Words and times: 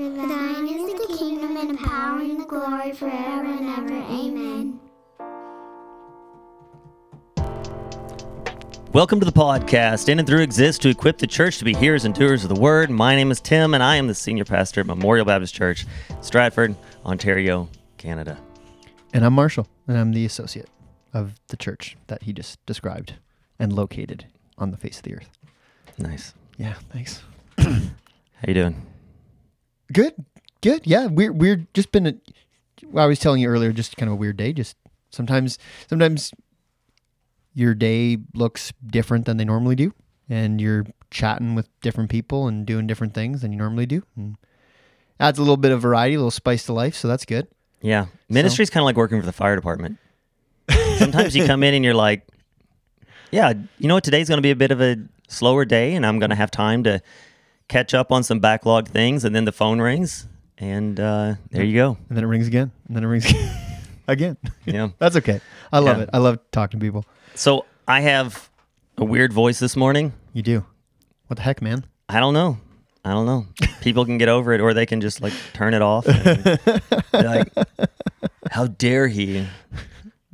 For 0.00 0.08
thine 0.08 0.66
is 0.66 0.94
the 0.94 1.14
kingdom 1.18 1.58
and 1.58 1.76
the 1.76 1.86
power 1.86 2.20
and 2.20 2.40
the 2.40 2.46
glory 2.46 2.92
forever 2.92 3.44
and 3.44 3.68
ever. 3.68 3.92
Amen. 4.10 4.80
Welcome 8.94 9.20
to 9.20 9.26
the 9.26 9.32
podcast. 9.32 10.08
In 10.08 10.18
and 10.18 10.26
through 10.26 10.40
exists 10.40 10.78
to 10.84 10.88
equip 10.88 11.18
the 11.18 11.26
church 11.26 11.58
to 11.58 11.66
be 11.66 11.74
hearers 11.74 12.06
and 12.06 12.14
doers 12.14 12.44
of 12.44 12.48
the 12.48 12.58
word. 12.58 12.88
My 12.88 13.14
name 13.14 13.30
is 13.30 13.42
Tim, 13.42 13.74
and 13.74 13.82
I 13.82 13.96
am 13.96 14.06
the 14.06 14.14
senior 14.14 14.46
pastor 14.46 14.80
at 14.80 14.86
Memorial 14.86 15.26
Baptist 15.26 15.54
Church, 15.54 15.84
Stratford, 16.22 16.74
Ontario, 17.04 17.68
Canada. 17.98 18.38
And 19.12 19.22
I'm 19.22 19.34
Marshall, 19.34 19.68
and 19.86 19.98
I'm 19.98 20.12
the 20.12 20.24
associate 20.24 20.70
of 21.12 21.34
the 21.48 21.58
church 21.58 21.98
that 22.06 22.22
he 22.22 22.32
just 22.32 22.64
described 22.64 23.16
and 23.58 23.70
located 23.70 24.24
on 24.56 24.70
the 24.70 24.78
face 24.78 24.96
of 24.96 25.02
the 25.02 25.16
earth. 25.16 25.28
Nice. 25.98 26.32
Yeah, 26.56 26.76
thanks. 26.90 27.22
How 27.58 28.48
you 28.48 28.54
doing? 28.54 28.86
Good, 29.92 30.14
good. 30.60 30.86
Yeah, 30.86 31.06
we're 31.06 31.32
we're 31.32 31.66
just 31.74 31.92
been. 31.92 32.06
A, 32.06 32.14
I 32.98 33.06
was 33.06 33.18
telling 33.18 33.40
you 33.40 33.48
earlier, 33.48 33.72
just 33.72 33.96
kind 33.96 34.08
of 34.08 34.14
a 34.14 34.16
weird 34.16 34.36
day. 34.36 34.52
Just 34.52 34.76
sometimes, 35.10 35.58
sometimes 35.88 36.32
your 37.54 37.74
day 37.74 38.18
looks 38.34 38.72
different 38.86 39.26
than 39.26 39.36
they 39.36 39.44
normally 39.44 39.76
do, 39.76 39.92
and 40.28 40.60
you're 40.60 40.86
chatting 41.10 41.54
with 41.54 41.68
different 41.80 42.10
people 42.10 42.46
and 42.46 42.64
doing 42.66 42.86
different 42.86 43.14
things 43.14 43.42
than 43.42 43.52
you 43.52 43.58
normally 43.58 43.86
do. 43.86 44.02
And 44.16 44.36
adds 45.18 45.38
a 45.38 45.42
little 45.42 45.56
bit 45.56 45.72
of 45.72 45.82
variety, 45.82 46.14
a 46.14 46.18
little 46.18 46.30
spice 46.30 46.64
to 46.66 46.72
life, 46.72 46.94
so 46.94 47.08
that's 47.08 47.24
good. 47.24 47.46
Yeah. 47.82 48.06
Ministry's 48.28 48.70
kind 48.70 48.82
of 48.82 48.86
like 48.86 48.96
working 48.96 49.20
for 49.20 49.26
the 49.26 49.32
fire 49.32 49.56
department. 49.56 49.98
Sometimes 50.98 51.34
you 51.34 51.46
come 51.46 51.62
in 51.62 51.74
and 51.74 51.84
you're 51.84 51.94
like, 51.94 52.26
yeah, 53.30 53.52
you 53.78 53.88
know 53.88 53.94
what? 53.94 54.04
Today's 54.04 54.28
going 54.28 54.38
to 54.38 54.42
be 54.42 54.50
a 54.50 54.56
bit 54.56 54.70
of 54.70 54.80
a 54.80 54.96
slower 55.28 55.64
day, 55.64 55.94
and 55.94 56.04
I'm 56.04 56.18
going 56.18 56.30
to 56.30 56.36
have 56.36 56.50
time 56.50 56.84
to 56.84 57.00
catch 57.70 57.94
up 57.94 58.12
on 58.12 58.22
some 58.22 58.40
backlog 58.40 58.88
things. 58.88 59.24
And 59.24 59.34
then 59.34 59.46
the 59.46 59.52
phone 59.52 59.80
rings, 59.80 60.26
and 60.58 61.00
uh, 61.00 61.36
there 61.50 61.64
you 61.64 61.74
go. 61.76 61.96
And 62.08 62.18
then 62.18 62.24
it 62.24 62.26
rings 62.26 62.46
again, 62.46 62.70
and 62.88 62.96
then 62.96 63.04
it 63.04 63.06
rings 63.06 63.32
again. 64.06 64.36
Yeah. 64.66 64.88
That's 64.98 65.16
okay. 65.16 65.40
I 65.72 65.78
love 65.78 65.96
Yeah. 65.96 66.02
it. 66.02 66.10
I 66.12 66.18
love 66.18 66.38
talking 66.52 66.78
to 66.80 66.84
people. 66.84 67.06
So 67.34 67.64
I 67.88 68.00
have 68.02 68.50
a 68.98 69.04
weird 69.04 69.32
voice 69.32 69.58
this 69.58 69.76
morning. 69.76 70.12
You 70.34 70.42
do. 70.42 70.66
What 71.28 71.36
the 71.36 71.42
heck, 71.42 71.62
man? 71.62 71.86
I 72.08 72.20
don't 72.20 72.34
know. 72.34 72.58
I 73.04 73.12
don't 73.12 73.24
know. 73.24 73.46
People 73.80 74.04
can 74.04 74.18
get 74.18 74.28
over 74.28 74.52
it, 74.52 74.60
or 74.60 74.74
they 74.74 74.84
can 74.84 75.00
just 75.00 75.22
like 75.22 75.32
turn 75.54 75.72
it 75.72 75.80
off. 75.80 76.06
like, 77.14 77.48
how 78.50 78.66
dare 78.66 79.08
he 79.08 79.46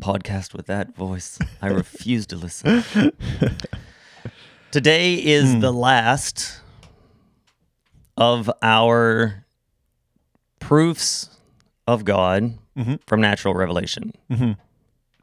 podcast 0.01 0.53
with 0.53 0.67
that 0.67 0.97
voice? 0.97 1.39
I 1.63 1.69
refuse 1.69 2.27
to 2.29 2.37
listen. 2.37 2.83
Today 4.73 5.15
is 5.15 5.61
the 5.61 5.73
last 5.73 6.61
of 8.17 8.51
our 8.63 9.45
proofs 10.61 11.31
of 11.87 12.05
God 12.05 12.59
mm-hmm. 12.77 12.95
from 13.07 13.21
natural 13.21 13.55
revelation. 13.55 14.13
Mm-hmm. 14.31 14.53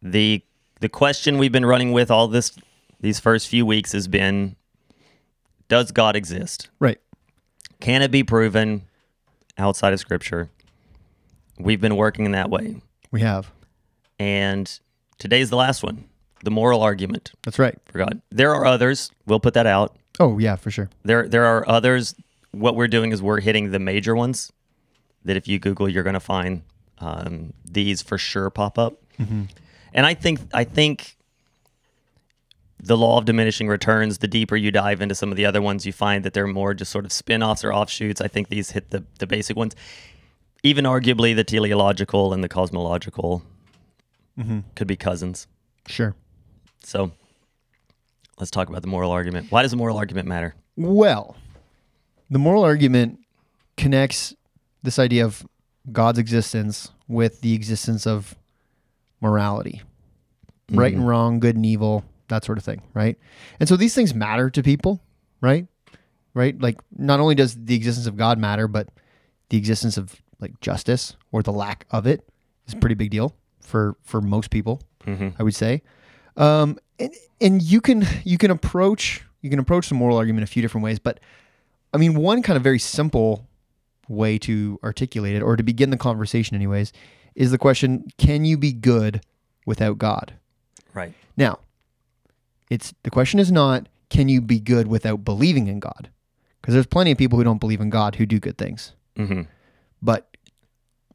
The 0.02 0.44
the 0.80 0.89
question 0.89 1.38
we've 1.38 1.52
been 1.52 1.66
running 1.66 1.91
with 1.91 2.11
all 2.11 2.27
this 2.27 2.58
these 2.99 3.19
first 3.19 3.47
few 3.47 3.66
weeks 3.66 3.94
has 3.94 4.08
been 4.08 4.55
does 5.69 5.91
God 5.91 6.16
exist? 6.16 6.69
Right. 6.80 6.99
Can 7.80 8.02
it 8.02 8.11
be 8.11 8.23
proven 8.23 8.83
outside 9.58 9.94
of 9.94 9.99
scripture? 9.99 10.49
We've 11.58 11.81
been 11.81 11.95
working 11.95 12.25
in 12.25 12.31
that 12.31 12.49
way. 12.49 12.81
We 13.11 13.21
have. 13.21 13.52
And 14.19 14.80
today's 15.17 15.49
the 15.49 15.55
last 15.55 15.83
one 15.83 16.05
the 16.44 16.52
moral 16.52 16.81
argument 16.81 17.31
That's 17.44 17.58
right. 17.58 17.77
for 17.86 17.97
God. 17.97 18.21
There 18.30 18.53
are 18.53 18.66
others. 18.66 19.11
We'll 19.25 19.39
put 19.39 19.53
that 19.55 19.66
out. 19.66 19.95
Oh, 20.19 20.38
yeah, 20.38 20.55
for 20.55 20.69
sure. 20.69 20.89
There, 21.03 21.27
there 21.27 21.45
are 21.45 21.67
others. 21.67 22.16
What 22.54 22.76
we're 22.76 22.88
doing 22.88 23.12
is 23.12 23.22
we're 23.22 23.42
hitting 23.42 23.72
the 23.72 23.80
major 23.80 24.16
ones 24.16 24.52
that 25.26 25.36
if 25.36 25.48
you 25.48 25.59
Google, 25.59 25.90
you're 25.90 26.04
going 26.04 26.14
to 26.14 26.20
find 26.20 26.62
um, 27.00 27.54
these 27.66 28.02
for 28.02 28.18
sure 28.18 28.50
pop 28.50 28.78
up. 28.78 29.02
And 29.94 30.05
I 30.05 30.14
think, 30.14 30.39
I 30.54 30.64
think 30.64 31.17
the 32.80 32.98
law 32.98 33.17
of 33.17 33.26
diminishing 33.26 33.67
returns, 33.67 34.17
the 34.17 34.27
deeper 34.27 34.55
you 34.55 34.72
dive 34.72 35.02
into 35.02 35.16
some 35.16 35.32
of 35.32 35.38
the 35.38 35.45
other 35.45 35.61
ones, 35.61 35.86
you 35.86 35.94
find 35.94 36.23
that 36.26 36.33
they're 36.33 36.48
more 36.48 36.73
just 36.73 36.92
sort 36.92 37.05
of 37.05 37.11
spin 37.11 37.42
offs 37.44 37.64
or 37.64 37.73
offshoots. 37.73 38.22
I 38.22 38.27
think 38.27 38.50
these 38.50 38.72
hit 38.72 38.89
the, 38.89 39.04
the 39.20 39.27
basic 39.27 39.56
ones. 39.56 39.76
Even 40.64 40.86
arguably, 40.86 41.36
the 41.36 41.44
teleological 41.44 42.33
and 42.33 42.44
the 42.44 42.50
cosmological 42.50 43.44
could 44.76 44.88
be 44.88 44.95
cousins. 44.95 45.48
Sure. 45.88 46.16
So 46.83 47.11
let's 48.39 48.52
talk 48.52 48.70
about 48.70 48.82
the 48.82 48.88
moral 48.88 49.11
argument. 49.11 49.52
Why 49.52 49.61
does 49.61 49.72
the 49.72 49.77
moral 49.77 49.98
argument 49.98 50.27
matter? 50.27 50.56
Well, 50.76 51.36
the 52.33 52.39
moral 52.39 52.64
argument 52.64 53.20
connects 53.77 54.36
this 54.82 54.99
idea 54.99 55.26
of 55.26 55.45
God's 55.92 56.20
existence 56.20 56.92
with 57.08 57.42
the 57.42 57.54
existence 57.54 58.08
of 58.08 58.36
morality 59.21 59.82
right 60.71 60.94
and 60.94 61.08
wrong, 61.08 61.39
good 61.39 61.55
and 61.55 61.66
evil, 61.66 62.04
that 62.30 62.44
sort 62.44 62.58
of 62.58 62.64
thing, 62.64 62.82
right? 62.94 63.17
And 63.60 63.70
so 63.70 63.76
these 63.76 63.94
things 63.94 64.14
matter 64.14 64.49
to 64.49 64.64
people, 64.64 65.02
right? 65.42 65.67
Right? 66.33 66.60
Like, 66.60 66.80
not 66.98 67.20
only 67.20 67.36
does 67.36 67.55
the 67.55 67.76
existence 67.76 68.08
of 68.08 68.17
God 68.17 68.39
matter, 68.39 68.67
but 68.67 68.88
the 69.50 69.58
existence 69.58 69.98
of 69.98 70.20
like 70.39 70.60
justice 70.61 71.15
or 71.32 71.44
the 71.44 71.52
lack 71.52 71.86
of 71.92 72.08
it 72.08 72.27
is 72.67 72.73
a 72.73 72.77
pretty 72.77 72.95
big 72.95 73.11
deal 73.11 73.36
for 73.61 73.95
for 74.02 74.21
most 74.21 74.50
people, 74.50 74.82
I 75.38 75.44
would 75.44 75.55
say. 75.55 75.83
Um, 76.36 76.80
and 76.98 77.14
and 77.39 77.61
you 77.61 77.80
can 77.80 78.05
you 78.23 78.38
can 78.38 78.50
approach 78.50 79.23
you 79.42 79.50
can 79.50 79.60
approach 79.60 79.89
the 79.89 79.95
moral 79.95 80.17
argument 80.17 80.44
a 80.44 80.48
few 80.48 80.61
different 80.61 80.83
ways, 80.83 80.98
but 80.98 81.20
I 81.93 81.98
mean, 81.98 82.15
one 82.15 82.42
kind 82.42 82.58
of 82.58 82.64
very 82.64 82.80
simple 82.80 83.48
way 84.08 84.37
to 84.39 84.80
articulate 84.83 85.36
it 85.36 85.42
or 85.42 85.55
to 85.55 85.64
begin 85.64 85.89
the 85.89 85.98
conversation, 85.98 86.55
anyways, 86.55 86.92
is 87.36 87.52
the 87.52 87.58
question: 87.58 88.05
Can 88.17 88.45
you 88.45 88.58
be 88.58 88.73
good 88.73 89.21
without 89.65 89.98
God? 89.98 90.33
Right. 90.93 91.14
Now, 91.37 91.59
it's 92.70 92.93
the 93.03 93.09
question 93.09 93.39
is 93.39 93.52
not 93.52 93.87
can 94.09 94.30
you 94.30 94.42
be 94.42 94.59
good 94.59 94.87
without 94.87 95.23
believing 95.26 95.67
in 95.67 95.80
God? 95.80 96.09
Because 96.61 96.76
there's 96.76 96.86
plenty 96.86 97.11
of 97.11 97.17
people 97.17 97.37
who 97.37 97.43
don't 97.43 97.59
believe 97.59 97.82
in 97.82 97.89
God 97.89 98.15
who 98.15 98.26
do 98.26 98.39
good 98.39 98.58
things. 98.58 98.93
hmm 99.17 99.42
But 100.02 100.37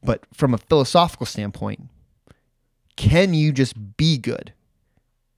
but 0.03 0.23
from 0.33 0.53
a 0.53 0.57
philosophical 0.57 1.25
standpoint, 1.25 1.89
can 2.95 3.33
you 3.33 3.51
just 3.51 3.97
be 3.97 4.17
good 4.17 4.53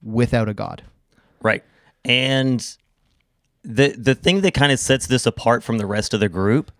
without 0.01 0.50
a 0.50 0.53
God? 0.53 0.84
Right. 1.41 1.63
And 2.03 2.66
the 3.64 3.90
the 3.90 4.16
thing 4.16 4.42
that 4.42 4.54
kind 4.54 4.72
of 4.72 4.80
sets 4.80 5.08
this 5.08 5.26
apart 5.26 5.64
from 5.64 5.78
the 5.78 5.86
rest 5.86 6.14
of 6.14 6.20
the 6.20 6.30
group 6.30 6.72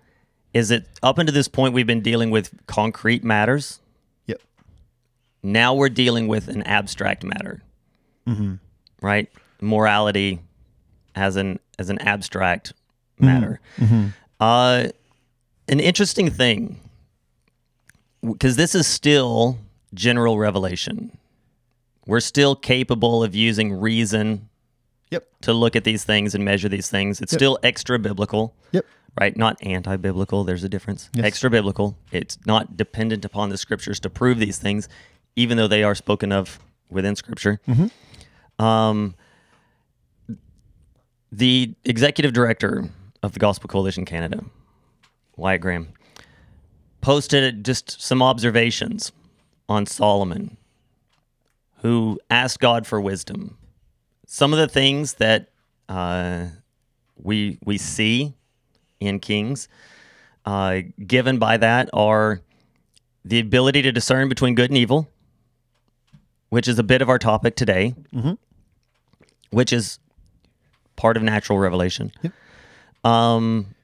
is 0.54 0.70
that 0.70 0.86
up 1.02 1.18
until 1.18 1.34
this 1.34 1.48
point 1.48 1.74
we've 1.74 1.88
been 1.88 2.02
dealing 2.02 2.32
with 2.32 2.66
concrete 2.68 3.24
matters. 3.24 3.80
Yep. 4.28 4.42
Now 5.44 5.74
we're 5.74 5.90
dealing 5.90 6.28
with 6.28 6.48
an 6.48 6.64
abstract 6.64 7.24
matter. 7.24 7.62
Mm-hmm. 8.28 8.56
Right? 9.02 9.30
Morality 9.62 10.40
as 11.16 11.36
an 11.36 11.60
as 11.78 11.90
an 11.90 12.00
abstract 12.00 12.74
matter. 13.20 13.60
Mm-hmm. 13.78 14.08
Uh, 14.40 14.88
an 15.68 15.80
interesting 15.80 16.30
thing 16.30 16.80
because 18.22 18.56
this 18.56 18.76
is 18.76 18.88
still 18.88 19.58
general 19.94 20.38
revelation. 20.38 21.18
We're 22.06 22.20
still 22.20 22.56
capable 22.56 23.24
of 23.24 23.36
using 23.36 23.74
reason 23.74 24.50
Yep. 25.12 25.28
to 25.42 25.54
look 25.54 25.76
at 25.76 25.84
these 25.84 26.04
things 26.04 26.34
and 26.34 26.44
measure 26.44 26.70
these 26.70 26.90
things. 26.90 27.22
It's 27.22 27.34
Yep. 27.34 27.40
still 27.40 27.60
extra 27.64 28.00
biblical, 28.00 28.56
Yep. 28.72 28.86
right? 29.20 29.36
Not 29.36 29.58
anti 29.62 29.98
biblical. 29.98 30.44
There's 30.46 30.64
a 30.64 30.70
difference. 30.70 31.10
Yes. 31.14 31.26
Extra 31.26 31.50
biblical. 31.50 31.98
It's 32.12 32.38
not 32.46 32.78
dependent 32.78 33.26
upon 33.26 33.50
the 33.50 33.58
scriptures 33.58 34.00
to 34.02 34.10
prove 34.10 34.40
these 34.40 34.58
things, 34.58 34.88
even 35.36 35.58
though 35.58 35.68
they 35.68 35.84
are 35.84 35.96
spoken 35.96 36.32
of 36.32 36.60
within 36.90 37.16
scripture. 37.16 37.60
Um, 38.58 39.16
the 41.32 41.74
executive 41.86 42.34
director 42.34 42.90
of 43.24 43.34
the 43.34 43.40
Gospel 43.40 43.68
Coalition 43.68 44.06
Canada, 44.06 44.44
Wyatt 45.36 45.62
Graham, 45.62 45.90
posted 47.02 47.64
just 47.66 48.00
some 48.02 48.22
observations 48.22 49.12
on 49.68 49.86
Solomon, 49.86 50.58
who 51.82 52.20
asked 52.30 52.60
God 52.60 52.86
for 52.86 53.00
wisdom. 53.02 53.58
Some 54.34 54.54
of 54.54 54.60
the 54.60 54.68
things 54.70 55.16
that 55.16 55.50
uh, 55.90 56.46
we 57.22 57.60
we 57.66 57.78
see 57.78 58.34
in 59.02 59.20
Kings, 59.20 59.68
uh, 60.46 60.84
given 61.06 61.38
by 61.38 61.58
that, 61.58 61.90
are 61.92 62.40
the 63.26 63.40
ability 63.42 63.82
to 63.82 63.92
discern 63.92 64.30
between 64.30 64.56
good 64.56 64.70
and 64.70 64.78
evil, 64.78 65.10
which 66.48 66.70
is 66.70 66.80
a 66.80 66.84
bit 66.84 67.02
of 67.02 67.10
our 67.10 67.20
topic 67.20 67.58
today, 67.58 67.94
which 69.50 69.74
is 69.74 70.00
part 70.96 71.18
of 71.18 71.24
natural 71.24 71.60
revelation. 71.60 72.14
Yep. 72.22 72.34
Um, 73.04 73.76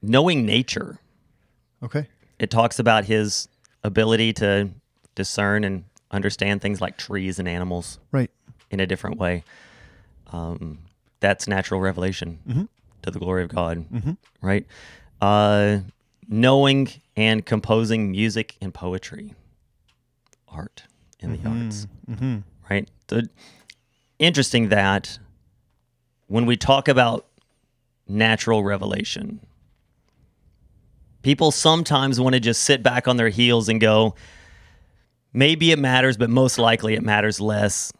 knowing 0.00 0.46
nature 0.46 1.00
Okay. 1.82 2.06
it 2.38 2.50
talks 2.52 2.78
about 2.78 3.06
his 3.06 3.48
ability 3.82 4.32
to 4.34 4.70
discern 5.16 5.64
and 5.64 5.82
understand 6.12 6.62
things 6.62 6.80
like 6.80 6.96
trees 6.98 7.40
and 7.40 7.48
animals 7.48 7.98
Right. 8.12 8.30
in 8.70 8.78
a 8.78 8.86
different 8.86 9.18
way. 9.18 9.42
Um, 10.30 10.78
that's 11.20 11.48
natural 11.48 11.80
revelation 11.80 12.68
to 13.02 13.10
the 13.10 13.18
glory 13.18 13.42
of 13.44 13.48
God, 13.50 13.86
right? 14.42 14.66
Uh, 15.20 15.78
knowing 16.28 16.88
and 17.16 17.44
composing 17.44 18.10
music 18.10 18.56
and 18.60 18.72
poetry, 18.74 19.34
art 20.48 20.84
in 21.20 21.32
the 21.32 21.48
arts, 21.48 21.86
right? 22.70 22.88
So, 23.10 23.22
interesting 24.18 24.68
that 24.68 25.18
when 26.26 26.44
we 26.46 26.56
talk 26.56 26.88
about 26.88 27.26
natural 28.06 28.62
revelation, 28.62 29.40
people 31.22 31.50
sometimes 31.50 32.20
want 32.20 32.34
to 32.34 32.40
just 32.40 32.62
sit 32.62 32.82
back 32.82 33.08
on 33.08 33.16
their 33.16 33.28
heels 33.30 33.68
and 33.68 33.80
go, 33.80 34.14
maybe 35.32 35.72
it 35.72 35.78
matters, 35.78 36.16
but 36.16 36.30
most 36.30 36.58
likely 36.58 36.94
it 36.94 37.02
matters 37.02 37.40
less. 37.40 37.92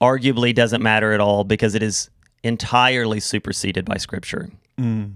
Arguably 0.00 0.54
doesn't 0.54 0.82
matter 0.82 1.12
at 1.12 1.20
all 1.20 1.44
because 1.44 1.74
it 1.74 1.82
is 1.82 2.10
entirely 2.42 3.20
superseded 3.20 3.84
by 3.84 3.96
Scripture. 3.96 4.50
Mm. 4.78 5.14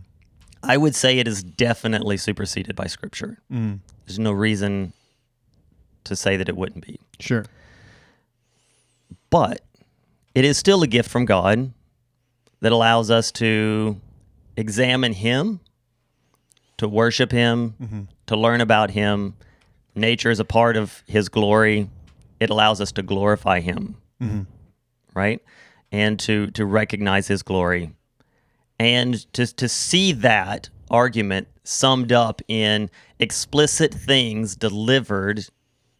I 0.62 0.76
would 0.76 0.94
say 0.94 1.18
it 1.18 1.28
is 1.28 1.42
definitely 1.42 2.16
superseded 2.16 2.76
by 2.76 2.86
Scripture. 2.86 3.38
Mm. 3.52 3.80
There's 4.06 4.18
no 4.18 4.32
reason 4.32 4.92
to 6.04 6.16
say 6.16 6.36
that 6.36 6.48
it 6.48 6.56
wouldn't 6.56 6.86
be. 6.86 7.00
Sure. 7.18 7.46
But 9.30 9.62
it 10.34 10.44
is 10.44 10.58
still 10.58 10.82
a 10.82 10.86
gift 10.86 11.10
from 11.10 11.24
God 11.24 11.72
that 12.60 12.72
allows 12.72 13.10
us 13.10 13.32
to 13.32 14.00
examine 14.56 15.12
Him, 15.12 15.60
to 16.78 16.88
worship 16.88 17.32
Him, 17.32 17.74
mm-hmm. 17.80 18.02
to 18.26 18.36
learn 18.36 18.60
about 18.60 18.90
Him. 18.90 19.34
Nature 19.94 20.30
is 20.30 20.40
a 20.40 20.44
part 20.44 20.76
of 20.76 21.02
His 21.06 21.28
glory. 21.28 21.88
It 22.40 22.50
allows 22.50 22.80
us 22.80 22.92
to 22.92 23.02
glorify 23.02 23.60
Him, 23.60 23.96
mm-hmm. 24.20 24.42
Right? 25.14 25.40
And 25.92 26.18
to 26.20 26.48
to 26.52 26.66
recognize 26.66 27.28
His 27.28 27.42
glory, 27.42 27.92
and 28.78 29.32
to 29.34 29.46
to 29.46 29.68
see 29.68 30.12
that 30.12 30.68
argument 30.90 31.48
summed 31.64 32.12
up 32.12 32.42
in 32.48 32.90
explicit 33.18 33.94
things 33.94 34.54
delivered 34.56 35.46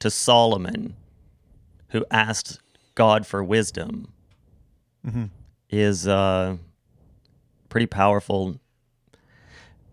to 0.01 0.11
Solomon 0.11 0.95
who 1.89 2.05
asked 2.11 2.61
God 2.95 3.27
for 3.27 3.43
wisdom 3.43 4.13
is 5.71 6.07
uh, 6.09 6.57
pretty 7.69 7.87
powerful. 7.87 8.59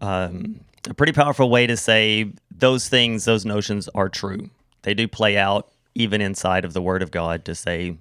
Um, 0.01 0.61
a 0.89 0.93
pretty 0.93 1.13
powerful 1.13 1.49
way 1.49 1.67
to 1.67 1.77
say 1.77 2.31
those 2.49 2.89
things, 2.89 3.25
those 3.25 3.45
notions 3.45 3.87
are 3.93 4.09
true. 4.09 4.49
They 4.81 4.93
do 4.93 5.07
play 5.07 5.37
out 5.37 5.71
even 5.93 6.21
inside 6.21 6.65
of 6.65 6.73
the 6.73 6.81
Word 6.81 7.03
of 7.03 7.11
God 7.11 7.45
to 7.45 7.53
say 7.55 7.97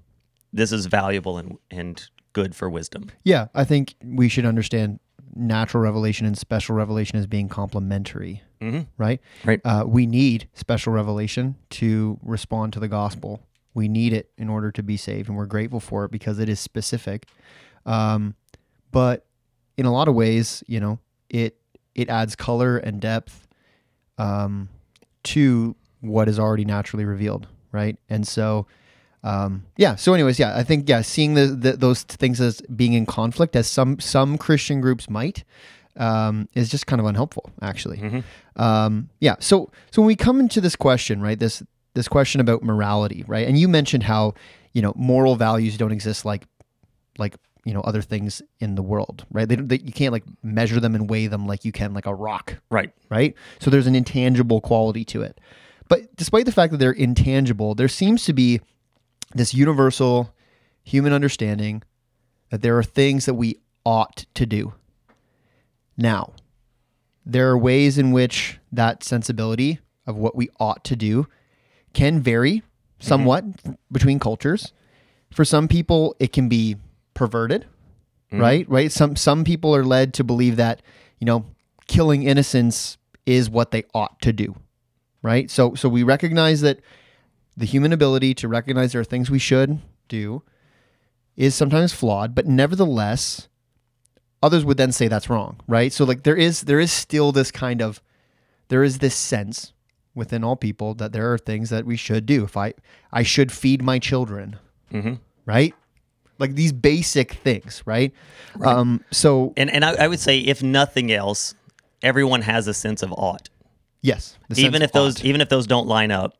this 0.52 0.72
is 0.72 0.86
valuable 0.86 1.38
and, 1.38 1.58
and 1.70 2.08
good 2.32 2.54
for 2.54 2.68
wisdom. 2.70 3.10
Yeah, 3.24 3.48
I 3.54 3.64
think 3.64 3.94
we 4.04 4.28
should 4.28 4.46
understand 4.46 5.00
natural 5.34 5.82
revelation 5.82 6.26
and 6.26 6.36
special 6.36 6.74
revelation 6.74 7.18
as 7.18 7.26
being 7.26 7.48
complementary, 7.48 8.42
Mhm. 8.60 8.86
right? 8.98 9.20
Right. 9.44 9.60
Uh, 9.64 9.84
we 9.86 10.06
need 10.06 10.48
special 10.54 10.92
revelation 10.92 11.54
to 11.70 12.18
respond 12.22 12.72
to 12.74 12.80
the 12.80 12.88
gospel. 12.88 13.40
We 13.74 13.86
need 13.88 14.12
it 14.12 14.30
in 14.36 14.48
order 14.48 14.72
to 14.72 14.82
be 14.82 14.96
saved, 14.96 15.28
and 15.28 15.36
we're 15.38 15.46
grateful 15.46 15.78
for 15.80 16.04
it 16.04 16.10
because 16.10 16.38
it 16.40 16.48
is 16.48 16.58
specific. 16.58 17.26
Um, 17.86 18.34
but 18.90 19.24
in 19.76 19.86
a 19.86 19.92
lot 19.92 20.08
of 20.08 20.14
ways, 20.14 20.64
you 20.66 20.80
know, 20.80 20.98
it 21.28 21.56
it 21.94 22.08
adds 22.08 22.34
color 22.36 22.76
and 22.78 23.00
depth 23.00 23.46
um, 24.18 24.68
to 25.24 25.74
what 26.00 26.28
is 26.28 26.38
already 26.38 26.64
naturally 26.64 27.04
revealed, 27.04 27.46
right? 27.72 27.96
And 28.08 28.26
so, 28.26 28.66
um, 29.22 29.64
yeah. 29.76 29.96
So, 29.96 30.14
anyways, 30.14 30.38
yeah, 30.38 30.56
I 30.56 30.62
think 30.62 30.88
yeah, 30.88 31.02
seeing 31.02 31.34
the, 31.34 31.46
the 31.46 31.72
those 31.72 32.02
things 32.02 32.40
as 32.40 32.60
being 32.74 32.92
in 32.94 33.06
conflict, 33.06 33.54
as 33.56 33.66
some 33.66 34.00
some 34.00 34.38
Christian 34.38 34.80
groups 34.80 35.10
might, 35.10 35.44
um, 35.96 36.48
is 36.54 36.68
just 36.70 36.86
kind 36.86 37.00
of 37.00 37.06
unhelpful, 37.06 37.50
actually. 37.62 38.22
Um, 38.56 39.08
yeah. 39.20 39.36
So, 39.40 39.70
so 39.90 40.02
when 40.02 40.06
we 40.06 40.16
come 40.16 40.40
into 40.40 40.60
this 40.60 40.76
question, 40.76 41.20
right, 41.20 41.38
this 41.38 41.62
this 41.94 42.08
question 42.08 42.40
about 42.40 42.62
morality, 42.62 43.24
right, 43.26 43.46
and 43.46 43.58
you 43.58 43.68
mentioned 43.68 44.04
how 44.04 44.34
you 44.72 44.80
know 44.82 44.92
moral 44.96 45.36
values 45.36 45.76
don't 45.76 45.92
exist 45.92 46.24
like 46.24 46.44
like 47.18 47.34
you 47.64 47.74
know 47.74 47.80
other 47.82 48.00
things 48.02 48.40
in 48.60 48.74
the 48.74 48.82
world, 48.82 49.26
right? 49.30 49.46
They, 49.48 49.56
don't- 49.56 49.68
they 49.68 49.78
you 49.80 49.92
can't 49.92 50.12
like 50.12 50.24
measure 50.42 50.80
them 50.80 50.94
and 50.94 51.10
weigh 51.10 51.26
them 51.26 51.46
like 51.46 51.64
you 51.64 51.72
can 51.72 51.92
like 51.92 52.06
a 52.06 52.14
rock, 52.14 52.56
Right. 52.70 52.90
right? 53.10 53.34
So 53.60 53.70
there's 53.70 53.86
an 53.86 53.94
intangible 53.94 54.60
quality 54.62 55.04
to 55.06 55.22
it. 55.22 55.38
But 55.88 56.14
despite 56.16 56.46
the 56.46 56.52
fact 56.52 56.70
that 56.70 56.78
they're 56.78 56.92
intangible, 56.92 57.74
there 57.74 57.88
seems 57.88 58.24
to 58.24 58.32
be 58.32 58.60
this 59.34 59.54
universal 59.54 60.34
human 60.82 61.12
understanding 61.12 61.82
that 62.50 62.62
there 62.62 62.76
are 62.76 62.82
things 62.82 63.26
that 63.26 63.34
we 63.34 63.58
ought 63.84 64.26
to 64.34 64.46
do. 64.46 64.74
Now, 65.96 66.32
there 67.24 67.48
are 67.50 67.58
ways 67.58 67.98
in 67.98 68.12
which 68.12 68.58
that 68.72 69.04
sensibility 69.04 69.78
of 70.06 70.16
what 70.16 70.34
we 70.34 70.48
ought 70.58 70.84
to 70.84 70.96
do 70.96 71.26
can 71.92 72.20
vary 72.20 72.56
mm-hmm. 72.56 73.06
somewhat 73.06 73.44
f- 73.64 73.74
between 73.92 74.18
cultures. 74.18 74.72
For 75.30 75.44
some 75.44 75.68
people, 75.68 76.16
it 76.18 76.32
can 76.32 76.48
be 76.48 76.76
perverted, 77.14 77.66
mm-hmm. 78.32 78.40
right? 78.40 78.68
Right? 78.68 78.90
Some 78.90 79.14
some 79.16 79.44
people 79.44 79.74
are 79.76 79.84
led 79.84 80.14
to 80.14 80.24
believe 80.24 80.56
that, 80.56 80.82
you 81.18 81.24
know, 81.24 81.44
killing 81.86 82.24
innocents 82.24 82.98
is 83.26 83.48
what 83.48 83.70
they 83.70 83.84
ought 83.94 84.20
to 84.22 84.32
do. 84.32 84.56
Right? 85.22 85.50
So 85.50 85.74
so 85.74 85.88
we 85.88 86.02
recognize 86.02 86.62
that 86.62 86.80
the 87.60 87.66
human 87.66 87.92
ability 87.92 88.32
to 88.34 88.48
recognize 88.48 88.92
there 88.92 89.02
are 89.02 89.04
things 89.04 89.30
we 89.30 89.38
should 89.38 89.78
do 90.08 90.42
is 91.36 91.54
sometimes 91.54 91.92
flawed, 91.92 92.34
but 92.34 92.46
nevertheless, 92.46 93.48
others 94.42 94.64
would 94.64 94.78
then 94.78 94.92
say 94.92 95.08
that's 95.08 95.28
wrong, 95.28 95.60
right? 95.68 95.92
So 95.92 96.04
like 96.04 96.22
there 96.22 96.36
is 96.36 96.62
there 96.62 96.80
is 96.80 96.90
still 96.90 97.32
this 97.32 97.50
kind 97.50 97.82
of 97.82 98.02
there 98.68 98.82
is 98.82 98.98
this 98.98 99.14
sense 99.14 99.74
within 100.14 100.42
all 100.42 100.56
people 100.56 100.94
that 100.94 101.12
there 101.12 101.30
are 101.32 101.38
things 101.38 101.68
that 101.68 101.84
we 101.84 101.96
should 101.96 102.24
do. 102.24 102.44
If 102.44 102.56
I 102.56 102.72
I 103.12 103.22
should 103.22 103.52
feed 103.52 103.82
my 103.82 103.98
children, 103.98 104.56
hmm 104.90 105.14
right? 105.44 105.74
Like 106.38 106.54
these 106.54 106.72
basic 106.72 107.34
things, 107.34 107.82
right? 107.84 108.14
Um, 108.64 109.04
so 109.10 109.52
And 109.58 109.70
and 109.70 109.84
I, 109.84 110.04
I 110.04 110.08
would 110.08 110.20
say, 110.20 110.38
if 110.38 110.62
nothing 110.62 111.12
else, 111.12 111.54
everyone 112.02 112.40
has 112.40 112.66
a 112.66 112.72
sense 112.72 113.02
of 113.02 113.12
ought. 113.12 113.49
Yes, 114.02 114.38
even 114.56 114.82
if 114.82 114.92
those 114.92 115.16
ought. 115.16 115.18
Mm-hmm. 115.18 115.26
even 115.28 115.40
if 115.40 115.48
those 115.48 115.66
don't 115.66 115.86
line 115.86 116.10
up 116.10 116.34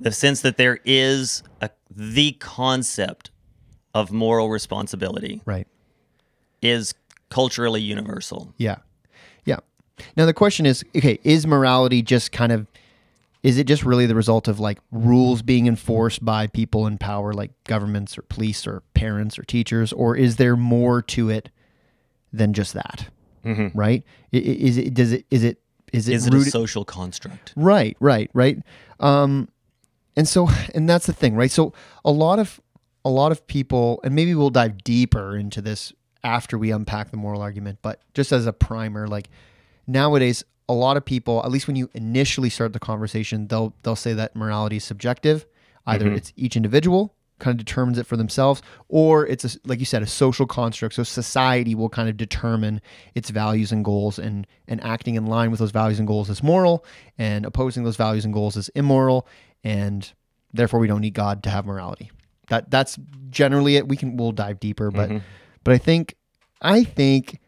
the 0.00 0.12
sense 0.12 0.40
that 0.42 0.56
there 0.58 0.78
is 0.84 1.42
a, 1.62 1.70
the 1.90 2.32
concept 2.32 3.30
of 3.94 4.10
moral 4.12 4.50
responsibility 4.50 5.40
right, 5.46 5.66
is 6.62 6.94
culturally 7.30 7.80
universal 7.80 8.52
yeah, 8.58 8.76
yeah. 9.44 9.56
Now 10.16 10.26
the 10.26 10.34
question 10.34 10.66
is, 10.66 10.84
okay, 10.96 11.18
is 11.24 11.46
morality 11.46 12.02
just 12.02 12.32
kind 12.32 12.52
of 12.52 12.66
is 13.42 13.56
it 13.58 13.66
just 13.66 13.84
really 13.84 14.06
the 14.06 14.14
result 14.14 14.48
of 14.48 14.58
like 14.60 14.78
rules 14.90 15.40
being 15.42 15.66
enforced 15.66 16.24
by 16.24 16.48
people 16.48 16.86
in 16.86 16.98
power 16.98 17.32
like 17.32 17.52
governments 17.64 18.18
or 18.18 18.22
police 18.22 18.66
or 18.66 18.82
parents 18.94 19.38
or 19.38 19.44
teachers 19.44 19.92
or 19.92 20.16
is 20.16 20.36
there 20.36 20.56
more 20.56 21.00
to 21.02 21.30
it 21.30 21.50
than 22.32 22.52
just 22.52 22.72
that 22.74 23.08
right 23.44 24.02
I- 24.34 24.36
i- 24.36 24.40
is 24.40 24.76
it 24.76 24.92
does 24.94 25.12
it 25.12 25.24
is 25.30 25.44
it 25.44 25.60
is 25.92 26.08
it 26.08 26.14
is 26.14 26.26
it 26.26 26.32
rooted 26.32 26.48
a 26.48 26.50
social 26.50 26.84
construct 26.84 27.52
Right, 27.56 27.96
right, 28.00 28.30
right. 28.34 28.58
Um, 29.00 29.48
and 30.16 30.26
so, 30.26 30.48
and 30.74 30.88
that's 30.88 31.06
the 31.06 31.12
thing, 31.12 31.36
right? 31.36 31.50
So, 31.50 31.72
a 32.04 32.10
lot 32.10 32.38
of 32.38 32.60
a 33.04 33.10
lot 33.10 33.32
of 33.32 33.46
people, 33.46 34.00
and 34.02 34.14
maybe 34.14 34.34
we'll 34.34 34.50
dive 34.50 34.82
deeper 34.82 35.36
into 35.36 35.62
this 35.62 35.92
after 36.24 36.58
we 36.58 36.72
unpack 36.72 37.10
the 37.10 37.16
moral 37.16 37.40
argument. 37.40 37.78
But 37.82 38.00
just 38.14 38.32
as 38.32 38.46
a 38.46 38.52
primer, 38.52 39.06
like 39.06 39.28
nowadays, 39.86 40.42
a 40.68 40.72
lot 40.72 40.96
of 40.96 41.04
people, 41.04 41.40
at 41.44 41.50
least 41.50 41.68
when 41.68 41.76
you 41.76 41.88
initially 41.94 42.50
start 42.50 42.72
the 42.72 42.80
conversation, 42.80 43.46
they'll 43.46 43.74
they'll 43.82 43.96
say 43.96 44.12
that 44.14 44.34
morality 44.34 44.76
is 44.76 44.84
subjective. 44.84 45.46
Either 45.86 46.10
it's 46.10 46.32
each 46.34 46.56
individual 46.56 47.14
kind 47.38 47.58
of 47.58 47.64
determines 47.64 47.98
it 47.98 48.06
for 48.06 48.16
themselves, 48.16 48.62
or 48.88 49.26
it's 49.26 49.44
a, 49.44 49.58
like 49.64 49.78
you 49.78 49.84
said, 49.84 50.02
a 50.02 50.06
social 50.06 50.46
construct. 50.46 50.94
So 50.94 51.02
society 51.02 51.74
will 51.74 51.88
kind 51.88 52.08
of 52.08 52.16
determine 52.16 52.80
its 53.14 53.30
values 53.30 53.72
and 53.72 53.84
goals, 53.84 54.18
and 54.18 54.46
and 54.68 54.82
acting 54.82 55.14
in 55.14 55.26
line 55.26 55.50
with 55.50 55.60
those 55.60 55.70
values 55.70 55.98
and 55.98 56.08
goals 56.08 56.30
is 56.30 56.42
moral, 56.42 56.84
and 57.18 57.44
opposing 57.44 57.84
those 57.84 57.96
values 57.96 58.24
and 58.24 58.32
goals 58.32 58.56
is 58.56 58.68
immoral, 58.70 59.26
and 59.62 60.12
therefore 60.52 60.80
we 60.80 60.86
don't 60.86 61.00
need 61.00 61.14
God 61.14 61.42
to 61.44 61.50
have 61.50 61.66
morality. 61.66 62.10
That 62.48 62.70
that's 62.70 62.98
generally 63.30 63.76
it. 63.76 63.88
We 63.88 63.96
can 63.96 64.16
we'll 64.16 64.32
dive 64.32 64.60
deeper, 64.60 64.90
but 64.90 65.10
mm-hmm. 65.10 65.24
but 65.64 65.74
I 65.74 65.78
think 65.78 66.14
I 66.62 66.84
think 66.84 67.40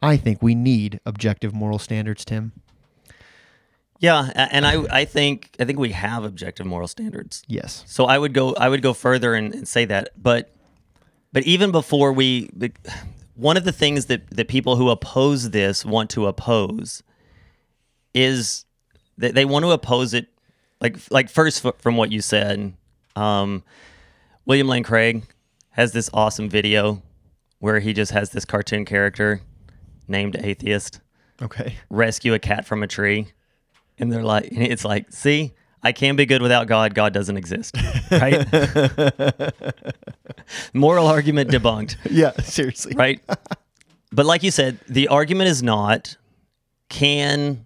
I 0.00 0.16
think 0.16 0.42
we 0.42 0.54
need 0.54 1.00
objective 1.06 1.54
moral 1.54 1.78
standards, 1.78 2.24
Tim. 2.24 2.52
Yeah 4.02 4.30
and 4.50 4.66
i 4.66 4.82
i 4.90 5.04
think 5.06 5.54
i 5.60 5.64
think 5.64 5.78
we 5.78 5.92
have 5.92 6.24
objective 6.24 6.66
moral 6.66 6.86
standards 6.88 7.42
Yes. 7.46 7.82
so 7.86 8.04
i 8.04 8.18
would 8.18 8.34
go 8.34 8.52
i 8.54 8.68
would 8.68 8.82
go 8.82 8.92
further 8.92 9.34
and, 9.34 9.54
and 9.54 9.66
say 9.68 9.84
that 9.86 10.10
but 10.20 10.52
but 11.32 11.42
even 11.44 11.70
before 11.70 12.12
we 12.12 12.50
one 13.34 13.56
of 13.56 13.64
the 13.64 13.72
things 13.72 14.06
that 14.06 14.28
that 14.30 14.48
people 14.48 14.76
who 14.76 14.90
oppose 14.90 15.50
this 15.50 15.84
want 15.84 16.10
to 16.10 16.26
oppose 16.26 17.02
is 18.14 18.64
that 19.18 19.34
they 19.34 19.44
want 19.44 19.64
to 19.64 19.70
oppose 19.70 20.14
it 20.14 20.26
like 20.80 20.98
like 21.10 21.30
first 21.30 21.64
f- 21.64 21.74
from 21.78 21.96
what 21.96 22.10
you 22.12 22.20
said 22.20 22.74
um 23.16 23.62
william 24.46 24.68
lane 24.68 24.82
craig 24.82 25.22
has 25.70 25.92
this 25.92 26.10
awesome 26.12 26.48
video 26.48 27.02
where 27.60 27.78
he 27.80 27.92
just 27.92 28.12
has 28.12 28.30
this 28.30 28.44
cartoon 28.44 28.84
character 28.84 29.40
named 30.08 30.36
atheist 30.42 31.00
Okay. 31.40 31.76
rescue 31.90 32.34
a 32.34 32.38
cat 32.38 32.64
from 32.66 32.84
a 32.84 32.86
tree, 32.86 33.26
and 34.02 34.12
they're 34.12 34.24
like, 34.24 34.50
and 34.50 34.62
it's 34.62 34.84
like, 34.84 35.12
see, 35.12 35.52
I 35.80 35.92
can 35.92 36.16
be 36.16 36.26
good 36.26 36.42
without 36.42 36.66
God. 36.66 36.92
God 36.92 37.12
doesn't 37.12 37.36
exist, 37.36 37.76
right? 38.10 38.44
Moral 40.74 41.06
argument 41.06 41.50
debunked, 41.50 41.96
Yeah, 42.10 42.32
seriously. 42.42 42.94
right? 42.96 43.20
but 44.10 44.26
like 44.26 44.42
you 44.42 44.50
said, 44.50 44.80
the 44.88 45.06
argument 45.06 45.50
is 45.50 45.62
not 45.62 46.16
can 46.88 47.64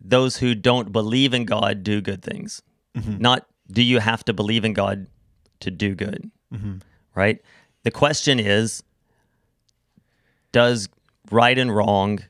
those 0.00 0.36
who 0.36 0.54
don't 0.54 0.92
believe 0.92 1.34
in 1.34 1.46
God 1.46 1.82
do 1.82 2.00
good 2.00 2.22
things, 2.22 2.62
mm-hmm. 2.96 3.18
not 3.18 3.44
do 3.72 3.82
you 3.82 3.98
have 3.98 4.24
to 4.26 4.32
believe 4.32 4.64
in 4.64 4.72
God 4.72 5.08
to 5.60 5.72
do 5.72 5.96
good, 5.96 6.30
mm-hmm. 6.54 6.76
right? 7.16 7.42
The 7.82 7.90
question 7.90 8.38
is, 8.38 8.84
does 10.52 10.88
right 11.32 11.58
and 11.58 11.74
wrong 11.74 12.20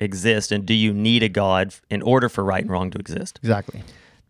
exist, 0.00 0.52
and 0.52 0.64
do 0.64 0.74
you 0.74 0.92
need 0.92 1.22
a 1.22 1.28
God 1.28 1.74
in 1.90 2.02
order 2.02 2.28
for 2.28 2.44
right 2.44 2.62
and 2.62 2.70
wrong 2.70 2.90
to 2.90 2.98
exist? 2.98 3.38
Exactly. 3.42 3.82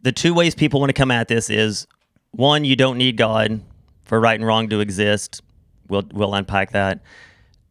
the 0.03 0.13
two 0.13 0.33
ways 0.35 0.55
people 0.55 0.81
want 0.81 0.91
to 0.91 0.95
come 0.95 1.11
at 1.11 1.29
this 1.29 1.51
is 1.51 1.87
one, 2.31 2.65
you 2.65 2.77
don't 2.77 2.99
need 2.99 3.17
God 3.17 3.61
for 4.05 4.21
right 4.21 4.39
and 4.39 4.47
wrong 4.47 4.69
to 4.69 4.81
exist. 4.81 5.43
We'll 5.89 6.05
we'll 6.13 6.35
unpack 6.35 6.73
that. 6.73 7.01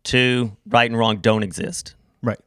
Two, 0.03 0.55
right 0.67 0.89
and 0.89 0.97
wrong 0.97 1.17
don't 1.17 1.43
exist, 1.43 1.95
Right. 2.21 2.39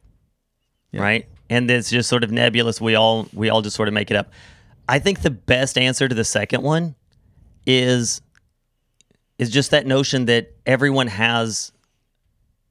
Yeah. 0.93 1.03
right? 1.03 1.27
And 1.49 1.71
it's 1.71 1.91
just 1.91 2.09
sort 2.09 2.25
of 2.25 2.31
nebulous. 2.31 2.81
We 2.81 2.95
all 2.95 3.29
we 3.33 3.49
all 3.51 3.63
just 3.63 3.77
sort 3.77 3.89
of 3.89 3.95
make 3.95 4.11
it 4.11 4.17
up. 4.17 4.31
I 4.89 4.99
think 4.99 5.23
the 5.23 5.31
best 5.31 5.77
answer 5.79 6.09
to 6.09 6.15
the 6.15 6.25
second 6.25 6.63
one 6.63 6.95
is 7.67 8.21
is 9.39 9.51
just 9.51 9.71
that 9.71 9.87
notion 9.87 10.27
that 10.27 10.53
everyone 10.67 11.07
has 11.09 11.73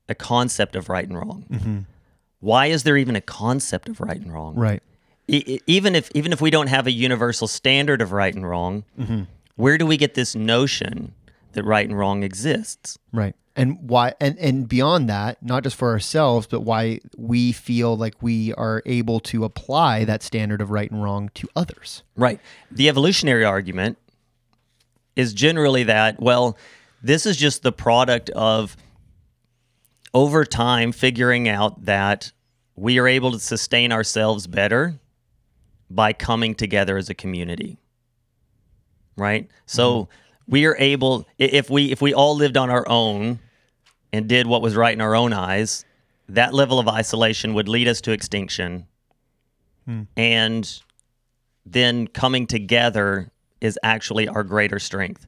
a 0.07 0.15
concept 0.15 0.75
of 0.75 0.89
right 0.89 1.07
and 1.07 1.17
wrong. 1.17 1.45
Mm-hmm. 1.49 1.79
Why 2.39 2.67
is 2.67 2.83
there 2.83 2.97
even 2.97 3.15
a 3.15 3.21
concept 3.21 3.89
of 3.89 3.99
right 3.99 4.19
and 4.19 4.31
wrong? 4.31 4.55
Right. 4.55 4.81
E- 5.27 5.59
even 5.67 5.95
if 5.95 6.09
even 6.15 6.31
if 6.33 6.41
we 6.41 6.49
don't 6.49 6.67
have 6.67 6.87
a 6.87 6.91
universal 6.91 7.47
standard 7.47 8.01
of 8.01 8.11
right 8.11 8.33
and 8.33 8.47
wrong, 8.47 8.83
mm-hmm. 8.97 9.23
where 9.55 9.77
do 9.77 9.85
we 9.85 9.97
get 9.97 10.13
this 10.15 10.35
notion 10.35 11.13
that 11.53 11.63
right 11.63 11.87
and 11.87 11.97
wrong 11.97 12.23
exists? 12.23 12.97
Right. 13.11 13.35
And 13.55 13.89
why 13.89 14.13
and 14.21 14.37
and 14.39 14.67
beyond 14.69 15.09
that, 15.09 15.43
not 15.43 15.63
just 15.63 15.75
for 15.75 15.89
ourselves, 15.89 16.47
but 16.47 16.61
why 16.61 16.99
we 17.17 17.51
feel 17.51 17.97
like 17.97 18.15
we 18.21 18.53
are 18.53 18.81
able 18.85 19.19
to 19.21 19.43
apply 19.43 20.05
that 20.05 20.23
standard 20.23 20.61
of 20.61 20.71
right 20.71 20.89
and 20.89 21.03
wrong 21.03 21.29
to 21.35 21.47
others. 21.55 22.03
Right. 22.15 22.39
The 22.71 22.87
evolutionary 22.87 23.43
argument 23.43 23.97
is 25.15 25.33
generally 25.33 25.83
that 25.83 26.21
well, 26.21 26.57
this 27.03 27.25
is 27.25 27.35
just 27.35 27.63
the 27.63 27.73
product 27.73 28.29
of 28.31 28.77
over 30.13 30.45
time 30.45 30.91
figuring 30.91 31.47
out 31.47 31.85
that 31.85 32.31
we 32.75 32.99
are 32.99 33.07
able 33.07 33.31
to 33.31 33.39
sustain 33.39 33.91
ourselves 33.91 34.47
better 34.47 34.99
by 35.89 36.13
coming 36.13 36.55
together 36.55 36.97
as 36.97 37.09
a 37.09 37.13
community. 37.13 37.77
Right? 39.17 39.49
So 39.65 40.03
mm-hmm. 40.03 40.51
we 40.51 40.65
are 40.65 40.75
able 40.79 41.27
if 41.37 41.69
we 41.69 41.91
if 41.91 42.01
we 42.01 42.13
all 42.13 42.35
lived 42.35 42.57
on 42.57 42.69
our 42.69 42.87
own 42.87 43.39
and 44.13 44.27
did 44.27 44.47
what 44.47 44.61
was 44.61 44.75
right 44.75 44.93
in 44.93 45.01
our 45.01 45.15
own 45.15 45.33
eyes, 45.33 45.85
that 46.29 46.53
level 46.53 46.79
of 46.79 46.87
isolation 46.87 47.53
would 47.53 47.67
lead 47.67 47.87
us 47.87 48.01
to 48.01 48.11
extinction. 48.11 48.87
Hmm. 49.85 50.03
And 50.15 50.81
then 51.65 52.07
coming 52.07 52.47
together 52.47 53.31
is 53.61 53.77
actually 53.83 54.27
our 54.27 54.43
greater 54.43 54.79
strength. 54.79 55.27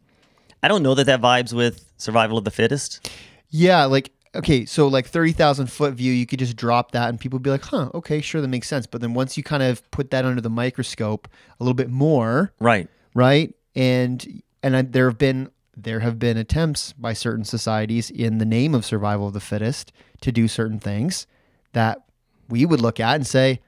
I 0.63 0.67
don't 0.67 0.83
know 0.83 0.95
that 0.95 1.05
that 1.05 1.21
vibes 1.21 1.53
with 1.53 1.91
survival 1.97 2.38
of 2.38 2.43
the 2.43 2.51
fittest. 2.51 3.09
Yeah, 3.50 3.85
like 3.85 4.11
okay, 4.35 4.65
so 4.65 4.88
like 4.88 5.07
thirty 5.07 5.31
thousand 5.31 5.67
foot 5.67 5.93
view, 5.93 6.11
you 6.13 6.25
could 6.25 6.39
just 6.39 6.55
drop 6.55 6.91
that, 6.91 7.09
and 7.09 7.19
people 7.19 7.38
would 7.38 7.43
be 7.43 7.50
like, 7.50 7.63
"Huh, 7.65 7.89
okay, 7.93 8.21
sure, 8.21 8.41
that 8.41 8.47
makes 8.47 8.67
sense." 8.67 8.85
But 8.88 9.01
then 9.01 9.13
once 9.13 9.38
you 9.38 9.43
kind 9.43 9.63
of 9.63 9.89
put 9.91 10.11
that 10.11 10.25
under 10.25 10.41
the 10.41 10.50
microscope 10.50 11.27
a 11.59 11.63
little 11.63 11.73
bit 11.73 11.89
more, 11.89 12.53
Right. 12.59 12.88
right? 13.13 13.53
And 13.75 14.41
and 14.63 14.75
I, 14.77 14.81
there 14.83 15.07
have 15.09 15.17
been 15.17 15.50
there 15.75 16.01
have 16.01 16.19
been 16.19 16.38
attempts 16.38 16.93
by 16.93 17.13
certain 17.13 17.45
societies 17.45 18.09
in 18.11 18.38
the 18.38 18.45
name 18.45 18.75
of 18.75 18.85
survival 18.85 19.27
of 19.27 19.33
the 19.33 19.39
fittest 19.39 19.91
to 20.21 20.31
do 20.31 20.47
certain 20.47 20.79
things 20.79 21.25
that 21.73 22.03
we 22.50 22.65
would 22.65 22.81
look 22.81 23.00
at 23.00 23.15
and 23.15 23.25
say, 23.25 23.61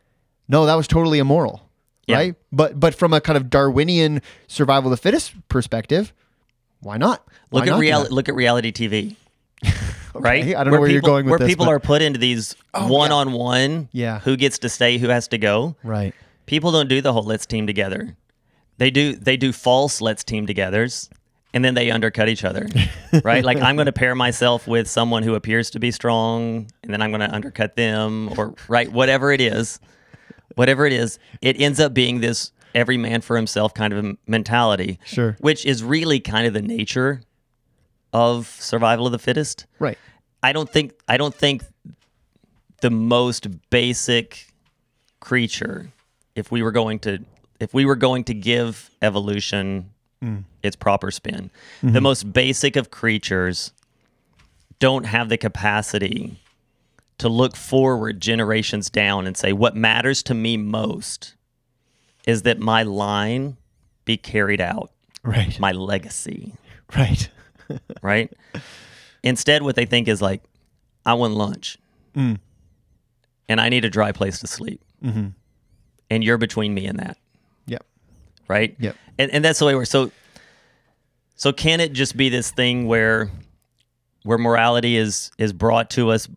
"No, 0.47 0.65
that 0.65 0.75
was 0.75 0.87
totally 0.87 1.19
immoral." 1.19 1.69
Yeah. 2.07 2.17
Right? 2.17 2.35
But 2.51 2.79
but 2.79 2.93
from 2.95 3.13
a 3.13 3.21
kind 3.21 3.37
of 3.37 3.49
Darwinian 3.49 4.21
survival 4.47 4.91
of 4.91 4.97
the 4.99 5.01
fittest 5.01 5.33
perspective, 5.47 6.13
why 6.81 6.97
not? 6.97 7.25
Why 7.49 7.61
Look 7.61 7.69
at 7.69 7.79
reality. 7.79 8.13
Look 8.13 8.27
at 8.29 8.35
reality 8.35 8.71
TV. 8.73 9.15
Right? 10.13 10.55
I 10.55 10.63
don't 10.63 10.73
know 10.73 10.79
where 10.79 10.89
you're 10.89 11.01
going 11.01 11.25
with 11.25 11.31
where 11.31 11.39
this, 11.39 11.47
people 11.47 11.65
but- 11.65 11.71
Oh, 11.71 11.75
are 11.75 11.79
put 11.79 12.01
into 12.01 12.19
these 12.19 12.55
oh, 12.73 12.87
one-on-one. 12.87 13.89
Yeah. 13.91 14.19
Who 14.19 14.37
gets 14.37 14.59
to 14.59 14.69
stay? 14.69 14.97
Who 14.97 15.09
has 15.09 15.27
to 15.29 15.37
go? 15.37 15.75
Right. 15.83 16.13
People 16.45 16.71
don't 16.71 16.89
do 16.89 17.01
the 17.01 17.13
whole 17.13 17.23
let's 17.23 17.45
team 17.45 17.67
together. 17.67 18.15
They 18.77 18.91
do. 18.91 19.15
They 19.15 19.37
do 19.37 19.53
false 19.53 20.01
let's 20.01 20.23
team 20.23 20.45
togethers, 20.47 21.09
and 21.53 21.63
then 21.63 21.73
they 21.73 21.91
undercut 21.91 22.27
each 22.27 22.43
other. 22.43 22.67
right? 23.23 23.43
Like 23.43 23.61
I'm 23.61 23.75
going 23.75 23.85
to 23.85 23.93
pair 23.93 24.15
myself 24.15 24.67
with 24.67 24.89
someone 24.89 25.23
who 25.23 25.35
appears 25.35 25.69
to 25.71 25.79
be 25.79 25.91
strong, 25.91 26.67
and 26.83 26.93
then 26.93 27.01
I'm 27.01 27.11
going 27.11 27.21
to 27.21 27.33
undercut 27.33 27.75
them, 27.75 28.33
or 28.37 28.55
right, 28.67 28.91
whatever 28.91 29.31
it 29.31 29.41
is, 29.41 29.79
whatever 30.55 30.85
it 30.85 30.93
is, 30.93 31.19
it 31.41 31.61
ends 31.61 31.79
up 31.79 31.93
being 31.93 32.19
this 32.19 32.51
every 32.75 32.97
man 32.97 33.21
for 33.21 33.35
himself 33.35 33.73
kind 33.73 33.93
of 33.93 34.17
mentality. 34.27 34.99
Sure. 35.05 35.37
Which 35.39 35.65
is 35.65 35.83
really 35.83 36.19
kind 36.19 36.47
of 36.47 36.53
the 36.53 36.61
nature 36.61 37.21
of 38.13 38.47
survival 38.47 39.05
of 39.05 39.11
the 39.11 39.19
fittest. 39.19 39.65
Right. 39.79 39.97
I 40.41 40.53
don't 40.53 40.69
think 40.69 40.93
I 41.07 41.17
don't 41.17 41.33
think 41.33 41.63
the 42.81 42.89
most 42.89 43.47
basic 43.69 44.47
creature 45.21 45.89
if 46.35 46.51
we 46.51 46.61
were 46.61 46.71
going 46.71 46.99
to 46.99 47.19
if 47.61 47.73
we 47.73 47.85
were 47.85 47.95
going 47.95 48.25
to 48.25 48.33
give 48.33 48.91
evolution 49.01 49.89
mm. 50.21 50.43
its 50.61 50.75
proper 50.75 51.09
spin 51.11 51.49
the 51.81 51.87
mm-hmm. 51.87 52.03
most 52.03 52.33
basic 52.33 52.75
of 52.75 52.91
creatures 52.91 53.71
don't 54.79 55.05
have 55.05 55.29
the 55.29 55.37
capacity 55.37 56.35
to 57.19 57.29
look 57.29 57.55
forward 57.55 58.19
generations 58.19 58.89
down 58.89 59.25
and 59.25 59.37
say 59.37 59.53
what 59.53 59.77
matters 59.77 60.21
to 60.21 60.33
me 60.33 60.57
most 60.57 61.35
is 62.27 62.41
that 62.41 62.59
my 62.59 62.83
line 62.83 63.55
be 64.03 64.17
carried 64.17 64.59
out 64.59 64.91
Right. 65.23 65.57
my 65.57 65.71
legacy 65.71 66.53
Right. 66.93 67.29
Right? 68.01 68.31
Instead, 69.23 69.61
what 69.63 69.75
they 69.75 69.85
think 69.85 70.07
is 70.07 70.21
like, 70.21 70.41
I 71.05 71.13
want 71.15 71.33
lunch, 71.35 71.77
Mm. 72.15 72.39
and 73.49 73.59
I 73.61 73.69
need 73.69 73.85
a 73.85 73.89
dry 73.89 74.11
place 74.11 74.39
to 74.39 74.47
sleep, 74.47 74.81
Mm-hmm. 75.03 75.27
and 76.09 76.23
you're 76.23 76.37
between 76.37 76.73
me 76.73 76.85
and 76.85 76.99
that, 76.99 77.17
Yep. 77.67 77.83
right? 78.47 78.75
Yep. 78.79 78.95
And 79.19 79.31
and 79.31 79.43
that's 79.45 79.59
the 79.59 79.65
way 79.65 79.75
we're 79.75 79.85
so. 79.85 80.11
So 81.35 81.51
can 81.51 81.79
it 81.79 81.93
just 81.93 82.15
be 82.15 82.29
this 82.29 82.51
thing 82.51 82.85
where, 82.87 83.29
where 84.23 84.37
morality 84.37 84.95
is 84.97 85.31
is 85.37 85.51
brought 85.53 85.89
to 85.91 86.11
us 86.11 86.27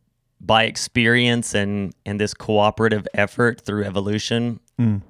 by 0.41 0.65
experience 0.65 1.55
and 1.55 1.93
and 2.05 2.21
this 2.21 2.35
cooperative 2.35 3.07
effort 3.15 3.61
through 3.61 3.85
evolution? 3.85 4.59
Mm. 4.81 5.03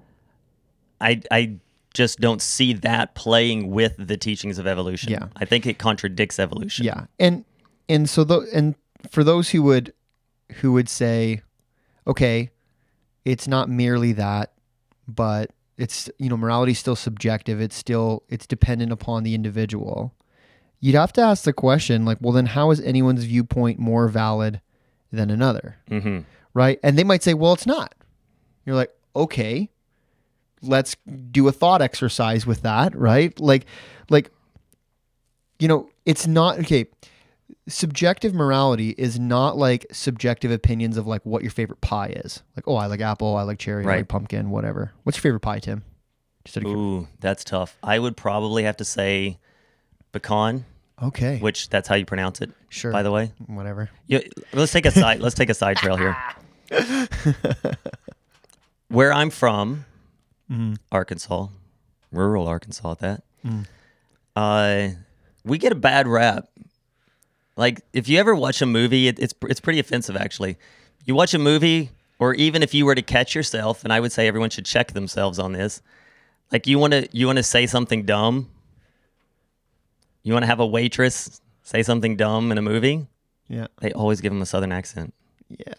I 1.01 1.21
I 1.31 1.57
just 1.97 2.21
don't 2.21 2.43
see 2.43 2.73
that 2.75 3.15
playing 3.15 3.71
with 3.71 3.95
the 3.99 4.17
teachings 4.17 4.59
of 4.59 4.67
evolution. 4.67 5.11
Yeah. 5.13 5.29
I 5.37 5.45
think 5.47 5.67
it 5.67 5.79
contradicts 5.79 6.39
evolution. 6.39 6.85
Yeah, 6.85 7.07
and 7.19 7.45
and 7.89 8.09
so 8.09 8.23
tho- 8.23 8.45
and 8.53 8.75
for 9.11 9.25
those 9.25 9.51
who 9.51 9.63
would 9.63 9.93
who 10.61 10.73
would 10.73 10.89
say, 10.89 11.41
okay, 12.07 12.51
it's 13.25 13.49
not 13.49 13.69
merely 13.69 14.13
that, 14.13 14.53
but 15.09 15.51
it's 15.79 16.11
you 16.19 16.29
know 16.29 16.37
morality 16.37 16.73
is 16.73 16.79
still 16.79 16.97
subjective. 16.97 17.61
It's 17.61 17.77
still 17.77 18.23
it's 18.29 18.47
dependent 18.47 18.93
upon 18.93 19.23
the 19.23 19.35
individual. 19.35 20.15
You'd 20.81 20.95
have 20.95 21.13
to 21.15 21.23
ask 21.23 21.45
the 21.45 21.55
question 21.55 22.05
like, 22.05 22.19
well, 22.21 22.33
then 22.33 22.47
how 22.47 22.71
is 22.71 22.81
anyone's 22.83 23.25
viewpoint 23.25 23.79
more 23.79 24.09
valid 24.09 24.61
than 25.11 25.31
another? 25.31 25.77
hmm 25.89 26.21
right? 26.53 26.79
And 26.83 26.97
they 26.99 27.05
might 27.05 27.23
say, 27.23 27.35
well, 27.35 27.53
it's 27.53 27.67
not. 27.67 27.95
You're 28.65 28.77
like, 28.77 28.91
okay, 29.15 29.69
let's 30.63 30.97
do 31.31 31.49
a 31.49 31.53
thought 31.53 31.83
exercise 31.83 32.47
with 32.47 32.63
that, 32.63 32.97
right? 32.97 33.39
Like, 33.41 33.67
like, 34.11 34.31
you 35.59 35.69
know, 35.69 35.89
it's 36.05 36.27
not 36.27 36.59
okay. 36.61 36.87
Subjective 37.69 38.35
morality 38.35 38.91
is 38.97 39.19
not 39.19 39.57
like 39.57 39.87
subjective 39.93 40.51
opinions 40.51 40.97
of 40.97 41.07
like 41.07 41.25
what 41.25 41.43
your 41.43 41.51
favorite 41.51 41.81
pie 41.81 42.13
is. 42.25 42.43
Like, 42.57 42.67
oh, 42.67 42.77
I 42.77 42.87
like 42.87 43.01
apple, 43.01 43.37
I 43.37 43.43
like 43.43 43.59
cherry, 43.59 43.85
I 43.85 43.99
like 43.99 44.09
pumpkin, 44.09 44.51
whatever. 44.51 44.93
What's 45.03 45.19
your 45.19 45.23
favorite 45.23 45.41
pie, 45.41 45.59
Tim? 45.59 45.85
Just 46.45 46.59
out 46.59 46.65
of 46.65 46.71
Ooh, 46.71 47.09
that's 47.21 47.45
tough. 47.45 47.77
I 47.83 47.99
would 47.99 48.17
probably 48.17 48.63
have 48.65 48.77
to 48.79 48.85
say 48.85 49.39
pecan, 50.13 50.65
okay, 51.03 51.39
which 51.39 51.69
that's 51.69 51.89
how 51.89 51.97
you 51.97 52.05
pronounce 52.07 52.41
it. 52.41 52.51
Sure. 52.69 52.93
By 52.93 53.03
the 53.03 53.11
way, 53.11 53.33
whatever. 53.47 53.91
you, 54.07 54.23
let's 54.53 54.73
take 54.73 54.87
a 54.87 54.91
side. 54.93 55.21
let's 55.21 55.35
take 55.35 55.51
a 55.51 55.55
side 55.55 55.77
trail 55.77 55.97
here. 55.97 56.17
Where 58.89 59.13
I'm 59.13 59.31
from, 59.31 59.85
Arkansas, 60.93 61.49
rural 62.13 62.47
Arkansas 62.47 62.93
at 62.93 62.99
that. 63.01 63.23
Uh, 64.35 64.89
we 65.45 65.59
get 65.59 65.73
a 65.73 65.77
bad 65.77 66.07
rap. 66.07 66.49
Like 67.57 67.81
if 67.93 68.09
you 68.09 68.19
ever 68.19 68.35
watch 68.35 68.61
a 68.63 68.67
movie, 68.67 69.09
it, 69.09 69.19
it's 69.19 69.35
it's 69.43 69.61
pretty 69.61 69.79
offensive 69.81 70.17
actually. 70.17 70.57
You 71.05 71.15
watch 71.15 71.33
a 71.35 71.39
movie 71.39 71.91
or 72.19 72.35
even 72.35 72.63
if 72.63 72.75
you 72.75 72.85
were 72.87 72.95
to 72.95 73.03
catch 73.03 73.35
yourself, 73.35 73.85
and 73.85 73.93
I 73.93 74.01
would 74.01 74.13
say 74.13 74.27
everyone 74.29 74.51
should 74.51 74.67
check 74.67 74.93
themselves 74.93 75.39
on 75.39 75.53
this. 75.53 75.81
Like 76.53 76.67
you 76.67 76.79
want 76.79 76.93
to 76.93 77.09
you 77.13 77.27
want 77.27 77.37
to 77.39 77.43
say 77.43 77.67
something 77.67 78.05
dumb. 78.05 78.51
You 80.23 80.33
want 80.33 80.43
to 80.43 80.49
have 80.49 80.61
a 80.61 80.67
waitress 80.67 81.41
say 81.63 81.83
something 81.83 82.17
dumb 82.17 82.53
in 82.53 82.59
a 82.59 82.63
movie. 82.63 83.07
Yeah. 83.49 83.67
They 83.81 83.93
always 83.93 84.21
give 84.21 84.33
them 84.33 84.43
a 84.43 84.47
southern 84.47 84.73
accent. 84.73 85.15
Yeah. 85.49 85.75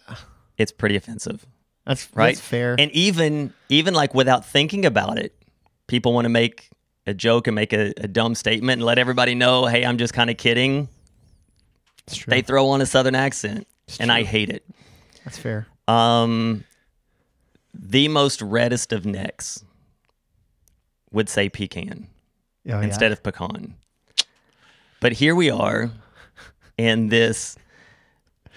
It's 0.56 0.72
pretty 0.72 0.96
offensive, 0.96 1.46
That's 1.88 2.06
right? 2.14 2.34
That's 2.34 2.40
fair. 2.40 2.76
And 2.78 2.90
even 2.92 3.54
even 3.70 3.94
like 3.94 4.14
without 4.14 4.44
thinking 4.44 4.84
about 4.84 5.18
it, 5.18 5.34
people 5.86 6.12
want 6.12 6.26
to 6.26 6.28
make 6.28 6.68
a 7.06 7.14
joke 7.14 7.46
and 7.46 7.54
make 7.54 7.72
a, 7.72 7.94
a 7.96 8.06
dumb 8.06 8.34
statement 8.34 8.80
and 8.80 8.84
let 8.84 8.98
everybody 8.98 9.34
know, 9.34 9.64
hey, 9.64 9.86
I'm 9.86 9.96
just 9.96 10.12
kind 10.12 10.28
of 10.28 10.36
kidding. 10.36 10.88
It's 12.06 12.18
true. 12.18 12.30
They 12.30 12.42
throw 12.42 12.68
on 12.68 12.82
a 12.82 12.86
southern 12.86 13.14
accent, 13.14 13.66
and 13.98 14.12
I 14.12 14.22
hate 14.22 14.50
it. 14.50 14.64
That's 15.24 15.38
fair. 15.38 15.66
Um, 15.88 16.64
the 17.72 18.08
most 18.08 18.42
reddest 18.42 18.92
of 18.92 19.06
necks 19.06 19.64
would 21.10 21.30
say 21.30 21.48
pecan 21.48 22.06
Oh, 22.68 22.80
instead 22.80 23.12
of 23.12 23.22
pecan. 23.22 23.76
But 25.00 25.12
here 25.12 25.34
we 25.34 25.48
are 25.48 25.90
in 26.76 27.08
this 27.08 27.56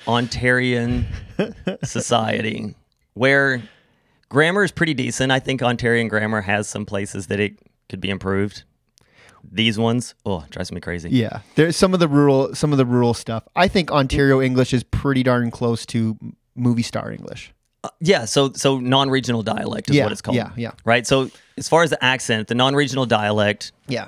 Ontarian 0.05 1.05
society 1.85 2.75
where 3.21 3.61
grammar 4.29 4.63
is 4.63 4.71
pretty 4.71 4.95
decent. 4.95 5.31
I 5.31 5.39
think 5.39 5.61
Ontarian 5.61 6.09
grammar 6.09 6.41
has 6.41 6.67
some 6.67 6.85
places 6.87 7.27
that 7.27 7.39
it 7.39 7.53
could 7.87 8.01
be 8.01 8.09
improved. 8.09 8.63
These 9.51 9.77
ones, 9.77 10.15
oh, 10.25 10.43
drives 10.49 10.71
me 10.71 10.81
crazy. 10.81 11.09
Yeah, 11.11 11.41
there's 11.55 11.75
some 11.77 11.93
of 11.93 11.99
the 11.99 12.07
rural, 12.07 12.55
some 12.55 12.71
of 12.71 12.77
the 12.79 12.85
rural 12.85 13.13
stuff. 13.13 13.43
I 13.55 13.67
think 13.67 13.91
Ontario 13.91 14.41
English 14.41 14.73
is 14.73 14.83
pretty 14.83 15.21
darn 15.23 15.51
close 15.51 15.85
to 15.87 16.17
movie 16.55 16.83
star 16.83 17.11
English. 17.11 17.53
Yeah, 17.99 18.25
so 18.25 18.51
so 18.53 18.79
non-regional 18.79 19.41
dialect 19.43 19.89
is 19.89 19.95
Yeah, 19.95 20.03
what 20.03 20.11
it's 20.11 20.21
called. 20.21 20.37
yeah, 20.37 20.51
yeah. 20.55 20.71
Right. 20.85 21.05
So 21.07 21.29
as 21.57 21.67
far 21.69 21.81
as 21.83 21.89
the 21.91 22.03
accent, 22.03 22.47
the 22.47 22.55
non-regional 22.55 23.05
dialect, 23.07 23.71
Yeah, 23.87 24.07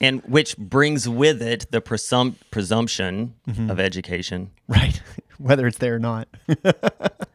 and 0.00 0.22
which 0.26 0.56
brings 0.56 1.06
with 1.08 1.40
it 1.42 1.66
the 1.70 1.80
presum- 1.82 2.36
presumption 2.50 3.34
Mm-hmm. 3.48 3.70
of 3.70 3.78
education. 3.80 4.50
right. 4.68 5.00
Whether 5.38 5.66
it's 5.66 5.78
there 5.78 5.94
or 5.94 5.98
not. 5.98 6.28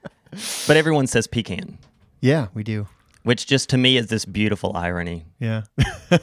But 0.67 0.77
everyone 0.77 1.07
says 1.07 1.27
pecan, 1.27 1.77
yeah, 2.21 2.47
we 2.53 2.63
do. 2.63 2.87
which 3.23 3.45
just 3.47 3.69
to 3.69 3.77
me 3.77 3.97
is 3.97 4.07
this 4.07 4.25
beautiful 4.25 4.75
irony. 4.75 5.25
Yeah. 5.39 5.63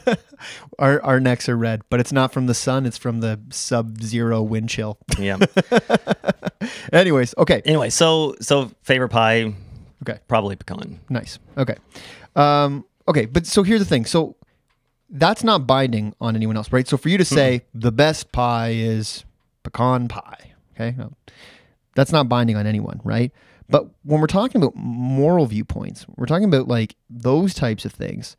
our 0.79 1.01
our 1.03 1.19
necks 1.19 1.47
are 1.49 1.57
red, 1.57 1.81
but 1.89 1.99
it's 1.99 2.11
not 2.11 2.31
from 2.33 2.47
the 2.47 2.53
sun. 2.53 2.85
It's 2.85 2.97
from 2.97 3.19
the 3.21 3.39
sub-zero 3.51 4.41
wind 4.41 4.69
chill. 4.69 4.97
Yeah. 5.19 5.37
Anyways, 6.93 7.33
okay, 7.37 7.61
anyway, 7.65 7.89
so 7.89 8.35
so 8.39 8.71
favorite 8.83 9.09
pie, 9.09 9.53
okay, 10.03 10.19
probably 10.27 10.55
pecan. 10.55 10.99
nice. 11.09 11.39
Okay, 11.57 11.75
um, 12.35 12.85
okay. 13.07 13.25
But 13.25 13.45
so 13.45 13.63
here's 13.63 13.81
the 13.81 13.85
thing. 13.85 14.05
So 14.05 14.35
that's 15.09 15.43
not 15.43 15.67
binding 15.67 16.15
on 16.21 16.35
anyone 16.35 16.55
else, 16.57 16.71
right? 16.71 16.87
So 16.87 16.95
for 16.97 17.09
you 17.09 17.17
to 17.17 17.25
say 17.25 17.63
the 17.73 17.91
best 17.91 18.31
pie 18.31 18.71
is 18.71 19.25
pecan 19.63 20.07
pie, 20.07 20.53
okay, 20.75 20.95
no, 20.97 21.13
that's 21.95 22.11
not 22.11 22.29
binding 22.29 22.55
on 22.55 22.65
anyone, 22.65 23.01
right? 23.03 23.31
But 23.69 23.87
when 24.03 24.19
we're 24.21 24.27
talking 24.27 24.61
about 24.61 24.75
moral 24.75 25.45
viewpoints, 25.45 26.05
we're 26.15 26.25
talking 26.25 26.45
about 26.45 26.67
like 26.67 26.95
those 27.09 27.53
types 27.53 27.85
of 27.85 27.91
things. 27.93 28.35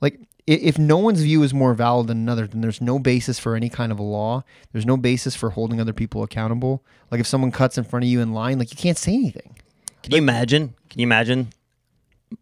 Like 0.00 0.20
if 0.46 0.78
no 0.78 0.98
one's 0.98 1.20
view 1.22 1.42
is 1.42 1.52
more 1.52 1.74
valid 1.74 2.06
than 2.06 2.18
another, 2.18 2.46
then 2.46 2.60
there's 2.60 2.80
no 2.80 2.98
basis 2.98 3.38
for 3.38 3.54
any 3.56 3.68
kind 3.68 3.90
of 3.92 3.98
a 3.98 4.02
law. 4.02 4.44
There's 4.72 4.86
no 4.86 4.96
basis 4.96 5.34
for 5.34 5.50
holding 5.50 5.80
other 5.80 5.92
people 5.92 6.22
accountable. 6.22 6.84
Like 7.10 7.20
if 7.20 7.26
someone 7.26 7.50
cuts 7.52 7.76
in 7.78 7.84
front 7.84 8.04
of 8.04 8.08
you 8.08 8.20
in 8.20 8.32
line, 8.32 8.58
like 8.58 8.70
you 8.70 8.76
can't 8.76 8.98
say 8.98 9.12
anything. 9.14 9.56
Can 10.02 10.12
you 10.12 10.18
imagine? 10.18 10.74
Can 10.88 11.00
you 11.00 11.06
imagine 11.06 11.48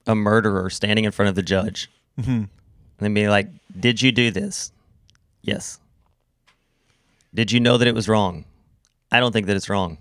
a 0.07 0.15
murderer 0.15 0.71
standing 0.71 1.05
in 1.05 1.13
front 1.13 1.29
of 1.29 1.35
the 1.35 1.43
judge 1.43 1.91
Mm-hmm. 2.21 2.31
and 2.31 2.49
then 2.99 3.13
being 3.15 3.29
like, 3.29 3.49
"Did 3.79 4.01
you 4.01 4.13
do 4.13 4.31
this? 4.31 4.71
Yes. 5.43 5.81
Did 7.35 7.51
you 7.51 7.59
know 7.59 7.77
that 7.77 7.89
it 7.89 7.95
was 7.95 8.09
wrong? 8.09 8.45
I 9.11 9.19
don't 9.19 9.33
think 9.33 9.47
that 9.49 9.57
it's 9.57 9.69
wrong. 9.69 9.99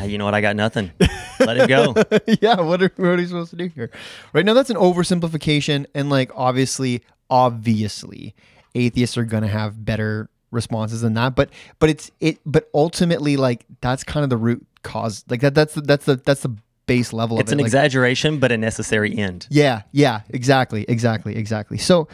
"Ah, 0.00 0.04
you 0.04 0.18
know 0.18 0.24
what? 0.24 0.34
I 0.34 0.40
got 0.40 0.56
nothing. 0.56 0.90
Let 1.38 1.56
it 1.56 1.68
go. 1.68 1.94
yeah, 2.40 2.60
what 2.60 2.82
are, 2.82 2.92
what 2.96 3.08
are 3.08 3.20
you 3.20 3.26
supposed 3.26 3.50
to 3.50 3.56
do 3.56 3.66
here? 3.68 3.90
Right 4.32 4.44
now, 4.44 4.54
that's 4.54 4.70
an 4.70 4.76
oversimplification, 4.76 5.86
and 5.94 6.10
like 6.10 6.30
obviously, 6.34 7.02
obviously, 7.28 8.34
atheists 8.74 9.16
are 9.16 9.24
gonna 9.24 9.48
have 9.48 9.84
better 9.84 10.28
responses 10.50 11.00
than 11.00 11.14
that. 11.14 11.34
But 11.34 11.50
but 11.78 11.90
it's 11.90 12.10
it. 12.20 12.38
But 12.44 12.68
ultimately, 12.74 13.36
like 13.36 13.66
that's 13.80 14.04
kind 14.04 14.24
of 14.24 14.30
the 14.30 14.36
root 14.36 14.66
cause. 14.82 15.24
Like 15.28 15.40
that. 15.40 15.54
That's 15.54 15.74
the 15.74 15.82
that's 15.82 16.04
the 16.04 16.16
that's 16.16 16.42
the 16.42 16.56
base 16.90 17.12
level 17.12 17.38
It's 17.38 17.50
of 17.50 17.52
an 17.52 17.60
it. 17.60 17.62
Like, 17.62 17.68
exaggeration, 17.68 18.38
but 18.40 18.50
a 18.50 18.56
necessary 18.56 19.16
end. 19.16 19.46
Yeah, 19.48 19.82
yeah, 19.92 20.22
exactly, 20.30 20.84
exactly, 20.88 21.36
exactly. 21.36 21.78
So, 21.78 22.08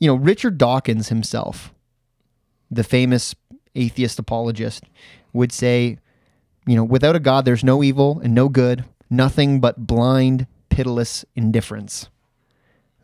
you 0.00 0.06
know, 0.06 0.16
Richard 0.16 0.58
Dawkins 0.58 1.08
himself, 1.08 1.72
the 2.70 2.84
famous 2.84 3.34
atheist 3.74 4.18
apologist, 4.18 4.84
would 5.32 5.50
say, 5.50 5.98
you 6.66 6.76
know, 6.76 6.84
without 6.84 7.16
a 7.16 7.20
God, 7.20 7.44
there's 7.44 7.64
no 7.64 7.82
evil 7.82 8.20
and 8.22 8.34
no 8.34 8.48
good, 8.48 8.84
nothing 9.10 9.60
but 9.60 9.86
blind, 9.86 10.46
pitiless 10.68 11.24
indifference. 11.34 12.08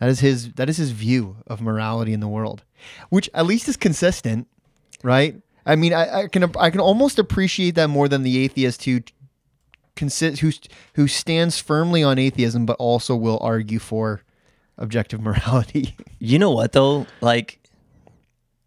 That 0.01 0.09
is 0.09 0.21
his. 0.21 0.53
That 0.55 0.69
is 0.69 0.77
his 0.77 0.93
view 0.93 1.39
of 1.47 1.61
morality 1.61 2.13
in 2.13 2.21
the 2.21 2.29
world, 2.29 2.63
which 3.09 3.29
at 3.35 3.47
least 3.47 3.69
is 3.69 3.77
consistent, 3.77 4.47
right? 5.03 5.41
I 5.67 5.77
mean, 5.77 5.93
I, 5.93 6.21
I 6.21 6.29
can 6.29 6.45
I 6.57 6.71
can 6.71 6.81
almost 6.81 7.19
appreciate 7.19 7.75
that 7.75 7.89
more 7.89 8.09
than 8.09 8.23
the 8.23 8.39
atheist 8.39 8.85
who 8.85 9.01
who 9.99 10.53
who 10.95 11.09
stands 11.09 11.59
firmly 11.59 12.03
on 12.05 12.19
atheism, 12.19 12.65
but 12.65 12.77
also 12.79 13.17
will 13.17 13.39
argue 13.43 13.81
for 13.81 14.23
objective 14.77 15.21
morality. 15.23 15.97
You 16.21 16.39
know 16.39 16.53
what 16.53 16.73
though? 16.73 17.07
Like, 17.21 17.61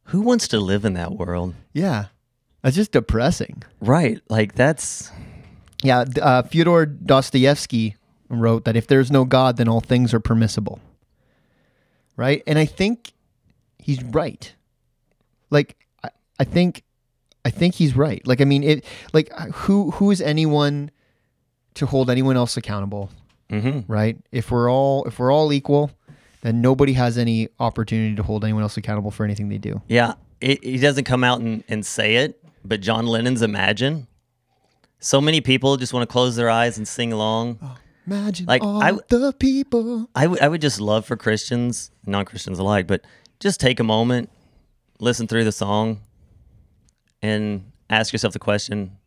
who 0.06 0.22
wants 0.22 0.50
to 0.50 0.60
live 0.60 0.84
in 0.84 0.94
that 0.94 1.14
world? 1.14 1.56
yeah, 1.74 2.08
that's 2.62 2.76
just 2.76 2.92
depressing. 2.92 3.64
Right. 3.80 4.20
Like 4.30 4.56
that's 4.56 5.12
Yeah, 5.84 6.06
uh, 6.22 6.44
Fyodor 6.44 6.86
Dostoevsky 6.86 7.96
wrote 8.30 8.66
that 8.66 8.76
if 8.76 8.88
there's 8.88 9.12
no 9.12 9.26
God, 9.26 9.58
then 9.58 9.68
all 9.68 9.82
things 9.82 10.14
are 10.14 10.20
permissible. 10.20 10.80
Right, 12.18 12.44
and 12.46 12.60
I 12.60 12.66
think 12.66 13.14
he's 13.80 14.04
right. 14.04 14.54
Like, 15.50 15.76
I, 16.04 16.10
I 16.40 16.44
think, 16.44 16.84
I 17.44 17.50
think 17.50 17.76
he's 17.76 17.96
right. 17.96 18.26
Like, 18.28 18.42
I 18.42 18.46
mean, 18.46 18.64
it. 18.64 18.86
Like, 19.12 19.32
who 19.32 19.92
who 19.92 20.12
is 20.12 20.22
anyone 20.22 20.92
to 21.76 21.86
hold 21.88 22.10
anyone 22.12 22.38
else 22.38 22.58
accountable? 22.58 23.10
mm-hmm. 23.52 23.92
right? 23.92 24.18
If 24.32 24.52
we're 24.52 24.72
all 24.72 25.04
if 25.06 25.20
we're 25.20 25.32
all 25.32 25.54
equal, 25.54 25.92
then 26.42 26.62
nobody 26.62 26.94
has 26.94 27.18
any 27.18 27.50
opportunity 27.60 28.16
to 28.16 28.24
hold 28.24 28.44
anyone 28.44 28.64
else 28.64 28.78
accountable 28.78 29.12
for 29.12 29.24
anything 29.24 29.50
they 29.50 29.58
do. 29.58 29.82
Yeah, 29.88 30.14
it, 30.40 30.64
he 30.64 30.78
doesn't 30.78 31.04
come 31.04 31.24
out 31.24 31.42
and, 31.42 31.64
and 31.68 31.86
say 31.86 32.16
it, 32.16 32.41
but 32.64 32.82
John 32.82 33.06
Lennon's 33.08 33.42
Imagine. 33.42 34.08
So 35.00 35.20
many 35.20 35.42
people 35.42 35.78
just 35.78 35.94
want 35.94 36.08
to 36.08 36.12
close 36.12 36.36
their 36.36 36.50
eyes 36.50 36.78
and 36.78 36.88
sing 36.88 37.12
along. 37.12 37.60
Imagine 38.06 38.46
Like, 38.46 38.64
all 38.64 38.82
I- 38.84 38.92
the 39.10 39.34
people. 39.34 40.10
I 40.16 40.28
would- 40.28 40.42
I 40.42 40.48
would 40.48 40.62
just 40.62 40.80
love 40.82 41.06
for 41.06 41.16
Christians, 41.18 41.92
non 42.06 42.26
Christians 42.26 42.60
alike, 42.60 42.88
but 42.88 43.02
just 43.40 43.60
take 43.60 43.80
a 43.80 43.84
moment, 43.84 44.30
listen 45.00 45.28
through 45.28 45.44
the 45.44 45.52
song, 45.52 46.02
and 47.22 47.72
ask 47.90 48.14
yourself 48.14 48.34
the 48.34 48.40
question: 48.40 48.98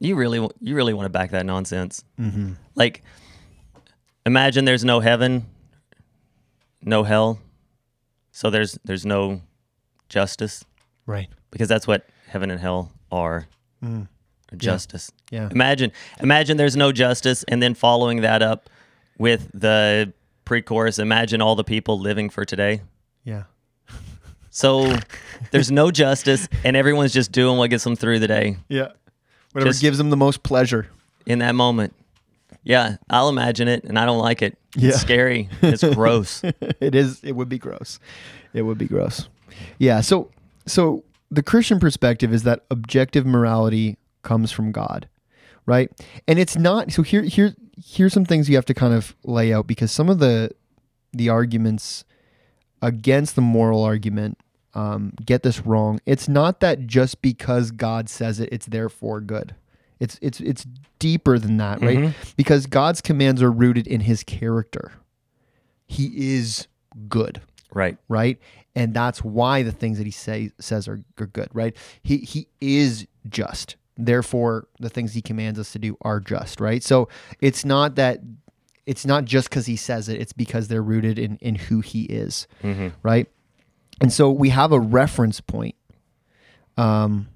You 0.00 0.14
really, 0.16 0.38
you 0.60 0.74
really 0.74 0.92
want 0.94 1.06
to 1.06 1.10
back 1.10 1.30
that 1.30 1.46
nonsense? 1.46 2.04
Mm-hmm. 2.18 2.52
Like, 2.74 3.02
imagine 4.24 4.64
there's 4.64 4.84
no 4.84 5.00
heaven, 5.00 5.46
no 6.82 7.02
hell, 7.04 7.38
so 8.32 8.50
there's 8.50 8.78
there's 8.84 9.06
no 9.06 9.40
justice 10.08 10.64
Right. 11.06 11.28
because 11.50 11.68
that's 11.68 11.86
what 11.86 12.06
heaven 12.36 12.50
and 12.50 12.60
hell 12.60 12.92
are. 13.10 13.46
Mm. 13.82 14.08
Justice. 14.58 15.10
Yeah. 15.30 15.48
Imagine, 15.50 15.90
imagine 16.20 16.58
there's 16.58 16.76
no 16.76 16.92
justice, 16.92 17.44
and 17.48 17.62
then 17.62 17.72
following 17.74 18.20
that 18.20 18.42
up 18.42 18.68
with 19.16 19.48
the 19.54 20.12
pre-chorus. 20.44 20.98
Imagine 20.98 21.40
all 21.40 21.54
the 21.56 21.64
people 21.64 21.98
living 21.98 22.28
for 22.28 22.44
today. 22.44 22.82
Yeah. 23.24 23.44
So 24.50 24.94
there's 25.50 25.70
no 25.70 25.90
justice, 25.90 26.46
and 26.62 26.76
everyone's 26.76 27.14
just 27.14 27.32
doing 27.32 27.56
what 27.56 27.70
gets 27.70 27.84
them 27.84 27.96
through 27.96 28.18
the 28.18 28.28
day 28.28 28.58
Yeah. 28.68 28.88
Whatever 29.52 29.70
Just- 29.70 29.80
gives 29.80 29.96
them 29.96 30.10
the 30.10 30.16
most 30.18 30.42
pleasure. 30.42 30.88
in 31.24 31.38
that 31.38 31.54
moment. 31.54 31.94
Yeah, 32.62 32.96
I'll 33.08 33.30
imagine 33.30 33.68
it, 33.68 33.84
and 33.84 33.98
I 33.98 34.04
don't 34.04 34.18
like 34.18 34.42
it. 34.42 34.58
Yeah. 34.76 34.90
It's 34.90 35.00
scary. 35.00 35.48
It's 35.62 35.82
gross. 35.94 36.42
it 36.44 36.94
is 36.94 37.22
it 37.24 37.32
would 37.32 37.48
be 37.48 37.58
gross. 37.58 37.98
It 38.52 38.60
would 38.62 38.76
be 38.76 38.86
gross. 38.86 39.28
Yeah, 39.78 40.02
so 40.02 40.30
so 40.66 41.02
the 41.30 41.42
Christian 41.42 41.78
perspective 41.80 42.32
is 42.32 42.42
that 42.44 42.64
objective 42.70 43.26
morality 43.26 43.96
comes 44.22 44.52
from 44.52 44.72
God. 44.72 45.08
Right? 45.66 45.90
And 46.28 46.38
it's 46.38 46.56
not 46.56 46.92
so 46.92 47.02
here 47.02 47.22
here 47.22 47.54
here's 47.84 48.12
some 48.12 48.24
things 48.24 48.48
you 48.48 48.54
have 48.56 48.66
to 48.66 48.74
kind 48.74 48.94
of 48.94 49.16
lay 49.24 49.52
out 49.52 49.66
because 49.66 49.90
some 49.90 50.08
of 50.08 50.20
the 50.20 50.50
the 51.12 51.28
arguments 51.28 52.04
against 52.82 53.34
the 53.34 53.40
moral 53.40 53.82
argument 53.82 54.38
um, 54.74 55.12
get 55.24 55.42
this 55.42 55.64
wrong. 55.66 55.98
It's 56.06 56.28
not 56.28 56.60
that 56.60 56.86
just 56.86 57.20
because 57.22 57.70
God 57.72 58.08
says 58.08 58.38
it, 58.38 58.50
it's 58.52 58.66
therefore 58.66 59.20
good. 59.20 59.54
It's 59.98 60.18
it's 60.22 60.38
it's 60.40 60.66
deeper 60.98 61.38
than 61.38 61.56
that, 61.56 61.80
right? 61.80 62.14
Because 62.36 62.66
God's 62.66 63.00
commands 63.00 63.42
are 63.42 63.50
rooted 63.50 63.86
in 63.86 64.02
his 64.02 64.22
character. 64.22 64.92
He 65.86 66.34
is 66.36 66.68
good, 67.08 67.40
Right. 67.72 67.96
right? 68.08 68.38
And 68.76 68.92
that's 68.92 69.24
why 69.24 69.62
the 69.62 69.72
things 69.72 69.96
that 69.96 70.04
he 70.04 70.10
say, 70.12 70.50
says 70.60 70.86
are, 70.86 71.00
are 71.18 71.26
good, 71.26 71.48
right? 71.54 71.74
He 72.02 72.18
he 72.18 72.46
is 72.60 73.06
just. 73.28 73.76
Therefore, 73.96 74.68
the 74.78 74.90
things 74.90 75.14
he 75.14 75.22
commands 75.22 75.58
us 75.58 75.72
to 75.72 75.78
do 75.78 75.96
are 76.02 76.20
just, 76.20 76.60
right? 76.60 76.82
So 76.82 77.08
it's 77.40 77.64
not 77.64 77.94
that 77.94 78.20
it's 78.84 79.06
not 79.06 79.24
just 79.24 79.48
because 79.48 79.64
he 79.64 79.76
says 79.76 80.10
it, 80.10 80.20
it's 80.20 80.34
because 80.34 80.68
they're 80.68 80.82
rooted 80.82 81.18
in 81.18 81.38
in 81.38 81.54
who 81.54 81.80
he 81.80 82.02
is, 82.02 82.46
right? 83.02 83.26
And 84.02 84.12
so 84.12 84.30
we 84.30 84.50
have 84.50 84.72
a 84.72 84.78
reference 84.78 85.40
point. 85.40 85.74
Um 86.76 87.28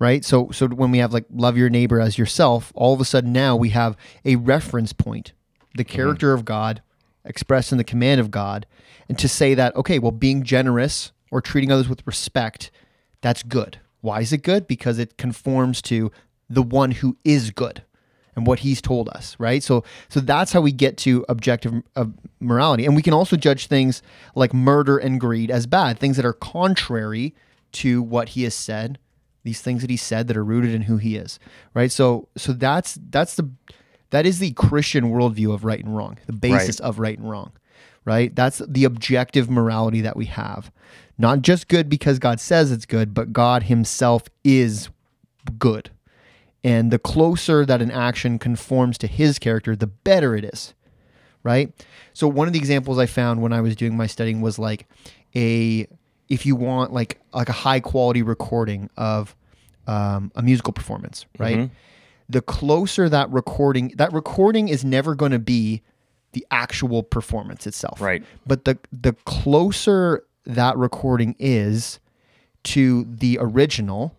right? 0.00 0.24
So 0.24 0.50
so 0.50 0.66
when 0.66 0.90
we 0.90 0.98
have 0.98 1.12
like 1.12 1.26
love 1.32 1.56
your 1.56 1.70
neighbor 1.70 2.00
as 2.00 2.18
yourself, 2.18 2.72
all 2.74 2.92
of 2.92 3.00
a 3.00 3.04
sudden 3.04 3.32
now 3.32 3.54
we 3.54 3.68
have 3.68 3.96
a 4.24 4.34
reference 4.34 4.92
point, 4.92 5.32
the 5.76 5.84
character 5.84 6.32
of 6.32 6.44
God 6.44 6.82
expressed 7.24 7.72
in 7.72 7.78
the 7.78 7.84
command 7.84 8.20
of 8.20 8.30
God, 8.30 8.66
and 9.08 9.18
to 9.18 9.28
say 9.28 9.54
that 9.54 9.74
okay, 9.76 9.98
well 9.98 10.12
being 10.12 10.42
generous 10.42 11.12
or 11.30 11.40
treating 11.40 11.70
others 11.70 11.88
with 11.88 12.06
respect, 12.06 12.70
that's 13.20 13.42
good. 13.42 13.78
Why 14.00 14.20
is 14.20 14.32
it 14.32 14.42
good? 14.42 14.66
Because 14.66 14.98
it 14.98 15.16
conforms 15.16 15.82
to 15.82 16.10
the 16.48 16.62
one 16.62 16.90
who 16.90 17.16
is 17.24 17.50
good 17.50 17.82
and 18.34 18.46
what 18.46 18.60
he's 18.60 18.80
told 18.80 19.08
us, 19.08 19.36
right? 19.38 19.62
So 19.62 19.84
so 20.08 20.20
that's 20.20 20.52
how 20.52 20.60
we 20.60 20.72
get 20.72 20.96
to 20.98 21.24
objective 21.28 21.82
uh, 21.96 22.06
morality. 22.40 22.86
And 22.86 22.96
we 22.96 23.02
can 23.02 23.14
also 23.14 23.36
judge 23.36 23.66
things 23.66 24.02
like 24.34 24.54
murder 24.54 24.98
and 24.98 25.20
greed 25.20 25.50
as 25.50 25.66
bad, 25.66 25.98
things 25.98 26.16
that 26.16 26.24
are 26.24 26.32
contrary 26.32 27.34
to 27.72 28.02
what 28.02 28.30
he 28.30 28.42
has 28.44 28.54
said, 28.54 28.98
these 29.44 29.60
things 29.60 29.82
that 29.82 29.90
he 29.90 29.96
said 29.96 30.26
that 30.28 30.36
are 30.36 30.44
rooted 30.44 30.74
in 30.74 30.82
who 30.82 30.96
he 30.96 31.16
is, 31.16 31.38
right? 31.74 31.92
So 31.92 32.28
so 32.36 32.52
that's 32.52 32.98
that's 33.10 33.36
the 33.36 33.50
that 34.10 34.26
is 34.26 34.38
the 34.38 34.52
Christian 34.52 35.10
worldview 35.10 35.52
of 35.52 35.64
right 35.64 35.82
and 35.82 35.96
wrong, 35.96 36.18
the 36.26 36.32
basis 36.32 36.80
of 36.80 36.98
right 36.98 37.18
and 37.18 37.28
wrong, 37.30 37.52
right? 38.04 38.34
That's 38.34 38.60
the 38.66 38.84
objective 38.84 39.48
morality 39.50 40.00
that 40.00 40.16
we 40.16 40.26
have. 40.26 40.70
Not 41.18 41.42
just 41.42 41.68
good 41.68 41.88
because 41.88 42.18
God 42.18 42.40
says 42.40 42.72
it's 42.72 42.86
good, 42.86 43.14
but 43.14 43.32
God 43.32 43.64
himself 43.64 44.24
is 44.42 44.88
good. 45.58 45.90
And 46.62 46.90
the 46.90 46.98
closer 46.98 47.64
that 47.64 47.80
an 47.80 47.90
action 47.90 48.38
conforms 48.38 48.98
to 48.98 49.06
his 49.06 49.38
character, 49.38 49.74
the 49.76 49.86
better 49.86 50.34
it 50.36 50.44
is. 50.44 50.74
Right? 51.42 51.72
So 52.12 52.28
one 52.28 52.46
of 52.48 52.52
the 52.52 52.58
examples 52.58 52.98
I 52.98 53.06
found 53.06 53.40
when 53.40 53.52
I 53.52 53.62
was 53.62 53.74
doing 53.74 53.96
my 53.96 54.06
studying 54.06 54.42
was 54.42 54.58
like 54.58 54.86
a 55.34 55.86
if 56.28 56.44
you 56.44 56.54
want 56.54 56.92
like 56.92 57.18
like 57.32 57.48
a 57.48 57.52
high 57.52 57.80
quality 57.80 58.22
recording 58.22 58.90
of 58.96 59.34
um, 59.86 60.30
a 60.34 60.42
musical 60.42 60.72
performance, 60.72 61.24
right? 61.38 61.70
The 62.30 62.42
closer 62.42 63.08
that 63.08 63.30
recording 63.30 63.88
that 63.96 64.12
recording 64.12 64.68
is 64.68 64.84
never 64.84 65.14
going 65.14 65.32
to 65.32 65.38
be 65.38 65.82
the 66.32 66.46
actual 66.50 67.02
performance 67.02 67.66
itself. 67.66 68.00
Right. 68.00 68.22
But 68.46 68.64
the 68.64 68.78
the 68.92 69.14
closer 69.24 70.24
that 70.44 70.76
recording 70.76 71.34
is 71.38 71.98
to 72.62 73.04
the 73.04 73.38
original, 73.40 74.14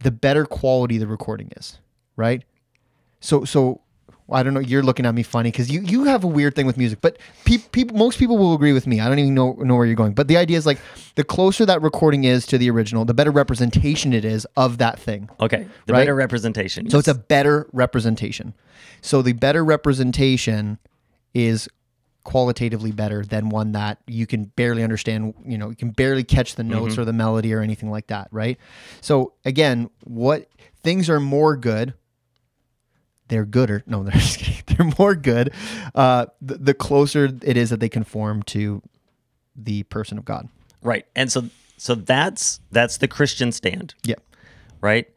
the 0.00 0.10
better 0.10 0.44
quality 0.44 0.98
the 0.98 1.06
recording 1.06 1.50
is, 1.56 1.78
right? 2.16 2.42
So 3.20 3.44
so 3.44 3.80
I 4.30 4.42
don't 4.42 4.52
know. 4.52 4.60
You're 4.60 4.82
looking 4.82 5.06
at 5.06 5.14
me 5.14 5.22
funny 5.22 5.50
because 5.50 5.70
you 5.70 5.80
you 5.80 6.04
have 6.04 6.22
a 6.22 6.26
weird 6.26 6.54
thing 6.54 6.66
with 6.66 6.76
music, 6.76 7.00
but 7.00 7.18
pe- 7.44 7.58
people 7.58 7.96
most 7.96 8.18
people 8.18 8.36
will 8.36 8.54
agree 8.54 8.72
with 8.72 8.86
me. 8.86 9.00
I 9.00 9.08
don't 9.08 9.18
even 9.18 9.34
know 9.34 9.52
know 9.54 9.74
where 9.74 9.86
you're 9.86 9.94
going, 9.94 10.12
but 10.12 10.28
the 10.28 10.36
idea 10.36 10.58
is 10.58 10.66
like 10.66 10.78
the 11.14 11.24
closer 11.24 11.64
that 11.66 11.80
recording 11.80 12.24
is 12.24 12.46
to 12.46 12.58
the 12.58 12.70
original, 12.70 13.04
the 13.04 13.14
better 13.14 13.30
representation 13.30 14.12
it 14.12 14.24
is 14.24 14.46
of 14.56 14.78
that 14.78 14.98
thing. 14.98 15.30
Okay. 15.40 15.66
The 15.86 15.92
Right? 15.92 16.00
better 16.00 16.14
representation. 16.14 16.90
So 16.90 16.98
it's 16.98 17.08
a 17.08 17.14
better 17.14 17.68
representation. 17.72 18.54
So 19.00 19.22
the 19.22 19.32
better 19.32 19.64
representation 19.64 20.78
is 21.32 21.68
qualitatively 22.24 22.92
better 22.92 23.24
than 23.24 23.48
one 23.48 23.72
that 23.72 23.98
you 24.06 24.26
can 24.26 24.44
barely 24.44 24.82
understand, 24.82 25.32
you 25.46 25.56
know, 25.56 25.70
you 25.70 25.76
can 25.76 25.90
barely 25.90 26.22
catch 26.22 26.56
the 26.56 26.62
notes 26.62 26.92
mm-hmm. 26.92 27.00
or 27.00 27.04
the 27.06 27.12
melody 27.12 27.54
or 27.54 27.62
anything 27.62 27.90
like 27.90 28.08
that, 28.08 28.28
right? 28.30 28.58
So 29.00 29.32
again, 29.46 29.88
what 30.04 30.50
things 30.82 31.08
are 31.08 31.20
more 31.20 31.56
good 31.56 31.94
they're 33.28 33.44
gooder. 33.44 33.82
No, 33.86 34.02
they're. 34.04 34.20
They're 34.66 34.92
more 34.98 35.14
good. 35.14 35.52
Uh, 35.94 36.26
the, 36.40 36.58
the 36.58 36.74
closer 36.74 37.24
it 37.42 37.56
is 37.56 37.70
that 37.70 37.80
they 37.80 37.88
conform 37.88 38.42
to 38.44 38.82
the 39.56 39.82
person 39.84 40.18
of 40.18 40.24
God. 40.24 40.48
right. 40.82 41.04
And 41.16 41.32
so 41.32 41.48
so 41.76 41.94
that's 41.94 42.60
that's 42.70 42.98
the 42.98 43.08
Christian 43.08 43.50
stand. 43.52 43.94
Yeah. 44.04 44.16
right? 44.80 45.08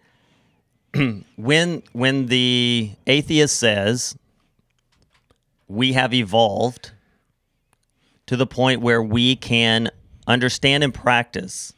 when 1.35 1.83
when 1.93 2.25
the 2.27 2.91
atheist 3.07 3.57
says 3.57 4.15
we 5.67 5.93
have 5.93 6.13
evolved 6.13 6.91
to 8.27 8.35
the 8.35 8.47
point 8.47 8.81
where 8.81 9.01
we 9.01 9.35
can 9.35 9.89
understand 10.27 10.83
and 10.83 10.93
practice 10.93 11.73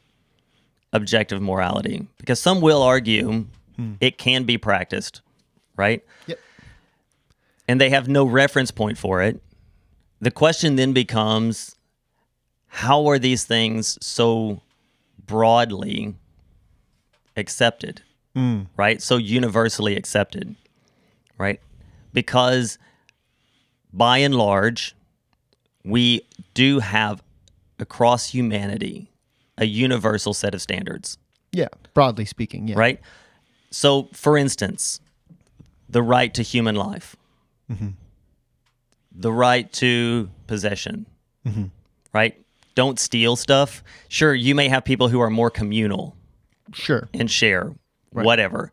objective 0.92 1.42
morality, 1.42 2.08
because 2.18 2.40
some 2.40 2.62
will 2.62 2.82
argue 2.82 3.46
it 4.00 4.18
can 4.18 4.44
be 4.44 4.58
practiced, 4.58 5.22
right? 5.76 6.04
Yep. 6.28 6.40
And 7.68 7.80
they 7.82 7.90
have 7.90 8.08
no 8.08 8.26
reference 8.26 8.72
point 8.72 8.98
for 8.98 9.22
it. 9.22 9.42
The 10.22 10.32
question 10.32 10.76
then 10.76 10.94
becomes 10.94 11.76
how 12.68 13.08
are 13.08 13.20
these 13.20 13.44
things 13.44 13.98
so 14.06 14.62
broadly 15.26 16.16
accepted? 17.36 18.02
Mm. 18.36 18.66
right? 18.78 19.00
So 19.00 19.18
universally 19.18 19.96
accepted, 19.96 20.56
right? 21.38 21.62
Because 22.14 22.80
by 23.94 24.18
and 24.20 24.34
large, 24.34 24.96
we 25.86 26.22
do 26.56 26.80
have 26.80 27.22
across 27.78 28.30
humanity 28.30 29.12
a 29.60 29.66
universal 29.66 30.34
set 30.34 30.56
of 30.56 30.64
standards, 30.64 31.20
Yeah. 31.52 31.68
Broadly 31.94 32.26
speaking. 32.26 32.68
Yeah. 32.70 32.76
right? 32.76 33.00
So, 33.70 34.10
for 34.14 34.36
instance, 34.36 35.00
the 35.94 36.02
right 36.04 36.34
to 36.34 36.42
human 36.44 36.76
life, 36.76 37.16
the 39.16 39.32
right 39.32 39.72
to 39.74 40.30
possession, 40.48 41.06
right? 42.14 42.36
Don't 42.76 43.00
steal 43.00 43.36
stuff. 43.36 43.84
Sure, 44.10 44.34
you 44.34 44.56
may 44.56 44.68
have 44.68 44.84
people 44.84 45.08
who 45.08 45.20
are 45.20 45.30
more 45.30 45.50
communal, 45.52 46.16
Sure. 46.74 47.08
and 47.14 47.30
share 47.30 47.74
whatever. 48.12 48.72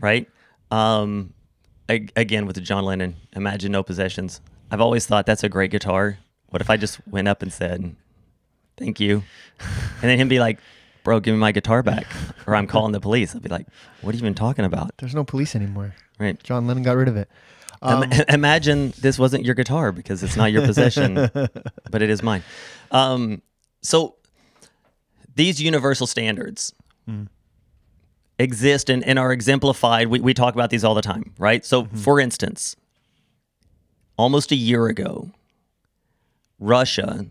Right? 0.00 0.28
Um 0.70 1.32
a- 1.88 2.08
again 2.16 2.46
with 2.46 2.56
the 2.56 2.60
john 2.60 2.84
lennon 2.84 3.14
imagine 3.34 3.70
no 3.72 3.82
possessions. 3.84 4.40
I've 4.70 4.80
always 4.80 5.06
thought 5.06 5.24
that's 5.26 5.44
a 5.44 5.48
great 5.48 5.70
guitar. 5.70 6.18
What 6.50 6.60
if 6.60 6.68
i 6.70 6.76
just 6.76 6.98
went 7.06 7.28
up 7.28 7.42
and 7.42 7.52
said 7.52 7.94
thank 8.76 8.98
you 9.00 9.22
and 10.02 10.02
then 10.10 10.18
him 10.18 10.28
be 10.28 10.38
like 10.40 10.58
bro 11.04 11.18
give 11.20 11.34
me 11.34 11.38
my 11.40 11.52
guitar 11.52 11.82
back 11.82 12.06
or 12.46 12.54
i'm 12.56 12.66
calling 12.66 12.90
the 12.92 13.00
police. 13.00 13.34
I'd 13.36 13.42
be 13.42 13.48
like 13.48 13.66
what 14.00 14.12
are 14.12 14.16
you 14.18 14.22
even 14.22 14.34
talking 14.34 14.64
about? 14.64 14.90
There's 14.98 15.14
no 15.14 15.22
police 15.24 15.54
anymore. 15.54 15.94
Right 16.18 16.42
John 16.42 16.66
Lennon 16.66 16.82
got 16.82 16.96
rid 16.96 17.08
of 17.08 17.16
it. 17.16 17.28
Im- 17.82 17.88
um, 17.88 18.12
imagine 18.28 18.92
this 18.98 19.18
wasn't 19.18 19.44
your 19.44 19.54
guitar 19.54 19.92
because 19.92 20.22
it's 20.22 20.36
not 20.36 20.52
your 20.52 20.66
possession, 20.66 21.14
but 21.90 22.02
it 22.02 22.10
is 22.10 22.22
mine. 22.22 22.42
Um, 22.90 23.42
so 23.82 24.16
these 25.34 25.60
universal 25.60 26.06
standards 26.06 26.72
hmm. 27.06 27.24
exist 28.38 28.90
and, 28.90 29.04
and 29.04 29.18
are 29.18 29.32
exemplified. 29.32 30.08
We, 30.08 30.20
we 30.20 30.34
talk 30.34 30.54
about 30.54 30.70
these 30.70 30.84
all 30.84 30.94
the 30.94 31.02
time, 31.02 31.34
right? 31.38 31.64
So, 31.64 31.84
mm-hmm. 31.84 31.96
for 31.96 32.18
instance, 32.18 32.74
almost 34.16 34.50
a 34.50 34.56
year 34.56 34.86
ago, 34.86 35.30
Russia 36.58 37.26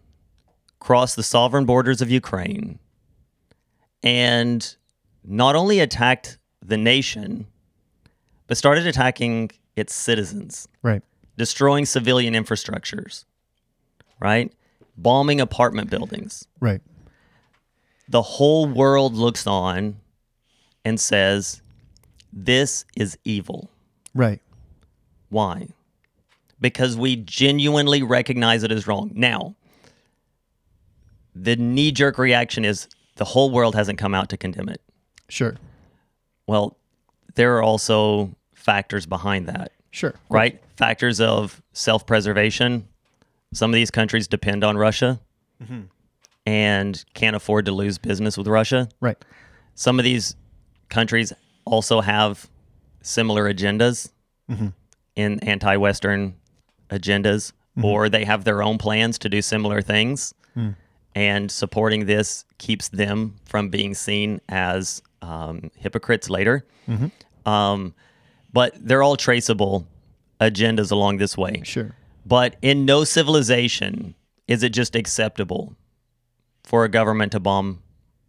crossed 0.79 1.15
the 1.15 1.23
sovereign 1.23 1.65
borders 1.65 2.01
of 2.01 2.11
Ukraine 2.11 2.77
and 4.03 4.75
not 5.23 5.55
only 5.55 5.79
attacked 5.79 6.37
the 6.63 6.77
nation, 6.77 7.47
but 8.47 8.57
started 8.57 8.85
attacking 8.87 9.51
its 9.75 9.93
citizens 9.93 10.67
Right. 10.81 11.01
destroying 11.37 11.85
civilian 11.85 12.33
infrastructures, 12.33 13.25
right? 14.19 14.51
Bombing 14.97 15.41
apartment 15.41 15.89
buildings. 15.89 16.47
Right. 16.59 16.81
The 18.07 18.21
whole 18.21 18.67
world 18.67 19.15
looks 19.15 19.45
on 19.47 19.97
and 20.85 20.99
says, 20.99 21.61
This 22.31 22.85
is 22.95 23.17
evil. 23.25 23.69
Right. 24.13 24.41
Why? 25.29 25.69
Because 26.61 26.95
we 26.95 27.15
genuinely 27.17 28.03
recognize 28.03 28.63
it 28.63 28.71
as 28.71 28.87
wrong. 28.87 29.11
Now, 29.13 29.55
the 31.35 31.55
knee 31.57 31.91
jerk 31.91 32.17
reaction 32.17 32.63
is 32.63 32.87
the 33.17 33.25
whole 33.25 33.51
world 33.51 33.75
hasn't 33.75 33.97
come 33.99 34.13
out 34.13 34.29
to 34.29 34.37
condemn 34.37 34.69
it. 34.69 34.81
Sure. 35.27 35.55
Well, 36.47 36.77
there 37.35 37.57
are 37.57 37.63
also 37.63 38.35
factors 38.53 39.05
behind 39.05 39.47
that. 39.47 39.71
Sure. 39.91 40.13
right? 40.29 40.61
Factors 40.75 41.21
of 41.21 41.61
self 41.71 42.05
preservation. 42.05 42.87
Some 43.53 43.71
of 43.71 43.75
these 43.75 43.91
countries 43.91 44.27
depend 44.27 44.65
on 44.65 44.77
Russia 44.77 45.21
mm-hmm. 45.63 45.83
and 46.45 47.05
can't 47.13 47.35
afford 47.35 47.65
to 47.65 47.71
lose 47.71 47.97
business 47.97 48.37
with 48.37 48.47
Russia. 48.47 48.89
Right. 48.99 49.17
Some 49.75 49.99
of 49.99 50.03
these 50.03 50.35
countries 50.89 51.31
also 51.63 52.01
have 52.01 52.49
similar 53.01 53.51
agendas 53.53 54.09
mm-hmm. 54.49 54.67
in 55.15 55.39
anti-Western 55.39 56.35
agendas, 56.89 57.53
mm-hmm. 57.77 57.85
or 57.85 58.09
they 58.09 58.25
have 58.25 58.43
their 58.43 58.61
own 58.61 58.77
plans 58.77 59.17
to 59.19 59.29
do 59.29 59.41
similar 59.41 59.81
things, 59.81 60.33
hmm. 60.53 60.71
and 61.13 61.49
supporting 61.51 62.05
this 62.05 62.45
keeps 62.57 62.89
them 62.89 63.35
from 63.45 63.69
being 63.69 63.93
seen 63.93 64.41
as 64.49 65.01
um, 65.21 65.71
hypocrites 65.75 66.29
later. 66.29 66.65
Um, 67.45 67.93
but 68.51 68.73
they're 68.79 69.03
all 69.03 69.17
traceable 69.17 69.87
agendas 70.39 70.91
along 70.91 71.17
this 71.17 71.37
way. 71.37 71.61
Sure. 71.63 71.95
But 72.25 72.55
in 72.61 72.85
no 72.85 73.03
civilization 73.03 74.15
is 74.47 74.63
it 74.63 74.69
just 74.69 74.95
acceptable 74.95 75.75
for 76.63 76.83
a 76.83 76.89
government 76.89 77.31
to 77.33 77.39
bomb 77.39 77.81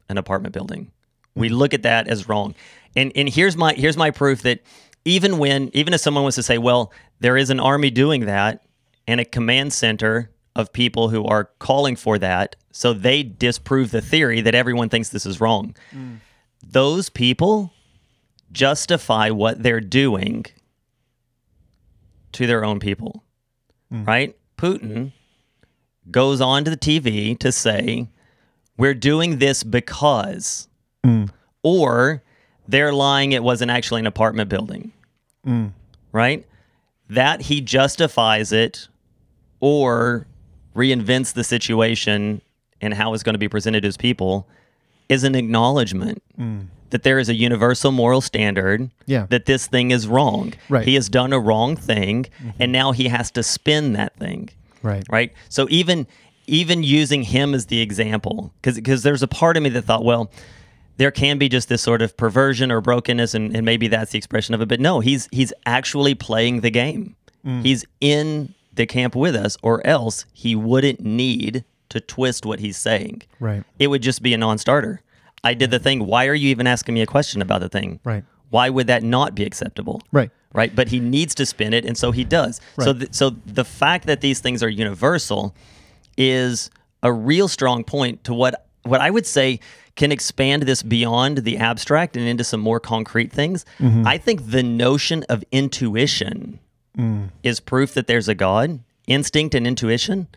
an 0.08 0.18
apartment 0.18 0.54
building. 0.54 0.90
We 1.34 1.48
look 1.48 1.74
at 1.74 1.82
that 1.82 2.08
as 2.08 2.28
wrong. 2.28 2.54
And 2.94 3.12
and 3.14 3.28
here's 3.28 3.56
my 3.56 3.74
here's 3.74 3.96
my 3.96 4.10
proof 4.10 4.42
that 4.42 4.60
even 5.04 5.38
when 5.38 5.70
even 5.72 5.94
if 5.94 6.00
someone 6.00 6.24
was 6.24 6.34
to 6.36 6.42
say, 6.42 6.58
well, 6.58 6.92
there 7.20 7.36
is 7.36 7.50
an 7.50 7.60
army 7.60 7.90
doing 7.90 8.26
that 8.26 8.62
and 9.06 9.20
a 9.20 9.24
command 9.24 9.72
center 9.72 10.30
of 10.54 10.72
people 10.72 11.10
who 11.10 11.24
are 11.24 11.50
calling 11.58 11.96
for 11.96 12.18
that, 12.18 12.56
so 12.72 12.92
they 12.94 13.22
disprove 13.22 13.90
the 13.90 14.00
theory 14.00 14.40
that 14.40 14.54
everyone 14.54 14.88
thinks 14.88 15.10
this 15.10 15.26
is 15.26 15.40
wrong. 15.40 15.76
Those 16.62 17.08
people 17.08 17.72
justify 18.52 19.30
what 19.30 19.62
they're 19.62 19.80
doing 19.80 20.46
to 22.32 22.46
their 22.46 22.64
own 22.64 22.80
people 22.80 23.22
hmm. 23.90 24.04
right? 24.04 24.36
Putin 24.56 25.12
goes 26.10 26.40
on 26.40 26.64
to 26.64 26.70
the 26.70 26.76
TV 26.76 27.38
to 27.38 27.52
say, 27.52 28.08
we're 28.76 28.94
doing 28.94 29.38
this 29.38 29.62
because, 29.62 30.68
hmm. 31.04 31.24
or 31.62 32.22
they're 32.68 32.92
lying, 32.92 33.32
it 33.32 33.42
wasn't 33.42 33.70
actually 33.70 34.00
an 34.00 34.06
apartment 34.06 34.48
building, 34.48 34.92
hmm. 35.44 35.68
right? 36.12 36.46
That 37.08 37.42
he 37.42 37.60
justifies 37.60 38.52
it 38.52 38.88
or 39.60 40.26
reinvents 40.74 41.32
the 41.32 41.44
situation 41.44 42.42
and 42.80 42.92
how 42.92 43.14
it's 43.14 43.22
going 43.22 43.34
to 43.34 43.38
be 43.38 43.48
presented 43.48 43.82
to 43.82 43.88
his 43.88 43.96
people 43.96 44.46
is 45.08 45.24
an 45.24 45.34
acknowledgement 45.34 46.22
mm. 46.38 46.66
that 46.90 47.02
there 47.02 47.18
is 47.18 47.28
a 47.28 47.34
universal 47.34 47.92
moral 47.92 48.20
standard 48.20 48.90
Yeah. 49.06 49.26
that 49.30 49.46
this 49.46 49.66
thing 49.66 49.90
is 49.90 50.06
wrong. 50.08 50.54
Right. 50.68 50.84
He 50.84 50.94
has 50.94 51.08
done 51.08 51.32
a 51.32 51.38
wrong 51.40 51.76
thing 51.76 52.24
mm-hmm. 52.24 52.50
and 52.58 52.72
now 52.72 52.92
he 52.92 53.08
has 53.08 53.30
to 53.32 53.42
spin 53.42 53.92
that 53.94 54.16
thing. 54.16 54.50
Right. 54.82 55.04
Right? 55.10 55.32
So 55.48 55.66
even 55.70 56.06
even 56.48 56.84
using 56.84 57.22
him 57.22 57.54
as 57.54 57.66
the 57.66 57.80
example 57.80 58.52
cuz 58.62 58.78
cuz 58.80 59.02
there's 59.02 59.22
a 59.22 59.28
part 59.28 59.56
of 59.56 59.62
me 59.62 59.68
that 59.70 59.82
thought, 59.82 60.04
well, 60.04 60.30
there 60.96 61.10
can 61.10 61.38
be 61.38 61.48
just 61.48 61.68
this 61.68 61.82
sort 61.82 62.02
of 62.02 62.16
perversion 62.16 62.70
or 62.70 62.80
brokenness 62.80 63.34
and, 63.34 63.54
and 63.54 63.66
maybe 63.66 63.88
that's 63.88 64.12
the 64.12 64.18
expression 64.18 64.54
of 64.54 64.60
it, 64.62 64.68
but 64.68 64.80
no, 64.80 65.00
he's 65.00 65.28
he's 65.32 65.52
actually 65.66 66.14
playing 66.14 66.60
the 66.60 66.70
game. 66.70 67.16
Mm. 67.44 67.62
He's 67.62 67.84
in 68.00 68.54
the 68.74 68.86
camp 68.86 69.14
with 69.16 69.34
us 69.34 69.56
or 69.62 69.84
else 69.86 70.26
he 70.32 70.54
wouldn't 70.54 71.00
need 71.00 71.64
to 71.88 72.00
twist 72.00 72.44
what 72.46 72.60
he's 72.60 72.76
saying 72.76 73.22
Right. 73.40 73.64
it 73.78 73.88
would 73.88 74.02
just 74.02 74.22
be 74.22 74.34
a 74.34 74.38
non-starter. 74.38 75.02
I 75.44 75.54
did 75.54 75.70
the 75.70 75.78
thing. 75.78 76.06
Why 76.06 76.26
are 76.26 76.34
you 76.34 76.48
even 76.50 76.66
asking 76.66 76.94
me 76.94 77.02
a 77.02 77.06
question 77.06 77.40
about 77.40 77.60
the 77.60 77.68
thing? 77.68 78.00
Right. 78.04 78.24
Why 78.50 78.68
would 78.70 78.86
that 78.88 79.02
not 79.02 79.34
be 79.34 79.44
acceptable? 79.44 80.02
Right. 80.12 80.30
Right. 80.52 80.74
But 80.74 80.88
he 80.88 81.00
needs 81.00 81.34
to 81.36 81.46
spin 81.46 81.74
it, 81.74 81.84
and 81.84 81.98
so 81.98 82.12
he 82.12 82.24
does. 82.24 82.60
So, 82.80 82.94
th- 82.94 83.14
so 83.14 83.30
the 83.30 83.64
fact 83.64 84.06
that 84.06 84.22
these 84.22 84.40
things 84.40 84.62
are 84.62 84.68
universal 84.68 85.54
is 86.16 86.70
a 87.02 87.12
real 87.12 87.46
strong 87.46 87.84
point 87.84 88.24
to 88.24 88.34
what 88.34 88.66
what 88.82 89.00
I 89.00 89.10
would 89.10 89.26
say 89.26 89.60
can 89.96 90.12
expand 90.12 90.62
this 90.62 90.82
beyond 90.82 91.38
the 91.38 91.56
abstract 91.58 92.16
and 92.16 92.26
into 92.26 92.44
some 92.44 92.60
more 92.60 92.78
concrete 92.78 93.32
things. 93.32 93.64
Mm-hmm. 93.78 94.06
I 94.06 94.18
think 94.18 94.50
the 94.50 94.62
notion 94.62 95.24
of 95.28 95.42
intuition 95.50 96.58
mm. 96.96 97.30
is 97.42 97.60
proof 97.60 97.94
that 97.94 98.06
there's 98.06 98.28
a 98.28 98.34
God, 98.34 98.80
instinct 99.06 99.54
and 99.54 99.66
intuition, 99.66 100.28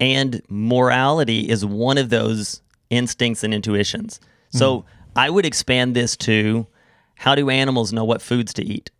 and 0.00 0.42
morality 0.48 1.48
is 1.48 1.64
one 1.64 1.98
of 1.98 2.10
those 2.10 2.62
instincts 2.90 3.42
and 3.42 3.54
intuitions. 3.54 4.20
So 4.50 4.80
hmm. 4.80 4.88
I 5.16 5.30
would 5.30 5.46
expand 5.46 5.96
this 5.96 6.16
to 6.18 6.66
how 7.14 7.34
do 7.34 7.50
animals 7.50 7.92
know 7.92 8.04
what 8.04 8.22
foods 8.22 8.52
to 8.54 8.64
eat? 8.64 8.90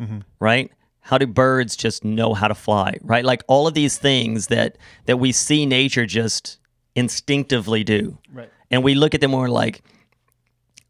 Mm-hmm. 0.00 0.18
Right? 0.38 0.70
How 1.00 1.18
do 1.18 1.26
birds 1.26 1.76
just 1.76 2.04
know 2.04 2.34
how 2.34 2.48
to 2.48 2.54
fly? 2.54 2.98
Right? 3.02 3.24
Like 3.24 3.42
all 3.46 3.66
of 3.66 3.74
these 3.74 3.96
things 3.96 4.48
that 4.48 4.76
that 5.06 5.18
we 5.18 5.32
see 5.32 5.66
nature 5.66 6.06
just 6.06 6.58
instinctively 6.94 7.84
do. 7.84 8.18
Right. 8.32 8.50
And 8.70 8.82
we 8.82 8.94
look 8.94 9.14
at 9.14 9.20
them 9.20 9.32
and 9.32 9.40
we're 9.40 9.48
like, 9.48 9.82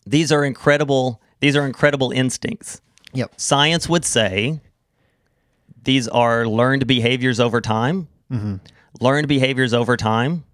these 0.06 0.32
are 0.32 0.44
incredible, 0.44 1.20
these 1.40 1.56
are 1.56 1.66
incredible 1.66 2.10
instincts 2.10 2.80
Yep. 3.16 3.32
science 3.40 3.88
would 3.88 4.04
say 4.04 4.60
these 5.84 6.06
are 6.08 6.46
learned 6.46 6.86
behaviors 6.86 7.40
over 7.40 7.60
time. 7.60 8.08
Mm-hmm. 8.30 8.56
Learned 9.00 9.28
behaviors 9.28 9.72
over 9.72 9.96
time 9.96 10.44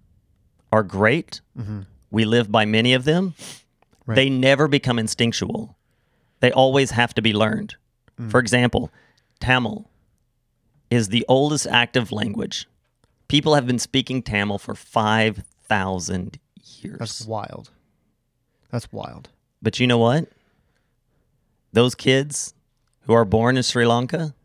are 0.71 0.83
great. 0.83 1.41
Mm-hmm. 1.57 1.81
We 2.11 2.25
live 2.25 2.51
by 2.51 2.65
many 2.65 2.93
of 2.93 3.05
them. 3.05 3.33
They 4.07 4.29
never 4.29 4.67
become 4.67 4.99
instinctual, 4.99 5.75
they 6.41 6.51
always 6.51 6.91
have 6.91 7.13
to 7.13 7.21
be 7.21 7.33
learned. 7.33 7.75
Mm. 8.19 8.29
For 8.29 8.39
example, 8.39 8.91
Tamil 9.39 9.89
is 10.89 11.07
the 11.07 11.25
oldest 11.27 11.67
active 11.67 12.11
language. 12.11 12.67
People 13.29 13.55
have 13.55 13.65
been 13.65 13.79
speaking 13.79 14.21
Tamil 14.21 14.57
for 14.57 14.75
5,000 14.75 16.39
years. 16.81 16.99
That's 16.99 17.25
wild. 17.25 17.69
That's 18.69 18.91
wild. 18.91 19.29
But 19.61 19.79
you 19.79 19.87
know 19.87 19.97
what? 19.97 20.27
Those 21.71 21.95
kids 21.95 22.53
who 23.03 23.13
are 23.13 23.25
born 23.25 23.57
in 23.57 23.63
Sri 23.63 23.85
Lanka 23.85 24.35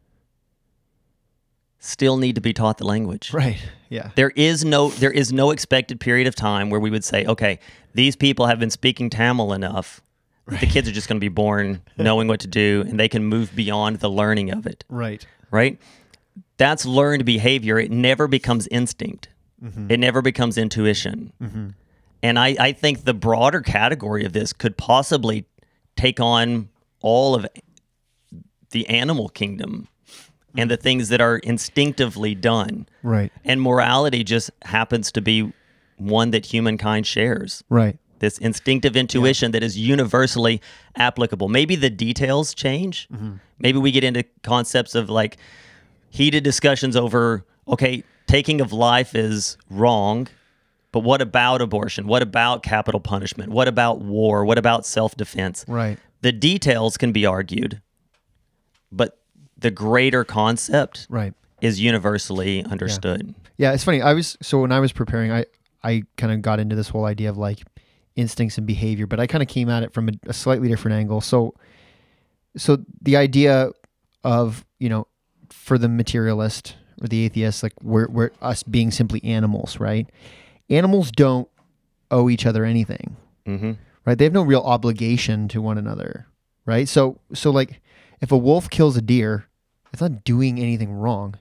still 1.79 2.17
need 2.17 2.35
to 2.35 2.41
be 2.41 2.53
taught 2.53 2.79
the 2.79 2.87
language. 2.87 3.31
Right. 3.35 3.59
Yeah. 3.89 4.11
There 4.17 4.31
is 4.37 4.65
no 4.65 4.91
there 4.91 5.11
is 5.13 5.33
no 5.33 5.51
expected 5.51 5.99
period 6.01 6.27
of 6.27 6.35
time 6.35 6.69
where 6.71 6.81
we 6.81 6.91
would 6.91 7.05
say, 7.05 7.25
okay, 7.25 7.59
these 7.95 8.17
people 8.17 8.47
have 8.47 8.59
been 8.59 8.71
speaking 8.71 9.09
Tamil 9.11 9.53
enough. 9.55 10.03
that 10.47 10.61
The 10.61 10.67
kids 10.67 10.89
are 10.89 10.93
just 10.93 11.09
going 11.09 11.17
to 11.19 11.25
be 11.25 11.29
born 11.29 11.81
knowing 11.97 12.29
what 12.29 12.41
to 12.41 12.47
do 12.49 12.85
and 12.87 12.99
they 13.01 13.09
can 13.09 13.25
move 13.25 13.55
beyond 13.57 14.01
the 14.01 14.11
learning 14.11 14.51
of 14.51 14.67
it, 14.67 14.85
Right. 14.91 15.27
right? 15.51 15.79
That's 16.59 16.85
learned 16.85 17.25
behavior. 17.25 17.79
It 17.79 17.91
never 17.91 18.27
becomes 18.29 18.67
instinct. 18.69 19.29
Mm-hmm. 19.63 19.91
It 19.91 19.99
never 20.01 20.21
becomes 20.23 20.59
intuition. 20.59 21.33
Mm-hmm. 21.43 21.69
And 22.23 22.39
I, 22.39 22.57
I 22.59 22.73
think 22.73 23.05
the 23.05 23.15
broader 23.15 23.61
category 23.61 24.25
of 24.25 24.33
this 24.33 24.53
could 24.53 24.77
possibly 24.77 25.47
take 25.97 26.21
on 26.21 26.69
all 27.01 27.35
of 27.35 27.47
the 28.71 28.87
animal 28.89 29.29
kingdom 29.29 29.89
and 30.57 30.71
the 30.71 30.77
things 30.77 31.09
that 31.09 31.21
are 31.21 31.39
instinctively 31.39 32.35
done. 32.35 32.89
Right. 33.03 33.33
And 33.45 33.61
morality 33.61 34.25
just 34.25 34.51
happens 34.63 35.13
to 35.13 35.21
be 35.21 35.53
one 35.97 36.31
that 36.31 36.47
humankind 36.47 37.07
shares. 37.07 37.63
Right. 37.69 37.99
This 38.21 38.39
instinctive 38.39 38.97
intuition 38.97 39.53
that 39.53 39.63
is 39.63 39.79
universally 39.79 40.61
applicable. 40.97 41.49
Maybe 41.49 41.77
the 41.77 41.91
details 41.91 42.55
change. 42.55 43.09
Mm-hmm. 43.13 43.35
Maybe 43.61 43.79
we 43.79 43.93
get 43.93 44.03
into 44.03 44.25
concepts 44.43 44.95
of 44.95 45.09
like 45.09 45.37
heated 46.11 46.43
discussions 46.43 46.97
over 46.97 47.45
okay, 47.69 48.03
taking 48.27 48.61
of 48.61 48.73
life 48.73 49.15
is 49.15 49.59
wrong, 49.71 50.29
but 50.93 51.01
what 51.01 51.21
about 51.21 51.61
abortion? 51.61 52.07
What 52.07 52.23
about 52.23 52.63
capital 52.63 53.01
punishment? 53.01 53.53
What 53.53 53.69
about 53.69 54.01
war? 54.01 54.45
What 54.45 54.59
about 54.59 54.87
self 54.87 55.17
defense? 55.17 55.65
Right. 55.69 55.99
The 56.23 56.33
details 56.33 56.97
can 56.97 57.13
be 57.13 57.27
argued, 57.27 57.81
but 58.91 59.18
the 59.59 59.71
greater 59.71 60.25
concept 60.25 61.07
Right. 61.11 61.35
is 61.61 61.81
universally 61.81 62.65
understood. 62.65 63.35
Yeah, 63.57 63.73
it's 63.73 63.85
funny. 63.85 64.01
I 64.01 64.15
was 64.15 64.37
so 64.41 64.61
when 64.61 64.73
I 64.73 64.81
was 64.81 64.93
preparing, 64.93 65.33
I 65.33 65.45
I 65.83 66.03
kind 66.17 66.33
of 66.33 66.43
got 66.43 66.61
into 66.61 66.77
this 66.77 66.89
whole 66.89 67.05
idea 67.05 67.29
of 67.31 67.37
like 67.37 67.61
instincts 68.17 68.59
and 68.59 68.67
behavior, 68.67 69.07
but 69.07 69.19
I 69.21 69.27
kind 69.27 69.43
of 69.43 69.49
came 69.49 69.69
at 69.69 69.83
it 69.83 69.93
from 69.93 70.09
a, 70.09 70.13
a 70.27 70.33
slightly 70.33 70.69
different 70.69 70.97
angle. 70.97 71.21
So 71.21 71.55
so 72.57 72.79
the 73.03 73.17
idea 73.17 73.71
of 74.25 74.65
you 74.79 74.89
know 74.89 75.07
for 75.51 75.79
the 75.79 75.89
materialist 75.89 76.77
or 77.03 77.09
the 77.09 77.25
atheist, 77.25 77.63
like 77.63 77.73
we're 77.83 78.09
we're 78.09 78.31
us 78.41 78.63
being 78.63 78.91
simply 78.91 79.23
animals, 79.25 79.79
right? 79.81 80.09
Animals 80.71 81.11
don't 81.11 81.49
owe 82.11 82.29
each 82.31 82.47
other 82.47 82.65
anything, 82.65 83.17
hmm 83.47 83.73
right? 84.05 84.17
They 84.17 84.25
have 84.25 84.33
no 84.33 84.43
real 84.43 84.61
obligation 84.63 85.49
to 85.49 85.61
one 85.61 85.79
another, 85.79 86.27
right? 86.65 86.89
So 86.89 87.21
so 87.35 87.51
like 87.51 87.81
if 88.21 88.31
a 88.33 88.37
wolf 88.37 88.71
kills 88.71 88.97
a 88.97 89.03
deer, 89.03 89.47
it's 89.93 90.03
not 90.03 90.25
doing 90.25 90.59
anything 90.59 90.93
wrong, 90.93 91.35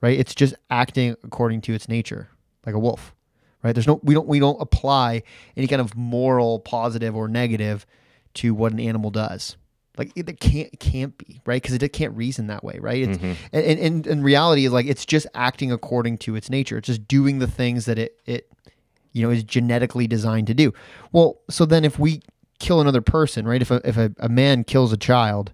right? 0.00 0.18
It's 0.18 0.34
just 0.34 0.54
acting 0.70 1.16
according 1.24 1.62
to 1.62 1.74
its 1.74 1.88
nature, 1.88 2.28
like 2.66 2.74
a 2.74 2.78
wolf, 2.78 3.14
right? 3.62 3.74
There's 3.74 3.86
no 3.86 4.00
we 4.02 4.14
don't 4.14 4.26
we 4.26 4.40
don't 4.40 4.60
apply 4.60 5.22
any 5.56 5.66
kind 5.66 5.80
of 5.80 5.96
moral 5.96 6.60
positive 6.60 7.16
or 7.16 7.28
negative 7.28 7.86
to 8.34 8.54
what 8.54 8.72
an 8.72 8.80
animal 8.80 9.10
does. 9.10 9.56
Like 9.98 10.12
it, 10.16 10.28
it 10.28 10.40
can't 10.40 10.68
it 10.72 10.80
can't 10.80 11.16
be 11.18 11.40
right 11.44 11.62
because 11.62 11.74
it 11.74 11.88
can't 11.92 12.16
reason 12.16 12.46
that 12.46 12.64
way, 12.64 12.78
right? 12.80 13.08
It's, 13.08 13.18
mm-hmm. 13.18 13.32
and, 13.52 13.64
and 13.64 13.78
and 13.80 14.06
and 14.06 14.24
reality 14.24 14.64
is 14.64 14.72
like 14.72 14.86
it's 14.86 15.04
just 15.04 15.26
acting 15.34 15.70
according 15.70 16.18
to 16.18 16.34
its 16.34 16.48
nature. 16.48 16.78
It's 16.78 16.86
just 16.86 17.06
doing 17.06 17.40
the 17.40 17.46
things 17.46 17.84
that 17.84 17.98
it 17.98 18.18
it 18.24 18.50
you 19.12 19.22
know 19.22 19.30
is 19.30 19.44
genetically 19.44 20.06
designed 20.06 20.46
to 20.46 20.54
do. 20.54 20.72
Well, 21.12 21.40
so 21.50 21.66
then 21.66 21.84
if 21.84 21.98
we 21.98 22.22
kill 22.58 22.80
another 22.80 23.02
person, 23.02 23.46
right? 23.46 23.60
If 23.60 23.70
a 23.70 23.86
if 23.86 23.98
a, 23.98 24.12
a 24.18 24.30
man 24.30 24.64
kills 24.64 24.92
a 24.92 24.96
child, 24.96 25.52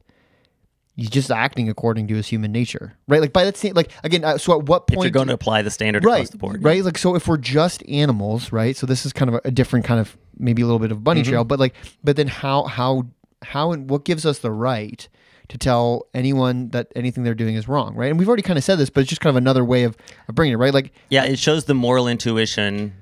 he's 0.98 1.08
just 1.10 1.30
acting 1.30 1.68
according 1.70 2.08
to 2.08 2.14
his 2.14 2.26
human 2.26 2.52
nature, 2.52 2.96
right? 3.06 3.20
Like 3.20 3.32
by 3.32 3.44
that 3.44 3.56
same, 3.56 3.72
like 3.74 3.90
again, 4.04 4.24
uh, 4.24 4.36
so 4.36 4.58
at 4.58 4.66
what 4.66 4.84
If 4.88 4.94
point 4.96 5.04
you're 5.06 5.10
going 5.12 5.28
to 5.28 5.32
apply 5.34 5.62
the 5.62 5.70
standard 5.70 6.04
right, 6.04 6.16
across 6.16 6.30
the 6.30 6.38
board, 6.38 6.62
right? 6.62 6.84
Like 6.84 6.98
so, 6.98 7.14
if 7.14 7.26
we're 7.28 7.36
just 7.38 7.82
animals, 7.88 8.52
right? 8.52 8.76
So 8.76 8.84
this 8.86 9.06
is 9.06 9.12
kind 9.12 9.28
of 9.30 9.36
a, 9.36 9.40
a 9.44 9.50
different 9.50 9.84
kind 9.86 10.00
of 10.00 10.16
maybe 10.38 10.60
a 10.60 10.66
little 10.66 10.78
bit 10.80 10.92
of 10.92 11.02
bunny 11.04 11.22
Mm-hmm. 11.22 11.30
trail, 11.30 11.44
but 11.44 11.58
like, 11.58 11.74
but 12.04 12.16
then 12.16 12.26
how 12.28 12.64
how 12.64 13.06
how 13.42 13.70
and 13.72 13.88
what 13.88 14.04
gives 14.04 14.26
us 14.26 14.40
the 14.40 14.50
right 14.50 15.08
to 15.48 15.56
tell 15.56 16.06
anyone 16.12 16.68
that 16.70 16.88
anything 16.96 17.24
they're 17.24 17.34
doing 17.34 17.54
is 17.54 17.68
wrong, 17.68 17.94
right? 17.94 18.10
And 18.10 18.18
we've 18.18 18.28
already 18.28 18.42
kind 18.42 18.58
of 18.58 18.64
said 18.64 18.76
this, 18.76 18.90
but 18.90 19.00
it's 19.00 19.08
just 19.08 19.22
kind 19.22 19.30
of 19.30 19.36
another 19.36 19.64
way 19.64 19.84
of, 19.84 19.96
of 20.28 20.34
bringing 20.34 20.52
it, 20.54 20.56
right? 20.58 20.74
Like 20.74 20.92
Yeah, 21.08 21.24
it 21.24 21.38
shows 21.38 21.64
the 21.64 21.74
moral 21.74 22.06
intuition 22.08 22.92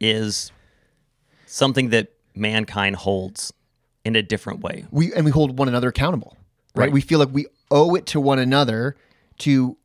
is 0.00 0.50
something 1.46 1.90
that 1.90 2.08
mankind 2.34 2.96
holds 2.96 3.52
in 4.04 4.16
a 4.16 4.22
different 4.22 4.60
way. 4.60 4.84
we 4.90 5.12
and 5.12 5.24
we 5.24 5.30
hold 5.30 5.58
one 5.58 5.68
another 5.68 5.88
accountable, 5.88 6.36
right? 6.74 6.84
Right. 6.84 6.92
We 6.92 7.00
feel 7.00 7.18
like 7.18 7.30
we 7.32 7.46
owe 7.70 7.94
it 7.94 8.06
to 8.06 8.20
one 8.20 8.38
another 8.38 8.96
to 9.38 9.76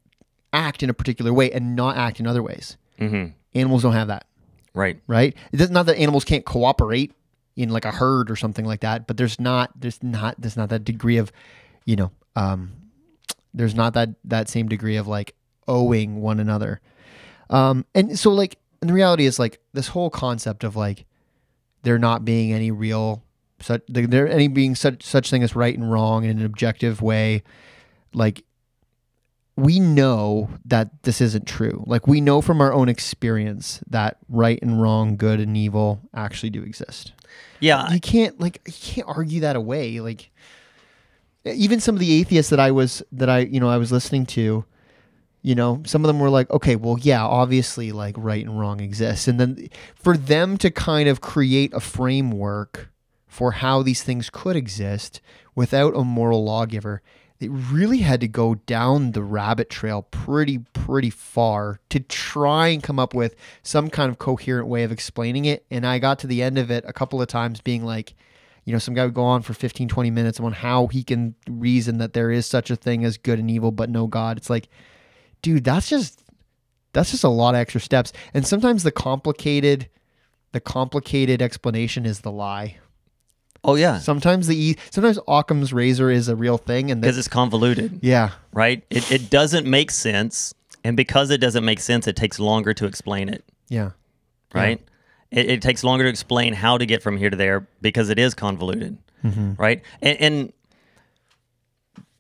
act 0.54 0.84
in 0.84 0.90
a 0.90 0.94
particular 0.94 1.34
way 1.34 1.52
and 1.52 1.76
not 1.76 1.98
act 1.98 2.20
in 2.20 2.28
other 2.28 2.44
ways. 2.44 2.78
Mm-hmm. 3.00 3.32
Animals 3.56 3.84
don't 3.84 3.94
have 3.94 4.08
that. 4.08 4.26
Right. 4.74 5.00
right? 5.08 5.36
It's 5.52 5.70
not 5.70 5.88
that 5.88 5.98
animals 5.98 6.24
can't 6.24 6.46
cooperate 6.46 7.14
in 7.56 7.70
like 7.70 7.86
a 7.86 7.92
herd 7.92 8.32
or 8.32 8.36
something 8.36 8.66
like 8.66 8.82
that, 8.82 9.08
but 9.08 9.18
there's 9.18 9.40
not 9.40 9.72
there's 9.80 10.02
not 10.02 10.36
there's 10.40 10.56
not 10.56 10.70
that 10.70 10.86
degree 10.86 11.18
of, 11.18 11.32
you 11.86 11.96
know, 11.96 12.12
um, 12.36 12.72
there's 13.54 13.76
not 13.76 13.94
that 13.96 14.10
that 14.24 14.48
same 14.48 14.70
degree 14.70 14.96
of 14.96 15.08
like 15.08 15.36
owing 15.68 16.22
one 16.22 16.40
another, 16.40 16.80
um, 17.50 17.86
and 17.94 18.18
so 18.18 18.32
like 18.32 18.58
and 18.82 18.90
the 18.90 18.94
reality 18.94 19.26
is 19.26 19.40
like 19.40 19.60
this 19.74 19.90
whole 19.90 20.10
concept 20.10 20.64
of 20.64 20.78
like 20.78 21.06
there 21.84 22.00
not 22.00 22.24
being 22.24 22.54
any 22.54 22.72
real 22.72 23.24
such 23.62 23.84
there 23.88 24.08
there 24.08 24.28
any 24.28 24.48
being 24.48 24.76
such 24.76 25.04
such 25.04 25.30
thing 25.30 25.44
as 25.44 25.56
right 25.56 25.78
and 25.78 25.92
wrong 25.92 26.24
in 26.24 26.40
an 26.40 26.46
objective 26.46 27.02
way, 27.02 27.44
like 28.14 28.44
we 29.60 29.80
know 29.80 30.50
that 30.66 31.04
this 31.04 31.22
isn't 31.22 31.46
true. 31.46 31.84
Like 31.86 32.08
we 32.08 32.22
know 32.22 32.42
from 32.42 32.62
our 32.62 32.72
own 32.72 32.88
experience 32.88 33.82
that 33.90 34.18
right 34.30 34.60
and 34.62 34.82
wrong, 34.82 35.18
good 35.18 35.40
and 35.40 35.56
evil 35.58 36.02
actually 36.14 36.50
do 36.50 36.64
exist. 36.64 37.14
Yeah. 37.60 37.92
You 37.92 38.00
can't 38.00 38.40
like 38.40 38.62
you 38.66 38.74
can't 38.74 39.08
argue 39.08 39.42
that 39.42 39.56
away. 39.56 40.00
Like 40.00 40.32
even 41.46 41.80
some 41.80 41.96
of 41.96 42.00
the 42.00 42.14
atheists 42.14 42.50
that 42.50 42.60
I 42.60 42.72
was 42.72 43.04
that 43.12 43.30
I, 43.30 43.40
you 43.40 43.60
know, 43.60 43.70
I 43.70 43.78
was 43.78 43.92
listening 43.92 44.26
to, 44.28 44.64
you 45.42 45.56
know, 45.56 45.82
some 45.86 46.04
of 46.04 46.08
them 46.08 46.20
were 46.20 46.30
like, 46.30 46.50
okay, 46.52 46.76
well, 46.76 46.98
yeah, 47.00 47.24
obviously 47.24 47.92
like 47.92 48.16
right 48.18 48.46
and 48.46 48.58
wrong 48.60 48.80
exists. 48.80 49.28
And 49.28 49.40
then 49.40 49.70
for 49.96 50.16
them 50.16 50.58
to 50.60 50.72
kind 50.72 51.10
of 51.10 51.22
create 51.22 51.74
a 51.74 51.80
framework 51.80 52.89
for 53.30 53.54
how 53.54 53.82
these 53.82 54.04
things 54.04 54.30
could 54.30 54.58
exist 54.58 55.22
without 55.56 55.96
a 55.96 56.04
moral 56.04 56.44
lawgiver, 56.44 57.02
they 57.38 57.48
really 57.48 58.00
had 58.00 58.20
to 58.20 58.28
go 58.28 58.56
down 58.56 59.12
the 59.12 59.24
rabbit 59.24 59.70
trail 59.70 60.02
pretty, 60.02 60.58
pretty 60.74 61.10
far 61.10 61.80
to 61.90 62.02
try 62.02 62.68
and 62.68 62.84
come 62.84 63.00
up 63.00 63.14
with 63.14 63.36
some 63.64 63.90
kind 63.90 64.10
of 64.12 64.18
coherent 64.18 64.68
way 64.68 64.84
of 64.84 64.92
explaining 64.92 65.46
it. 65.46 65.66
And 65.72 65.86
I 65.86 66.00
got 66.00 66.20
to 66.20 66.28
the 66.28 66.44
end 66.44 66.58
of 66.58 66.70
it 66.70 66.84
a 66.86 66.92
couple 66.92 67.22
of 67.22 67.30
times 67.30 67.62
being 67.62 67.86
like, 67.86 68.14
you 68.66 68.74
know, 68.74 68.80
some 68.80 68.94
guy 68.94 69.06
would 69.06 69.14
go 69.14 69.24
on 69.24 69.42
for 69.42 69.54
15, 69.54 69.88
20 69.88 70.12
minutes 70.12 70.40
on 70.40 70.52
how 70.52 70.88
he 70.88 71.04
can 71.04 71.36
reason 71.48 72.00
that 72.00 72.14
there 72.14 72.30
is 72.30 72.46
such 72.46 72.70
a 72.70 72.76
thing 72.76 73.06
as 73.06 73.18
good 73.18 73.40
and 73.40 73.50
evil, 73.50 73.72
but 73.72 73.90
no 73.90 74.06
God. 74.06 74.38
It's 74.38 74.50
like, 74.50 74.68
dude, 75.42 75.64
that's 75.64 75.88
just 75.88 76.24
that's 76.92 77.12
just 77.12 77.24
a 77.24 77.30
lot 77.30 77.54
of 77.54 77.60
extra 77.60 77.80
steps. 77.80 78.12
And 78.34 78.46
sometimes 78.46 78.84
the 78.84 78.92
complicated 78.92 79.88
the 80.52 80.60
complicated 80.60 81.42
explanation 81.42 82.06
is 82.06 82.22
the 82.22 82.32
lie. 82.32 82.80
Oh 83.64 83.76
yeah. 83.76 84.00
Sometimes 84.00 84.48
the 84.48 84.58
e- 84.58 84.76
sometimes 84.90 85.20
Occam's 85.28 85.74
razor 85.74 86.10
is 86.10 86.30
a 86.30 86.36
real 86.36 86.58
thing 86.58 86.92
and 86.92 87.02
Because 87.02 87.18
it's 87.18 87.28
convoluted, 87.28 88.00
yeah. 88.02 88.32
right? 88.54 88.84
It 88.90 89.12
it 89.12 89.30
doesn't 89.30 89.66
make 89.68 89.92
sense, 89.92 90.54
and 90.84 90.96
because 90.96 91.30
it 91.30 91.40
doesn't 91.40 91.66
make 91.66 91.80
sense, 91.82 92.08
it 92.08 92.16
takes 92.16 92.40
longer 92.40 92.74
to 92.74 92.86
explain 92.86 93.28
it, 93.30 93.44
Yeah. 93.68 93.92
right? 94.54 94.82
It, 95.32 95.50
it 95.50 95.62
takes 95.62 95.84
longer 95.84 96.06
to 96.06 96.10
explain 96.10 96.54
how 96.54 96.78
to 96.78 96.86
get 96.86 97.04
from 97.04 97.18
here 97.18 97.30
to 97.30 97.36
there 97.38 97.68
because 97.82 98.10
it 98.10 98.18
is 98.18 98.34
convoluted, 98.34 98.98
mm-hmm. 99.24 99.54
right? 99.62 99.82
And, 100.02 100.22
and 100.22 100.54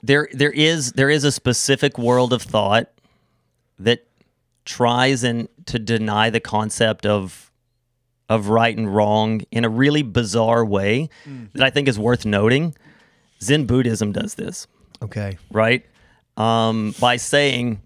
there 0.04 0.28
there 0.34 0.52
is 0.52 0.92
there 0.94 1.10
is 1.10 1.24
a 1.24 1.32
specific 1.32 1.98
world 1.98 2.34
of 2.34 2.42
thought 2.42 2.90
that 3.80 4.06
tries 4.66 5.24
and 5.24 5.48
to 5.66 5.80
deny 5.80 6.30
the 6.30 6.40
concept 6.40 7.06
of 7.06 7.49
of 8.30 8.50
right 8.50 8.78
and 8.78 8.94
wrong 8.94 9.42
in 9.52 9.66
a 9.66 9.70
really 9.70 10.04
bizarre 10.04 10.64
way 10.64 11.10
mm. 11.28 11.52
that 11.54 11.64
I 11.64 11.70
think 11.70 11.88
is 11.88 11.98
worth 11.98 12.26
noting. 12.26 12.76
Zen 13.42 13.66
Buddhism 13.66 14.12
does 14.12 14.36
this, 14.36 14.68
Okay. 15.02 15.38
right? 15.52 15.86
Um, 16.38 16.94
by 17.00 17.18
saying 17.18 17.82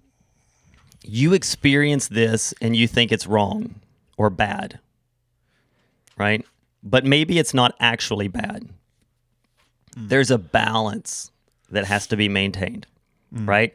you 1.04 1.34
experience 1.34 2.08
this 2.08 2.54
and 2.62 2.76
you 2.76 2.88
think 2.88 3.12
it's 3.12 3.26
wrong 3.26 3.76
or 4.18 4.30
bad, 4.30 4.80
right? 6.18 6.46
But 6.84 7.06
maybe 7.06 7.40
it's 7.40 7.54
not 7.54 7.76
actually 7.80 8.28
bad. 8.28 8.68
Mm. 9.96 10.10
There's 10.10 10.32
a 10.32 10.38
balance 10.38 11.32
that 11.70 11.86
has 11.86 12.08
to 12.08 12.18
be 12.18 12.28
maintained, 12.30 12.86
mm. 13.34 13.48
right? 13.48 13.74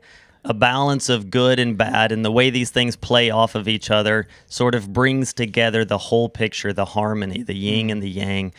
A 0.49 0.55
balance 0.55 1.11
of 1.11 1.31
good 1.31 1.59
and 1.59 1.77
bad, 1.77 2.11
and 2.11 2.25
the 2.25 2.33
way 2.33 2.49
these 2.49 2.71
things 2.71 2.97
play 2.97 3.29
off 3.29 3.55
of 3.55 3.69
each 3.69 3.91
other 3.91 4.27
sort 4.47 4.75
of 4.75 4.93
brings 4.93 5.35
together 5.35 5.85
the 5.85 5.99
whole 5.99 6.31
picture, 6.31 6.73
the 6.73 6.87
harmony, 6.87 7.43
the 7.43 7.55
yin 7.55 7.91
and 7.91 8.03
the 8.03 8.09
yang 8.09 8.55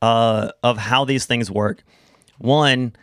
uh, 0.00 0.50
of 0.62 0.78
how 0.78 1.04
these 1.04 1.26
things 1.26 1.50
work. 1.50 1.84
One, 2.38 2.94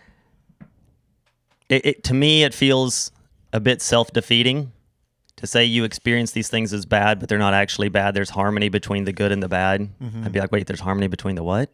it, 1.69 1.85
it 1.85 2.03
to 2.05 2.13
me 2.15 2.43
it 2.43 2.53
feels 2.53 3.11
a 3.53 3.59
bit 3.59 3.81
self-defeating 3.81 4.71
to 5.35 5.47
say 5.47 5.63
you 5.63 5.83
experience 5.83 6.31
these 6.31 6.49
things 6.49 6.73
as 6.73 6.85
bad, 6.85 7.19
but 7.19 7.29
they're 7.29 7.37
not 7.37 7.53
actually 7.53 7.89
bad. 7.89 8.15
There's 8.15 8.31
harmony 8.31 8.69
between 8.69 9.03
the 9.03 9.13
good 9.13 9.31
and 9.31 9.43
the 9.43 9.49
bad. 9.49 9.87
I'd 10.25 10.31
be 10.31 10.39
like, 10.39 10.51
wait, 10.51 10.65
there's 10.65 10.79
harmony 10.79 11.07
between 11.07 11.35
the 11.35 11.43
what? 11.43 11.69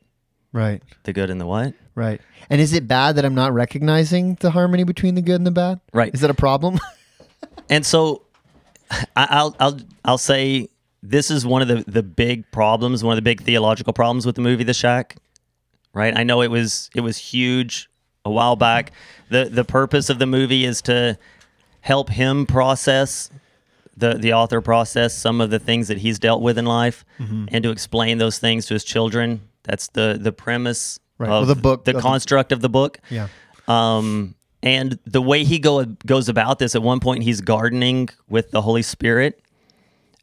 Right. 0.53 0.83
The 1.03 1.13
good 1.13 1.29
and 1.29 1.39
the 1.39 1.45
what? 1.45 1.73
Right. 1.95 2.21
And 2.49 2.59
is 2.59 2.73
it 2.73 2.87
bad 2.87 3.15
that 3.15 3.25
I'm 3.25 3.35
not 3.35 3.53
recognizing 3.53 4.35
the 4.35 4.51
harmony 4.51 4.83
between 4.83 5.15
the 5.15 5.21
good 5.21 5.35
and 5.35 5.47
the 5.47 5.51
bad? 5.51 5.79
Right. 5.93 6.13
Is 6.13 6.21
that 6.21 6.29
a 6.29 6.35
problem? 6.35 6.79
And 7.69 7.85
so 7.85 8.23
I, 8.91 9.05
I'll 9.15 9.55
I'll 9.59 9.79
I'll 10.03 10.17
say 10.17 10.67
this 11.01 11.31
is 11.31 11.45
one 11.45 11.61
of 11.61 11.67
the 11.69 11.83
the 11.89 12.03
big 12.03 12.51
problems, 12.51 13.03
one 13.03 13.13
of 13.13 13.17
the 13.17 13.21
big 13.21 13.41
theological 13.41 13.93
problems 13.93 14.25
with 14.25 14.35
the 14.35 14.41
movie 14.41 14.65
The 14.65 14.73
Shack. 14.73 15.15
Right? 15.93 16.15
I 16.15 16.23
know 16.23 16.41
it 16.41 16.51
was 16.51 16.89
it 16.93 17.01
was 17.01 17.17
huge 17.17 17.89
a 18.25 18.29
while 18.29 18.57
back. 18.57 18.91
The 19.29 19.45
the 19.45 19.63
purpose 19.63 20.09
of 20.09 20.19
the 20.19 20.25
movie 20.25 20.65
is 20.65 20.81
to 20.83 21.17
help 21.79 22.09
him 22.09 22.45
process 22.45 23.29
the 23.95 24.15
the 24.15 24.33
author 24.33 24.61
process 24.61 25.13
some 25.17 25.39
of 25.41 25.49
the 25.49 25.59
things 25.59 25.87
that 25.87 25.97
he's 25.97 26.19
dealt 26.19 26.41
with 26.41 26.57
in 26.57 26.65
life 26.65 27.05
mm-hmm. 27.19 27.45
and 27.49 27.63
to 27.63 27.71
explain 27.71 28.17
those 28.17 28.37
things 28.37 28.65
to 28.67 28.73
his 28.73 28.83
children. 28.83 29.41
That's 29.63 29.88
the 29.89 30.17
the 30.19 30.32
premise 30.32 31.00
Right. 31.17 31.28
of 31.30 31.45
Well, 31.47 31.56
the 31.56 31.62
book- 31.62 31.86
the 31.86 31.93
construct 31.93 32.52
of 32.52 32.62
the 32.62 32.69
book. 32.69 33.00
yeah. 33.10 33.28
Um, 33.67 34.36
and 34.63 34.97
the 35.06 35.21
way 35.21 35.43
he 35.43 35.60
go 35.60 35.86
goes 36.06 36.30
about 36.30 36.60
this, 36.60 36.74
at 36.76 36.82
one 36.82 37.00
point 37.00 37.24
he's 37.24 37.41
gardening 37.41 38.10
with 38.30 38.52
the 38.52 38.62
Holy 38.62 38.82
Spirit, 38.82 39.39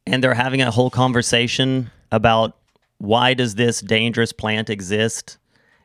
and 0.07 0.22
they're 0.22 0.35
having 0.35 0.61
a 0.62 0.70
whole 0.70 0.90
conversation 0.90 1.90
about 2.11 2.57
why 2.98 3.35
does 3.35 3.55
this 3.55 3.81
dangerous 3.81 4.33
plant 4.33 4.68
exist, 4.70 5.38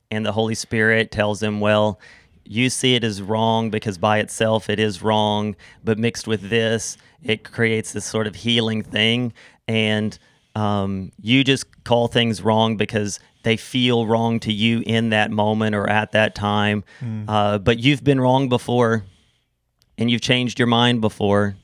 and 0.10 0.26
the 0.26 0.32
Holy 0.32 0.56
Spirit 0.56 1.12
tells 1.12 1.42
him, 1.44 1.60
well. 1.60 2.00
You 2.46 2.70
see 2.70 2.96
it 2.96 3.06
as 3.06 3.22
wrong 3.22 3.70
because 3.70 3.98
by 3.98 4.20
itself 4.20 4.70
it 4.70 4.78
is 4.78 5.02
wrong, 5.02 5.56
but 5.82 5.98
mixed 5.98 6.28
with 6.28 6.50
this, 6.50 6.98
it 7.24 7.46
creates 7.50 7.94
this 7.94 8.04
sort 8.04 8.28
of 8.28 8.36
healing 8.36 8.82
thing. 8.84 9.32
And 9.66 10.20
um, 10.54 11.14
you 11.22 11.46
just 11.46 11.64
call 11.86 12.10
things 12.10 12.42
wrong 12.42 12.76
because 12.76 13.22
they 13.44 13.58
feel 13.58 14.06
wrong 14.08 14.40
to 14.42 14.52
you 14.54 14.82
in 14.86 15.10
that 15.10 15.32
moment 15.32 15.76
or 15.76 15.90
at 15.90 16.12
that 16.14 16.34
time. 16.36 16.84
Uh, 17.28 17.58
but 17.58 17.80
you've 17.80 18.04
been 18.04 18.20
wrong 18.20 18.50
before 18.50 19.04
and 19.98 20.10
you've 20.10 20.22
changed 20.22 20.60
your 20.60 20.68
mind 20.68 21.02
before. 21.02 21.56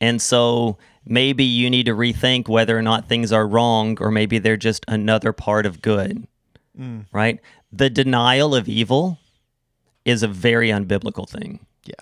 And 0.00 0.20
so 0.20 0.76
maybe 1.06 1.44
you 1.44 1.70
need 1.70 1.86
to 1.86 1.92
rethink 1.94 2.48
whether 2.48 2.76
or 2.76 2.82
not 2.82 3.08
things 3.08 3.32
are 3.32 3.46
wrong 3.46 3.96
or 4.00 4.10
maybe 4.10 4.38
they're 4.38 4.56
just 4.56 4.84
another 4.88 5.32
part 5.32 5.66
of 5.66 5.80
good. 5.82 6.26
Right? 7.12 7.38
The 7.72 7.88
denial 7.90 8.54
of 8.54 8.68
evil 8.68 9.18
is 10.04 10.22
a 10.22 10.28
very 10.28 10.68
unbiblical 10.70 11.28
thing 11.28 11.60
Yeah. 11.86 11.94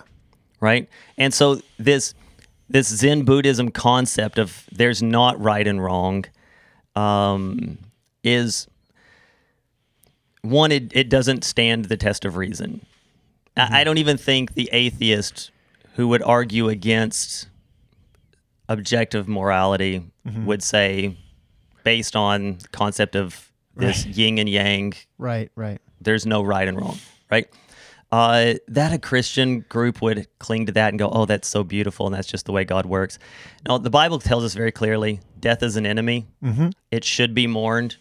right? 0.59 0.89
And 1.17 1.33
so 1.33 1.61
this 1.77 2.13
this 2.69 2.87
Zen 2.87 3.23
Buddhism 3.23 3.69
concept 3.69 4.39
of 4.39 4.65
there's 4.71 5.03
not 5.03 5.39
right 5.39 5.67
and 5.67 5.83
wrong 5.83 6.25
um, 6.95 7.77
is 8.23 8.67
one. 10.43 10.71
It, 10.71 10.91
it 10.95 11.09
doesn't 11.09 11.43
stand 11.43 11.85
the 11.85 11.97
test 11.97 12.23
of 12.25 12.37
reason. 12.37 12.85
I, 13.57 13.81
I 13.81 13.83
don't 13.83 13.97
even 13.97 14.17
think 14.17 14.53
the 14.53 14.69
atheist 14.71 15.49
who 15.95 16.07
would 16.09 16.21
argue 16.21 16.69
against 16.69 17.47
objective 18.69 19.27
morality 19.27 20.03
would 20.45 20.63
say, 20.63 21.17
based 21.83 22.15
on 22.15 22.57
concept 22.71 23.15
of 23.15 23.51
this 23.75 24.05
yin 24.05 24.37
and 24.39 24.47
yang, 24.47 24.93
Right. 25.17 25.51
Right. 25.55 25.79
there's 25.99 26.25
no 26.25 26.41
right 26.41 26.67
and 26.67 26.79
wrong, 26.79 26.97
right? 27.29 27.47
uh, 28.11 28.53
that 28.67 28.93
a 28.93 28.99
Christian 28.99 29.61
group 29.69 29.99
would 30.01 30.27
cling 30.39 30.67
to 30.67 30.71
that 30.73 30.89
and 30.89 30.99
go, 30.99 31.09
"Oh, 31.09 31.25
that's 31.25 31.47
so 31.47 31.63
beautiful, 31.63 32.05
and 32.05 32.13
that's 32.15 32.27
just 32.27 32.45
the 32.45 32.51
way 32.51 32.63
God 32.63 32.85
works." 32.85 33.17
No, 33.67 33.77
the 33.79 33.89
Bible 33.89 34.19
tells 34.19 34.43
us 34.45 34.53
very 34.53 34.71
clearly: 34.71 35.19
death 35.39 35.61
is 35.63 35.75
an 35.77 35.85
enemy. 35.85 36.27
Mm-hmm. 36.43 36.69
It 36.91 37.03
should 37.03 37.33
be 37.33 37.47
mourned. 37.47 37.97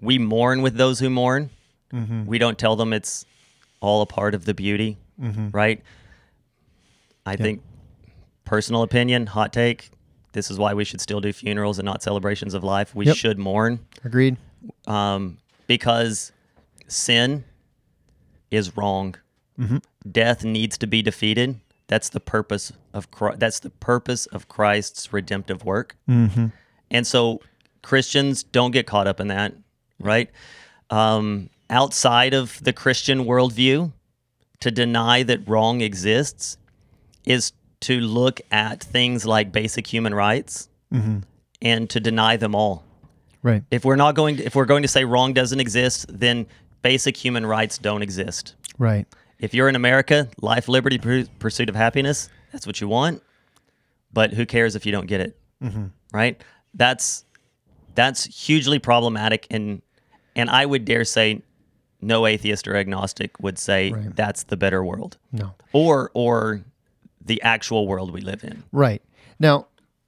We 0.00 0.18
mourn 0.18 0.62
with 0.62 0.76
those 0.76 1.00
who 1.00 1.10
mourn. 1.10 1.50
Mm-hmm. 1.92 2.26
We 2.26 2.38
don't 2.38 2.58
tell 2.58 2.76
them 2.76 2.92
it's 2.92 3.24
all 3.80 4.02
a 4.02 4.06
part 4.06 4.34
of 4.34 4.44
the 4.44 4.54
beauty, 4.54 4.98
Mm-hmm. 5.20 5.48
right? 5.50 5.82
I 7.24 7.36
think, 7.36 7.62
personal 8.44 8.82
opinion, 8.82 9.26
hot 9.26 9.52
take. 9.52 9.90
This 10.32 10.50
is 10.50 10.58
why 10.58 10.74
we 10.74 10.84
should 10.84 11.00
still 11.00 11.20
do 11.20 11.32
funerals 11.32 11.78
and 11.78 11.86
not 11.86 12.02
celebrations 12.02 12.54
of 12.54 12.62
life. 12.62 12.94
We 12.94 13.06
Yep. 13.06 13.16
should 13.16 13.38
mourn 13.38 13.80
Agreed. 14.04 14.36
um, 14.86 15.38
because 15.66 16.32
sin 16.86 17.44
is 18.50 18.76
wrong. 18.76 19.16
Mm-hmm. 19.58 19.78
Death 20.12 20.44
needs 20.44 20.76
to 20.78 20.86
be 20.86 21.02
defeated. 21.02 21.58
That's 21.88 22.10
the 22.10 22.20
purpose 22.20 22.72
of 22.92 23.10
Christ, 23.10 23.40
that's 23.40 23.60
the 23.60 23.70
purpose 23.70 24.26
of 24.26 24.48
Christ's 24.48 25.12
redemptive 25.12 25.64
work. 25.64 25.96
Mm-hmm. 26.08 26.46
And 26.90 27.06
so 27.06 27.40
Christians 27.82 28.42
don't 28.42 28.70
get 28.72 28.86
caught 28.86 29.06
up 29.06 29.18
in 29.20 29.28
that, 29.28 29.54
right? 29.98 30.30
Um, 30.90 31.48
outside 31.70 32.34
of 32.34 32.62
the 32.62 32.72
Christian 32.72 33.24
worldview, 33.24 33.92
to 34.60 34.70
deny 34.70 35.22
that 35.22 35.48
wrong 35.48 35.80
exists 35.80 36.56
is 37.24 37.52
to 37.80 38.00
look 38.00 38.40
at 38.50 38.82
things 38.82 39.26
like 39.26 39.52
basic 39.52 39.86
human 39.86 40.14
rights 40.14 40.68
mm-hmm. 40.92 41.18
and 41.60 41.90
to 41.90 42.00
deny 42.00 42.36
them 42.36 42.54
all. 42.54 42.84
Right. 43.42 43.62
if 43.70 43.84
we're 43.84 43.94
not 43.94 44.16
going 44.16 44.38
to, 44.38 44.44
if 44.44 44.56
we're 44.56 44.64
going 44.64 44.82
to 44.82 44.88
say 44.88 45.04
wrong 45.04 45.32
doesn't 45.32 45.60
exist 45.60 46.06
then 46.08 46.46
basic 46.82 47.16
human 47.16 47.46
rights 47.46 47.78
don't 47.78 48.02
exist. 48.02 48.56
Right. 48.76 49.06
if 49.38 49.54
you're 49.54 49.68
in 49.68 49.76
america 49.76 50.28
life 50.40 50.68
liberty 50.68 50.98
pur- 50.98 51.26
pursuit 51.38 51.68
of 51.68 51.76
happiness 51.76 52.28
that's 52.50 52.66
what 52.66 52.80
you 52.80 52.88
want 52.88 53.22
but 54.12 54.32
who 54.32 54.46
cares 54.46 54.74
if 54.74 54.84
you 54.84 54.90
don't 54.90 55.06
get 55.06 55.20
it? 55.20 55.38
Mm-hmm. 55.62 55.86
Right? 56.12 56.42
That's 56.74 57.24
that's 57.94 58.24
hugely 58.24 58.78
problematic 58.80 59.46
and 59.50 59.80
and 60.34 60.50
i 60.50 60.66
would 60.66 60.84
dare 60.84 61.04
say 61.04 61.42
no 62.00 62.26
atheist 62.26 62.68
or 62.68 62.76
agnostic 62.76 63.38
would 63.40 63.58
say 63.58 63.92
Right. 63.92 64.14
that's 64.16 64.44
the 64.44 64.56
better 64.56 64.84
world 64.84 65.16
No. 65.32 65.54
or 65.72 66.10
or 66.14 66.62
the 67.24 67.40
actual 67.42 67.86
world 67.88 68.12
we 68.12 68.20
live 68.20 68.44
in 68.44 68.62
Right. 68.72 69.02
Now, 69.38 69.66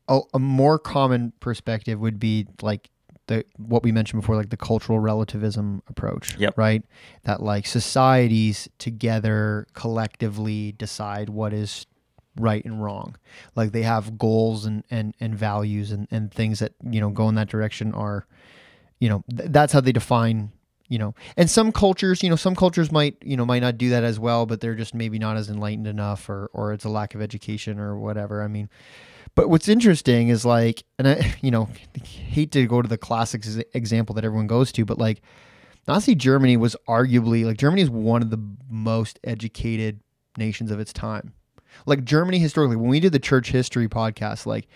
a, 0.09 0.21
a 0.35 0.39
more 0.39 0.79
common 0.79 1.33
perspective 1.41 1.99
would 2.01 2.19
be 2.21 2.47
like 2.63 2.91
the 3.27 3.45
what 3.59 3.83
we 3.83 3.93
mentioned 3.93 4.23
before, 4.23 4.37
like 4.37 4.49
the 4.49 4.57
cultural 4.57 4.99
relativism 5.01 5.83
approach. 5.89 6.37
Yep. 6.39 6.57
Right. 6.57 6.83
That 7.25 7.43
like 7.43 7.67
societies 7.67 8.69
together 8.79 9.67
collectively 9.75 10.73
decide 10.73 11.29
what 11.29 11.53
is 11.53 11.85
right 12.39 12.65
and 12.65 12.83
wrong. 12.83 13.17
Like 13.55 13.73
they 13.73 13.83
have 13.83 14.17
goals 14.17 14.65
and 14.65 14.83
and, 14.91 15.15
and 15.21 15.35
values 15.35 15.91
and, 15.93 16.07
and 16.11 16.33
things 16.33 16.61
that, 16.61 16.73
you 16.91 17.01
know, 17.01 17.11
go 17.11 17.29
in 17.29 17.35
that 17.35 17.49
direction 17.51 17.93
are, 17.93 18.27
you 19.01 19.09
know, 19.11 19.25
th- 19.37 19.51
that's 19.51 19.73
how 19.75 19.81
they 19.81 19.93
define 19.93 20.53
you 20.89 20.99
know 20.99 21.15
and 21.37 21.49
some 21.51 21.71
cultures 21.71 22.23
you 22.23 22.31
know 22.31 22.37
some 22.37 22.55
cultures 22.55 22.91
might 22.91 23.17
you 23.23 23.37
know 23.37 23.45
might 23.45 23.61
not 23.61 23.79
do 23.79 23.91
that 23.91 24.05
as 24.05 24.19
well 24.19 24.47
but 24.47 24.61
they're 24.61 24.75
just 24.75 24.95
maybe 24.95 25.19
not 25.19 25.37
as 25.37 25.49
enlightened 25.49 25.87
enough 25.87 26.29
or 26.29 26.51
or 26.53 26.73
it's 26.73 26.85
a 26.85 26.89
lack 26.89 27.15
of 27.15 27.21
education 27.21 27.79
or 27.79 27.99
whatever 27.99 28.43
i 28.43 28.49
mean. 28.49 28.69
But 29.35 29.51
what's 29.51 29.69
interesting 29.69 30.29
is 30.29 30.45
like 30.45 30.83
and 30.99 31.07
i 31.07 31.37
you 31.43 31.51
know 31.51 31.69
hate 32.03 32.53
to 32.53 32.67
go 32.67 32.83
to 32.83 32.89
the 32.89 32.99
classic 32.99 33.45
example 33.75 34.15
that 34.15 34.25
everyone 34.25 34.47
goes 34.47 34.73
to 34.73 34.85
but 34.85 34.99
like 34.99 35.21
nazi 35.87 36.15
germany 36.15 36.57
was 36.57 36.75
arguably 36.89 37.45
like 37.45 37.59
germany 37.59 37.83
is 37.83 37.91
one 37.91 38.23
of 38.23 38.31
the 38.31 38.43
most 38.69 39.19
educated 39.25 40.01
nations 40.37 40.71
of 40.71 40.81
its 40.81 40.93
time. 40.93 41.35
Like 41.87 42.05
germany 42.05 42.39
historically 42.39 42.77
when 42.77 42.89
we 42.89 43.01
did 43.01 43.13
the 43.13 43.19
church 43.19 43.51
history 43.51 43.89
podcast 43.89 44.47
like 44.47 44.67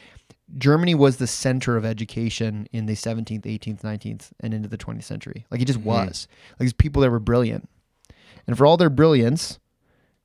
Germany 0.59 0.95
was 0.95 1.17
the 1.17 1.27
center 1.27 1.77
of 1.77 1.85
education 1.85 2.67
in 2.73 2.87
the 2.87 2.95
17th, 2.95 3.43
18th, 3.43 3.81
19th, 3.81 4.31
and 4.41 4.53
into 4.53 4.69
the 4.69 4.79
20th 4.79 5.05
century. 5.05 5.47
Like 5.51 5.61
it 5.61 5.67
just 5.67 5.81
mm-hmm. 5.81 5.89
was. 5.89 6.29
Like 6.53 6.67
these 6.67 6.73
people 6.73 7.03
that 7.03 7.11
were 7.11 7.21
brilliant. 7.21 7.69
And 8.47 8.59
for 8.59 8.67
all 8.67 8.77
their 8.77 8.91
brilliance, 8.91 9.59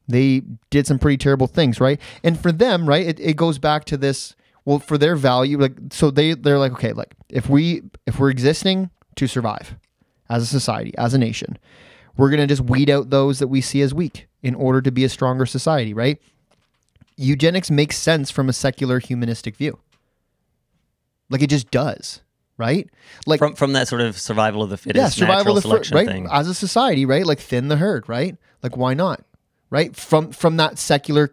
they 0.08 0.42
did 0.70 0.88
some 0.88 1.00
pretty 1.00 1.18
terrible 1.18 1.48
things, 1.48 1.80
right? 1.80 2.00
And 2.24 2.40
for 2.40 2.52
them, 2.52 2.88
right, 2.88 3.06
it, 3.06 3.20
it 3.20 3.36
goes 3.36 3.60
back 3.60 3.86
to 3.86 3.98
this, 3.98 4.36
well, 4.66 4.80
for 4.80 4.98
their 4.98 5.16
value, 5.16 5.58
like 5.58 5.78
so 5.92 6.12
they 6.12 6.34
they're 6.34 6.60
like, 6.60 6.74
okay, 6.74 6.94
like 6.94 7.14
if 7.30 7.50
we 7.50 7.84
if 8.06 8.20
we're 8.20 8.30
existing 8.30 8.90
to 9.16 9.28
survive 9.28 9.76
as 10.30 10.44
a 10.44 10.46
society, 10.46 10.94
as 10.98 11.14
a 11.14 11.18
nation, 11.18 11.58
we're 12.16 12.30
gonna 12.30 12.48
just 12.48 12.62
weed 12.62 12.90
out 12.90 13.10
those 13.10 13.40
that 13.40 13.48
we 13.48 13.62
see 13.62 13.82
as 13.82 13.94
weak 13.94 14.28
in 14.42 14.56
order 14.56 14.82
to 14.82 14.92
be 14.92 15.04
a 15.04 15.10
stronger 15.10 15.46
society, 15.46 15.94
right? 15.94 16.22
Eugenics 17.18 17.72
makes 17.72 17.98
sense 17.98 18.30
from 18.30 18.48
a 18.48 18.54
secular 18.54 19.00
humanistic 19.00 19.56
view. 19.56 19.80
Like 21.30 21.42
it 21.42 21.50
just 21.50 21.70
does, 21.72 22.22
right? 22.58 22.90
Like 23.26 23.40
from 23.40 23.54
from 23.56 23.74
that 23.74 23.88
sort 23.88 24.02
of 24.02 24.18
survival 24.18 24.64
of 24.64 24.70
the 24.70 24.78
fittest 24.78 25.02
yeah, 25.02 25.10
survival 25.10 25.58
of 25.58 25.64
the 25.64 25.70
fir- 25.70 25.96
right 25.96 26.08
thing 26.08 26.28
as 26.32 26.48
a 26.48 26.54
society, 26.54 27.06
right? 27.06 27.26
Like 27.26 27.40
thin 27.40 27.68
the 27.68 27.78
herd, 27.78 28.08
right? 28.08 28.38
Like 28.64 28.78
why 28.78 28.94
not, 28.94 29.24
right? 29.70 29.96
From 29.96 30.32
from 30.32 30.58
that 30.58 30.78
secular 30.80 31.30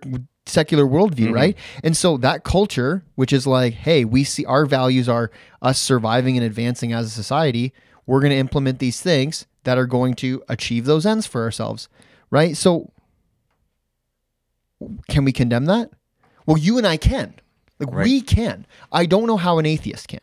secular 0.46 0.84
worldview, 0.84 1.26
Mm-hmm. 1.26 1.32
right? 1.34 1.58
And 1.82 1.96
so 1.96 2.16
that 2.18 2.44
culture, 2.44 3.02
which 3.14 3.32
is 3.32 3.46
like, 3.46 3.72
hey, 3.74 4.04
we 4.04 4.24
see 4.24 4.44
our 4.44 4.66
values 4.66 5.08
are 5.08 5.30
us 5.62 5.78
surviving 5.78 6.36
and 6.36 6.44
advancing 6.44 6.92
as 6.92 7.06
a 7.06 7.10
society. 7.10 7.72
We're 8.06 8.20
going 8.20 8.32
to 8.32 8.36
implement 8.36 8.78
these 8.78 9.00
things 9.00 9.46
that 9.62 9.78
are 9.78 9.86
going 9.86 10.14
to 10.16 10.42
achieve 10.48 10.84
those 10.84 11.06
ends 11.06 11.26
for 11.26 11.42
ourselves, 11.42 11.88
right? 12.30 12.54
So 12.56 12.90
can 15.08 15.24
we 15.24 15.32
condemn 15.32 15.64
that? 15.66 15.90
Well, 16.46 16.58
you 16.58 16.76
and 16.76 16.86
I 16.86 16.96
can. 16.98 17.34
Like 17.84 17.94
Right. 17.94 18.04
we 18.04 18.20
can. 18.20 18.66
I 18.92 19.06
don't 19.06 19.26
know 19.26 19.36
how 19.36 19.58
an 19.58 19.66
atheist 19.66 20.08
can 20.08 20.20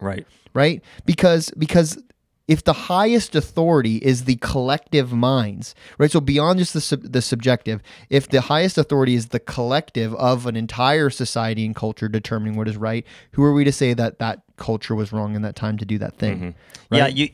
right 0.00 0.26
right? 0.54 0.82
Because 1.06 1.50
because 1.58 1.98
if 2.46 2.62
the 2.64 2.74
highest 2.74 3.34
authority 3.34 3.96
is 3.96 4.24
the 4.24 4.36
collective 4.36 5.12
minds, 5.14 5.74
right? 5.98 6.10
So 6.10 6.20
beyond 6.20 6.58
just 6.58 6.74
the 6.74 6.80
sub- 6.80 7.10
the 7.12 7.22
subjective, 7.22 7.80
if 8.10 8.28
the 8.28 8.42
highest 8.42 8.76
authority 8.76 9.14
is 9.14 9.28
the 9.28 9.40
collective 9.40 10.14
of 10.16 10.46
an 10.46 10.54
entire 10.54 11.08
society 11.10 11.64
and 11.64 11.74
culture 11.74 12.06
determining 12.08 12.56
what 12.56 12.68
is 12.68 12.76
right, 12.76 13.06
who 13.32 13.42
are 13.42 13.52
we 13.54 13.64
to 13.64 13.72
say 13.72 13.94
that 13.94 14.18
that 14.18 14.42
culture 14.56 14.94
was 14.94 15.10
wrong 15.12 15.34
in 15.34 15.42
that 15.42 15.56
time 15.56 15.78
to 15.78 15.84
do 15.86 15.96
that 15.98 16.16
thing? 16.18 16.36
Mm-hmm. 16.36 16.94
yeah 16.96 17.04
Right? 17.04 17.14
you 17.16 17.28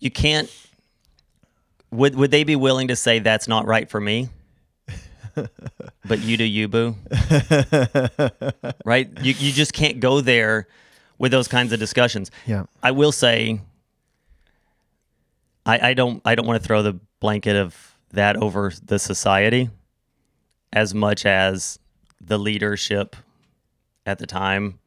you 0.00 0.10
can't 0.10 0.50
would 1.90 2.14
would 2.14 2.30
they 2.30 2.44
be 2.44 2.56
willing 2.56 2.88
to 2.88 2.96
say 2.96 3.18
that's 3.18 3.48
not 3.48 3.66
right 3.66 3.88
for 3.88 4.00
me 4.00 4.28
but 6.04 6.18
you 6.20 6.36
do 6.36 6.44
you 6.44 6.68
boo 6.68 6.96
right 8.84 9.08
you, 9.22 9.34
you 9.38 9.52
just 9.52 9.72
can't 9.72 10.00
go 10.00 10.20
there 10.20 10.66
with 11.18 11.32
those 11.32 11.48
kinds 11.48 11.72
of 11.72 11.78
discussions 11.78 12.30
Yeah. 12.46 12.64
i 12.82 12.90
will 12.90 13.12
say 13.12 13.60
i 15.66 15.90
i 15.90 15.94
don't 15.94 16.22
i 16.24 16.34
don't 16.34 16.46
want 16.46 16.60
to 16.62 16.66
throw 16.66 16.82
the 16.82 16.98
blanket 17.20 17.56
of 17.56 17.96
that 18.12 18.36
over 18.36 18.72
the 18.84 18.98
society 18.98 19.70
as 20.72 20.94
much 20.94 21.24
as 21.26 21.78
the 22.20 22.38
leadership 22.38 23.16
at 24.06 24.18
the 24.18 24.26
time 24.26 24.78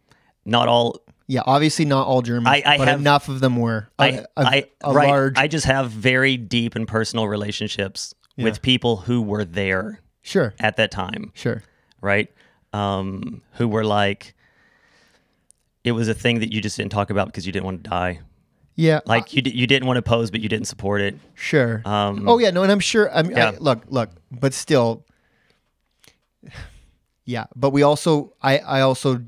not 0.45 0.67
all 0.67 0.99
Yeah, 1.27 1.41
obviously 1.45 1.85
not 1.85 2.05
all 2.05 2.21
Germans, 2.21 2.47
I- 2.47 2.73
I 2.73 2.77
but 2.77 2.87
have- 2.87 2.99
enough 2.99 3.29
of 3.29 3.39
them 3.39 3.55
were. 3.55 3.87
A- 3.97 4.03
I, 4.03 4.07
a, 4.07 4.25
I, 4.37 4.63
a 4.83 4.93
right. 4.93 5.07
large, 5.09 5.37
I 5.39 5.47
just 5.47 5.65
have 5.65 5.89
very 5.89 6.37
deep 6.37 6.75
and 6.75 6.87
personal 6.87 7.27
relationships 7.27 8.13
with 8.37 8.61
people 8.61 8.97
who 8.97 9.23
were 9.23 9.43
there 9.43 10.01
sure, 10.25 10.53
at 10.59 10.75
that 10.77 10.91
time, 10.91 11.31
sure, 11.35 11.63
right? 12.01 12.29
Um, 12.73 13.41
who 13.53 13.67
were 13.69 13.85
like, 13.85 14.33
it 15.85 15.93
was 15.93 16.07
a 16.09 16.13
thing 16.13 16.39
that 16.39 16.51
you 16.51 16.59
just 16.59 16.75
didn't 16.75 16.91
talk 16.91 17.09
about 17.09 17.27
because 17.27 17.45
you 17.45 17.53
didn't 17.53 17.65
want 17.65 17.83
to 17.85 17.89
die. 17.89 18.19
yeah, 18.75 18.99
Like 19.05 19.33
you, 19.33 19.41
di- 19.41 19.55
you 19.55 19.65
didn't 19.67 19.87
want 19.87 19.95
to 19.97 20.01
pose, 20.01 20.29
but 20.31 20.41
you 20.41 20.49
didn't 20.49 20.67
support 20.67 20.99
it. 20.99 21.15
Sure. 21.35 21.81
Um, 21.85 22.27
oh 22.27 22.37
yeah, 22.39 22.49
no, 22.51 22.63
and 22.63 22.71
I'm 22.71 22.81
sure. 22.81 23.09
I'm 23.15 23.31
Yeah. 23.31 23.51
I, 23.51 23.57
look, 23.59 23.83
look, 23.87 24.09
but 24.31 24.53
still, 24.53 25.05
yeah. 27.23 27.45
But 27.55 27.69
we 27.69 27.83
also, 27.83 28.33
I, 28.41 28.57
I 28.57 28.81
also, 28.81 29.23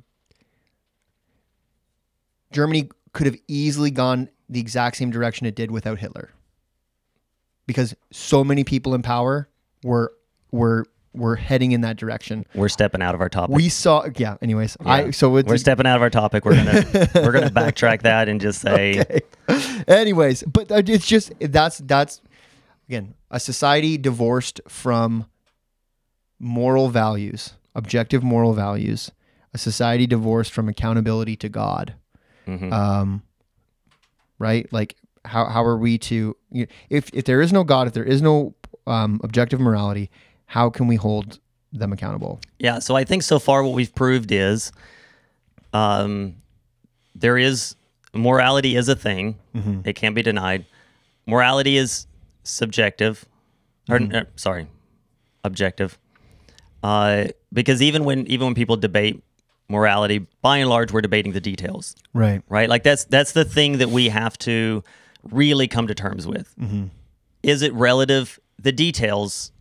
Germany 2.52 2.90
could 3.14 3.28
have 3.28 3.38
easily 3.48 3.92
gone 3.92 4.30
the 4.50 4.60
exact 4.60 4.98
same 4.98 5.10
direction 5.12 5.46
it 5.46 5.56
did 5.56 5.72
without 5.72 6.00
Hitler, 6.00 6.32
because 7.66 7.96
so 8.12 8.44
many 8.44 8.64
people 8.64 8.94
in 8.94 9.02
power 9.02 9.48
were 9.84 10.12
were 10.52 10.86
were 11.14 11.36
heading 11.36 11.72
in 11.72 11.82
that 11.82 11.98
direction. 11.98 12.46
We're 12.54 12.70
stepping 12.70 13.02
out 13.02 13.16
of 13.16 13.22
our 13.22 13.30
topic. 13.30 13.56
We 13.56 13.70
saw, 13.70 14.06
yeah. 14.18 14.38
Anyways, 14.40 14.78
I 14.86 15.06
Yeah. 15.06 15.12
so 15.12 15.36
it's 15.38 15.50
we're 15.50 15.58
stepping 15.58 15.88
out 15.88 15.96
of 15.96 16.02
our 16.04 16.10
topic. 16.12 16.46
We're 16.46 16.56
gonna 16.56 16.84
we're 17.16 17.32
gonna 17.32 17.50
backtrack 17.50 18.04
that 18.04 18.30
and 18.30 18.40
just 18.40 18.62
say 18.62 19.22
Anyways, 19.88 20.44
but 20.44 20.72
uh, 20.72 20.84
it's 20.86 21.08
just 21.08 21.34
that's 21.40 21.80
that's 21.80 22.22
again 22.88 23.16
a 23.32 23.40
society 23.40 23.98
divorced 23.98 24.62
from 24.68 25.26
moral 26.40 26.90
values, 26.90 27.54
objective 27.74 28.24
moral 28.24 28.54
values, 28.54 29.12
a 29.54 29.58
society 29.58 30.06
divorced 30.08 30.54
from 30.54 30.70
accountability 30.70 31.36
to 31.38 31.50
God. 31.50 31.96
Mhm. 32.48 32.72
Um, 32.72 33.24
right? 34.40 34.72
Like 34.72 34.98
how 35.26 35.46
how 35.46 35.64
are 35.66 35.78
we 35.78 35.98
to 35.98 36.36
you 36.52 36.68
if 36.90 37.10
if 37.14 37.26
there 37.26 37.42
is 37.42 37.52
no 37.52 37.64
God, 37.64 37.88
if 37.88 37.94
there 37.94 38.04
is 38.04 38.22
no 38.22 38.54
um, 38.86 39.20
objective 39.24 39.60
morality, 39.60 40.10
how 40.48 40.70
can 40.70 40.88
we 40.88 40.96
hold 40.96 41.40
them 41.72 41.94
accountable? 41.94 42.40
Yeah, 42.60 42.80
so 42.80 42.96
I 42.96 43.04
think 43.04 43.24
so 43.24 43.38
far 43.40 43.64
what 43.64 43.74
we've 43.74 43.94
proved 43.94 44.32
is 44.32 44.72
um, 45.74 46.36
there 47.16 47.38
is 47.38 47.76
morality 48.14 48.76
is 48.76 48.90
a 48.90 48.96
thing. 48.96 49.38
It 49.86 49.94
can't 49.94 50.16
be 50.16 50.22
denied. 50.22 50.66
Morality 51.26 51.78
is 51.78 52.08
subjective, 52.44 53.26
or 53.90 53.98
uh, 54.02 54.24
sorry, 54.36 54.68
objective. 55.44 55.98
Uh, 56.84 57.26
because 57.52 57.82
even 57.82 58.04
when 58.06 58.26
even 58.28 58.46
when 58.48 58.56
people 58.56 58.78
debate 58.78 59.22
morality, 59.68 60.26
by 60.42 60.58
and 60.58 60.70
large, 60.70 60.92
we're 60.94 61.02
debating 61.02 61.34
the 61.34 61.42
details, 61.42 61.96
Right. 62.14 62.42
right? 62.50 62.70
Like 62.70 62.84
that's 62.84 63.04
that's 63.06 63.34
the 63.34 63.44
thing 63.44 63.80
that 63.80 63.90
we 63.90 64.10
have 64.10 64.38
to 64.40 64.84
really 65.32 65.68
come 65.68 65.88
to 65.88 65.96
terms 65.96 66.26
with. 66.28 66.54
Is 67.44 67.62
it 67.62 67.74
relative? 67.74 68.40
The 68.60 68.72
details 68.72 69.52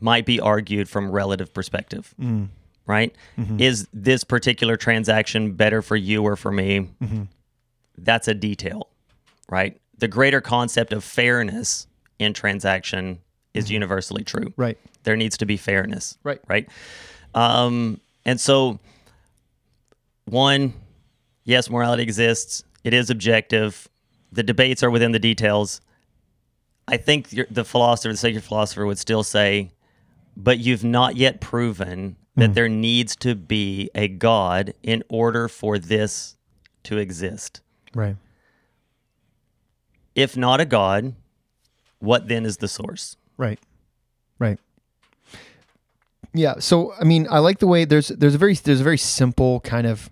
might 0.00 0.26
be 0.26 0.40
argued 0.40 0.88
from 0.88 1.10
relative 1.10 1.52
perspective, 1.52 2.14
mm. 2.20 2.48
right? 2.86 3.14
Mm-hmm. 3.38 3.60
Is 3.60 3.86
this 3.92 4.24
particular 4.24 4.76
transaction 4.76 5.52
better 5.52 5.82
for 5.82 5.96
you 5.96 6.22
or 6.22 6.36
for 6.36 6.50
me? 6.50 6.88
Mm-hmm. 7.02 7.22
That's 7.98 8.28
a 8.28 8.34
detail, 8.34 8.88
right? 9.48 9.78
The 9.98 10.08
greater 10.08 10.40
concept 10.40 10.92
of 10.92 11.04
fairness 11.04 11.86
in 12.18 12.32
transaction 12.32 13.18
is 13.52 13.66
mm-hmm. 13.66 13.74
universally 13.74 14.24
true. 14.24 14.52
Right. 14.56 14.78
There 15.02 15.16
needs 15.16 15.36
to 15.38 15.46
be 15.46 15.56
fairness. 15.56 16.16
Right. 16.22 16.40
Right. 16.48 16.68
Um, 17.34 18.00
and 18.24 18.40
so, 18.40 18.78
one, 20.24 20.72
yes, 21.44 21.68
morality 21.70 22.02
exists. 22.02 22.64
It 22.84 22.94
is 22.94 23.10
objective. 23.10 23.88
The 24.32 24.42
debates 24.42 24.82
are 24.82 24.90
within 24.90 25.12
the 25.12 25.18
details. 25.18 25.80
I 26.88 26.96
think 26.96 27.28
the 27.50 27.64
philosopher, 27.64 28.12
the 28.12 28.16
secular 28.16 28.40
philosopher, 28.40 28.86
would 28.86 28.98
still 28.98 29.22
say, 29.22 29.70
but 30.36 30.58
you've 30.58 30.84
not 30.84 31.16
yet 31.16 31.40
proven 31.40 32.16
that 32.36 32.48
hmm. 32.48 32.52
there 32.54 32.68
needs 32.68 33.16
to 33.16 33.34
be 33.34 33.90
a 33.94 34.08
God 34.08 34.74
in 34.82 35.02
order 35.08 35.48
for 35.48 35.78
this 35.78 36.36
to 36.84 36.98
exist. 36.98 37.60
Right. 37.94 38.16
If 40.14 40.36
not 40.36 40.60
a 40.60 40.64
God, 40.64 41.14
what 41.98 42.28
then 42.28 42.44
is 42.44 42.58
the 42.58 42.68
source? 42.68 43.16
Right. 43.36 43.58
Right. 44.38 44.58
Yeah. 46.32 46.54
So 46.58 46.94
I 46.98 47.04
mean, 47.04 47.26
I 47.30 47.38
like 47.38 47.58
the 47.58 47.66
way 47.66 47.84
there's 47.84 48.08
there's 48.08 48.34
a 48.34 48.38
very 48.38 48.54
there's 48.54 48.80
a 48.80 48.84
very 48.84 48.98
simple 48.98 49.60
kind 49.60 49.86
of 49.86 50.10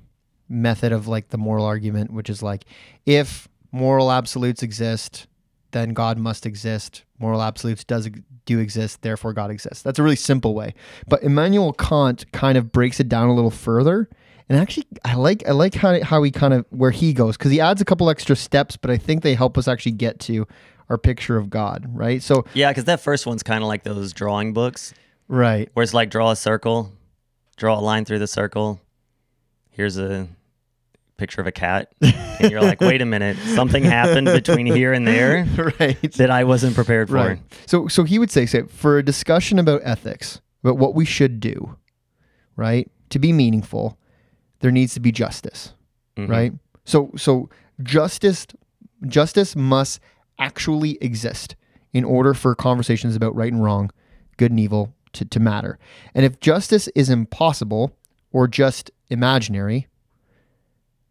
method 0.49 0.93
of 0.93 1.07
like 1.09 1.29
the 1.29 1.39
moral 1.39 1.65
argument, 1.65 2.13
which 2.13 2.31
is 2.31 2.43
like 2.43 2.65
if 3.07 3.49
moral 3.71 4.11
absolutes 4.11 4.63
exist, 4.63 5.27
then 5.71 5.91
God 5.91 6.19
must 6.19 6.47
exist. 6.47 7.05
Moral 7.19 7.43
absolutes 7.43 7.85
does 7.85 8.09
do 8.49 8.59
exist, 8.59 9.03
therefore 9.03 9.33
God 9.33 9.51
exists. 9.51 9.83
That's 9.83 9.99
a 9.99 10.03
really 10.03 10.17
simple 10.17 10.55
way. 10.55 10.75
But 11.07 11.23
Immanuel 11.23 11.73
Kant 11.75 12.31
kind 12.33 12.57
of 12.57 12.73
breaks 12.73 12.99
it 12.99 13.09
down 13.09 13.29
a 13.29 13.35
little 13.35 13.51
further. 13.51 14.09
And 14.49 14.59
actually, 14.59 14.87
I 15.05 15.15
like 15.15 15.47
I 15.47 15.53
like 15.53 15.75
how 15.75 16.03
how 16.03 16.23
he 16.23 16.31
kind 16.31 16.55
of 16.55 16.65
where 16.71 16.91
he 16.91 17.13
goes 17.13 17.37
because 17.37 17.51
he 17.53 17.61
adds 17.61 17.83
a 17.83 17.85
couple 17.85 18.09
extra 18.09 18.35
steps, 18.35 18.77
but 18.79 18.91
I 18.91 18.97
think 18.97 19.23
they 19.23 19.35
help 19.35 19.59
us 19.59 19.69
actually 19.69 19.93
get 19.93 20.19
to 20.21 20.49
our 20.89 20.97
picture 20.97 21.37
of 21.37 21.51
God, 21.51 21.85
right? 21.93 22.23
So, 22.23 22.47
Yeah, 22.55 22.71
because 22.71 22.85
that 22.85 23.01
first 23.01 23.27
one's 23.27 23.43
kind 23.43 23.63
of 23.63 23.69
like 23.69 23.83
those 23.83 24.15
drawing 24.15 24.55
books 24.55 24.95
right, 25.29 25.69
where 25.75 25.83
it's 25.83 25.93
like 25.93 26.09
draw 26.09 26.31
a 26.31 26.37
circle, 26.37 26.91
draw 27.59 27.79
a 27.79 27.83
line 27.83 28.07
through 28.07 28.21
the 28.21 28.27
circle. 28.27 28.81
Here's 29.69 29.99
a 29.99 30.29
picture 31.19 31.41
of 31.43 31.47
a 31.47 31.53
cat. 31.53 31.93
And 32.01 32.51
you're 32.51 32.63
like, 32.63 32.81
wait 32.81 33.03
a 33.03 33.05
minute, 33.05 33.37
something 33.55 33.83
happened 33.85 34.27
between 34.27 34.65
here 34.65 34.93
and 34.93 35.07
there 35.07 35.45
right. 35.81 36.13
that 36.13 36.31
I 36.31 36.45
wasn't 36.45 36.75
prepared 36.75 37.09
for. 37.09 37.17
Right. 37.17 37.39
So 37.67 37.89
so 37.89 38.05
he 38.05 38.19
would 38.19 38.31
say, 38.31 38.47
say 38.47 38.63
for 38.63 38.97
a 38.97 39.03
discussion 39.03 39.59
about 39.59 39.83
ethics, 39.85 40.41
about 40.65 40.79
what 40.79 40.95
we 40.95 41.05
should 41.05 41.41
do, 41.41 41.77
right? 42.57 42.91
To 43.11 43.19
be 43.19 43.33
meaningful, 43.33 43.99
there 44.61 44.71
needs 44.71 44.95
to 44.95 45.01
be 45.01 45.13
justice. 45.13 45.75
Mhm. 46.17 46.29
Right? 46.29 46.53
So 46.85 47.11
so 47.17 47.51
justice 47.83 48.47
justice 49.07 49.55
must 49.55 50.01
actually 50.39 50.99
exist 51.01 51.57
in 51.93 52.05
order 52.05 52.33
for 52.35 52.55
conversations 52.55 53.17
about 53.17 53.35
right 53.35 53.53
and 53.53 53.63
wrong, 53.63 53.91
good 54.37 54.53
and 54.53 54.61
evil 54.61 54.95
to, 55.15 55.25
to 55.25 55.41
matter. 55.41 55.79
And 56.15 56.25
if 56.25 56.39
justice 56.39 56.87
is 56.95 57.11
impossible 57.11 57.97
or 58.31 58.47
just 58.47 58.91
imaginary, 59.09 59.88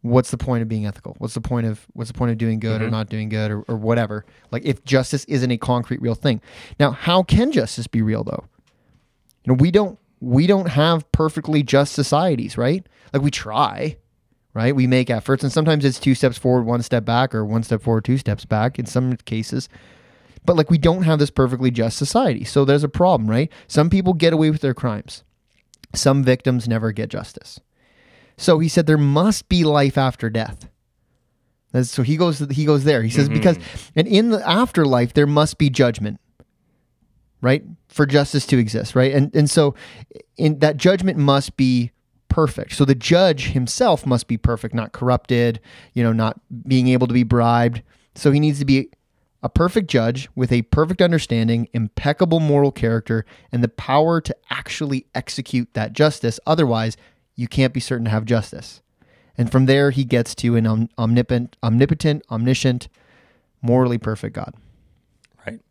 what's 0.01 0.31
the 0.31 0.37
point 0.37 0.61
of 0.61 0.69
being 0.69 0.85
ethical? 0.85 1.15
What's 1.19 1.33
the 1.33 1.41
point 1.41 1.67
of 1.67 1.85
what's 1.93 2.11
the 2.11 2.17
point 2.17 2.31
of 2.31 2.37
doing 2.37 2.59
good 2.59 2.81
or 2.81 2.85
mm-hmm. 2.85 2.91
not 2.91 3.09
doing 3.09 3.29
good 3.29 3.51
or, 3.51 3.61
or 3.63 3.75
whatever? 3.75 4.25
Like 4.51 4.65
if 4.65 4.83
justice 4.85 5.25
isn't 5.25 5.51
a 5.51 5.57
concrete 5.57 6.01
real 6.01 6.15
thing. 6.15 6.41
Now, 6.79 6.91
how 6.91 7.23
can 7.23 7.51
justice 7.51 7.87
be 7.87 8.01
real 8.01 8.23
though? 8.23 8.45
You 9.43 9.53
know, 9.53 9.57
we 9.59 9.71
don't 9.71 9.99
we 10.19 10.47
don't 10.47 10.69
have 10.69 11.09
perfectly 11.11 11.63
just 11.63 11.93
societies, 11.93 12.57
right? 12.57 12.85
Like 13.13 13.21
we 13.21 13.31
try, 13.31 13.97
right? 14.53 14.75
We 14.75 14.87
make 14.87 15.09
efforts 15.09 15.43
and 15.43 15.51
sometimes 15.51 15.85
it's 15.85 15.99
two 15.99 16.15
steps 16.15 16.37
forward, 16.37 16.63
one 16.63 16.81
step 16.81 17.05
back 17.05 17.33
or 17.35 17.45
one 17.45 17.63
step 17.63 17.81
forward, 17.81 18.05
two 18.05 18.17
steps 18.17 18.45
back 18.45 18.79
in 18.79 18.85
some 18.85 19.15
cases. 19.17 19.69
But 20.45 20.55
like 20.55 20.69
we 20.69 20.77
don't 20.77 21.03
have 21.03 21.19
this 21.19 21.29
perfectly 21.29 21.71
just 21.71 21.97
society. 21.97 22.43
So 22.43 22.65
there's 22.65 22.83
a 22.83 22.89
problem, 22.89 23.29
right? 23.29 23.51
Some 23.67 23.89
people 23.89 24.13
get 24.13 24.33
away 24.33 24.49
with 24.49 24.61
their 24.61 24.73
crimes. 24.73 25.23
Some 25.93 26.23
victims 26.23 26.67
never 26.67 26.91
get 26.91 27.09
justice. 27.09 27.59
So 28.37 28.59
he 28.59 28.69
said 28.69 28.85
there 28.85 28.97
must 28.97 29.49
be 29.49 29.63
life 29.63 29.97
after 29.97 30.29
death. 30.29 30.69
That's, 31.71 31.89
so 31.89 32.03
he 32.03 32.17
goes 32.17 32.39
he 32.51 32.65
goes 32.65 32.83
there. 32.83 33.03
He 33.03 33.09
says 33.09 33.25
mm-hmm. 33.25 33.37
because 33.37 33.57
and 33.95 34.07
in 34.07 34.29
the 34.29 34.47
afterlife 34.47 35.13
there 35.13 35.27
must 35.27 35.57
be 35.57 35.69
judgment. 35.69 36.19
Right? 37.39 37.63
For 37.87 38.05
justice 38.05 38.45
to 38.47 38.57
exist, 38.57 38.95
right? 38.95 39.13
And 39.13 39.35
and 39.35 39.49
so 39.49 39.75
in 40.37 40.59
that 40.59 40.77
judgment 40.77 41.17
must 41.17 41.57
be 41.57 41.91
perfect. 42.29 42.73
So 42.73 42.85
the 42.85 42.95
judge 42.95 43.49
himself 43.49 44.05
must 44.05 44.27
be 44.27 44.37
perfect, 44.37 44.73
not 44.73 44.91
corrupted, 44.91 45.59
you 45.93 46.03
know, 46.03 46.13
not 46.13 46.39
being 46.67 46.87
able 46.87 47.07
to 47.07 47.13
be 47.13 47.23
bribed. 47.23 47.81
So 48.15 48.31
he 48.31 48.39
needs 48.39 48.59
to 48.59 48.65
be 48.65 48.89
a 49.43 49.49
perfect 49.49 49.87
judge 49.87 50.29
with 50.35 50.51
a 50.51 50.63
perfect 50.63 51.01
understanding, 51.01 51.67
impeccable 51.73 52.39
moral 52.39 52.71
character, 52.71 53.25
and 53.51 53.63
the 53.63 53.69
power 53.69 54.19
to 54.21 54.35
actually 54.49 55.05
execute 55.13 55.73
that 55.73 55.93
justice. 55.93 56.39
Otherwise, 56.47 56.97
you 57.37 57.47
can't 57.47 57.73
be 57.73 57.79
certain 57.79 58.03
to 58.05 58.11
have 58.11 58.25
justice. 58.25 58.81
And 59.37 59.49
from 59.49 59.67
there, 59.67 59.91
he 59.91 60.03
gets 60.03 60.35
to 60.35 60.55
an 60.57 60.65
om- 60.65 60.89
omnipotent, 60.97 61.55
omnipotent, 61.63 62.23
omniscient, 62.29 62.89
morally 63.61 63.99
perfect 63.99 64.35
God. 64.35 64.55
Right. 65.45 65.61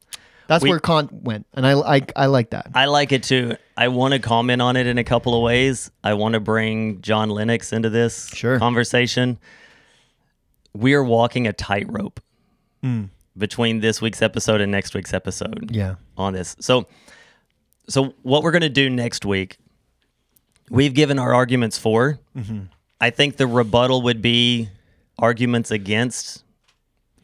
That's 0.46 0.62
We- 0.62 0.70
where 0.70 0.78
Kant 0.78 1.12
went, 1.12 1.46
and 1.52 1.66
I, 1.66 1.72
I, 1.72 2.00
I 2.14 2.26
like 2.26 2.50
that. 2.50 2.68
I 2.74 2.86
like 2.86 3.10
it 3.10 3.24
too. 3.24 3.56
I 3.76 3.88
want 3.88 4.14
to 4.14 4.20
comment 4.20 4.62
on 4.62 4.76
it 4.76 4.86
in 4.86 4.96
a 4.96 5.04
couple 5.04 5.34
of 5.34 5.42
ways. 5.42 5.90
I 6.04 6.14
want 6.14 6.34
to 6.34 6.40
bring 6.40 7.02
John 7.02 7.28
Lennox 7.28 7.72
into 7.72 7.90
this 7.90 8.28
Sure. 8.28 8.58
conversation. 8.58 9.38
We 10.72 10.94
are 10.94 11.04
walking 11.04 11.46
a 11.48 11.52
tightrope 11.52 12.20
hmm. 12.82 13.04
between 13.36 13.80
this 13.80 14.00
week's 14.00 14.22
episode 14.22 14.60
and 14.60 14.70
next 14.70 14.94
week's 14.94 15.12
episode. 15.12 15.70
Yeah. 15.72 15.96
on 16.16 16.32
this. 16.34 16.54
So, 16.60 16.86
so 17.88 18.14
what 18.22 18.42
we're 18.44 18.52
going 18.52 18.62
to 18.62 18.68
do 18.68 18.88
next 18.88 19.24
week, 19.24 19.58
we've 20.70 20.94
given 20.94 21.18
our 21.18 21.34
arguments 21.34 21.78
for. 21.78 22.18
Mm-hmm. 22.36 22.60
I 23.00 23.10
think 23.10 23.36
the 23.36 23.46
rebuttal 23.46 24.02
would 24.02 24.22
be 24.22 24.68
arguments 25.18 25.70
against 25.70 26.42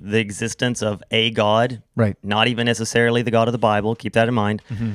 the 0.01 0.18
existence 0.18 0.82
of 0.82 1.03
a 1.11 1.30
God, 1.30 1.82
Right. 1.97 2.16
not 2.22 2.49
even 2.49 2.66
necessarily 2.66 3.22
the 3.22 3.30
God 3.30 3.49
of 3.49 3.53
the 3.53 3.59
Bible. 3.59 3.95
Keep 3.95 4.14
that 4.14 4.28
in 4.28 4.34
mind. 4.34 4.62
Mm-hmm. 4.68 4.93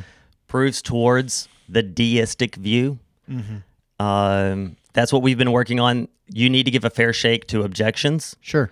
Proves 0.47 0.81
towards 0.81 1.47
the 1.69 1.81
deistic 1.83 2.55
view. 2.55 2.99
Mm-hmm. 3.29 4.05
Um, 4.05 4.75
that's 4.93 5.11
what 5.13 5.21
we've 5.21 5.37
been 5.37 5.51
working 5.51 5.79
on. 5.79 6.07
You 6.29 6.49
need 6.49 6.63
to 6.63 6.71
give 6.71 6.83
a 6.85 6.89
fair 6.89 7.13
shake 7.13 7.47
to 7.47 7.63
objections. 7.63 8.35
Sure. 8.41 8.69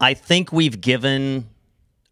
I 0.00 0.14
think 0.14 0.52
we've 0.52 0.80
given. 0.80 1.48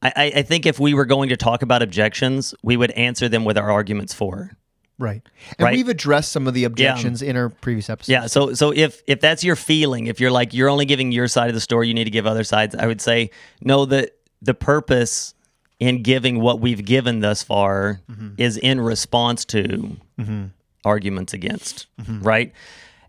I- 0.01 0.33
I 0.37 0.43
think 0.43 0.65
if 0.65 0.79
we 0.79 0.95
were 0.95 1.05
going 1.07 1.29
to 1.31 1.37
talk 1.37 1.63
about 1.63 1.83
objections, 1.83 2.55
we 2.63 2.77
would 2.77 2.93
answer 2.93 3.29
them 3.29 3.45
with 3.45 3.59
our 3.59 3.71
arguments 3.73 4.15
for. 4.15 4.53
Right. 4.99 5.23
And 5.59 5.65
Right. 5.65 5.77
we've 5.77 5.89
addressed 5.89 6.33
some 6.33 6.49
of 6.49 6.55
the 6.55 6.65
objections 6.65 7.23
in 7.23 7.37
our 7.37 7.49
previous 7.51 7.89
episodes. 7.89 8.09
Yeah. 8.09 8.27
So 8.27 8.55
so 8.55 8.73
if 8.73 9.01
if 9.07 9.21
that's 9.21 9.45
your 9.45 9.57
feeling, 9.57 10.09
if 10.09 10.21
you're 10.21 10.33
like 10.33 10.53
you're 10.53 10.69
only 10.69 10.87
giving 10.87 11.13
your 11.13 11.29
side 11.29 11.49
of 11.49 11.55
the 11.55 11.61
story, 11.61 11.89
you 11.89 11.95
need 11.95 12.05
to 12.05 12.11
give 12.11 12.27
other 12.27 12.45
sides. 12.45 12.75
I 12.75 12.87
would 12.87 13.01
say 13.01 13.31
no. 13.61 13.85
The 13.85 14.11
the 14.43 14.55
purpose 14.55 15.35
in 15.79 16.03
giving 16.03 16.41
what 16.41 16.61
we've 16.61 16.85
given 16.85 17.21
thus 17.21 17.43
far 17.43 18.01
mm-hmm. 18.11 18.31
is 18.37 18.57
in 18.57 18.81
response 18.81 19.45
to 19.45 19.97
mm-hmm. 20.19 20.47
arguments 20.85 21.33
against, 21.33 21.87
mm-hmm. 22.01 22.21
right? 22.23 22.53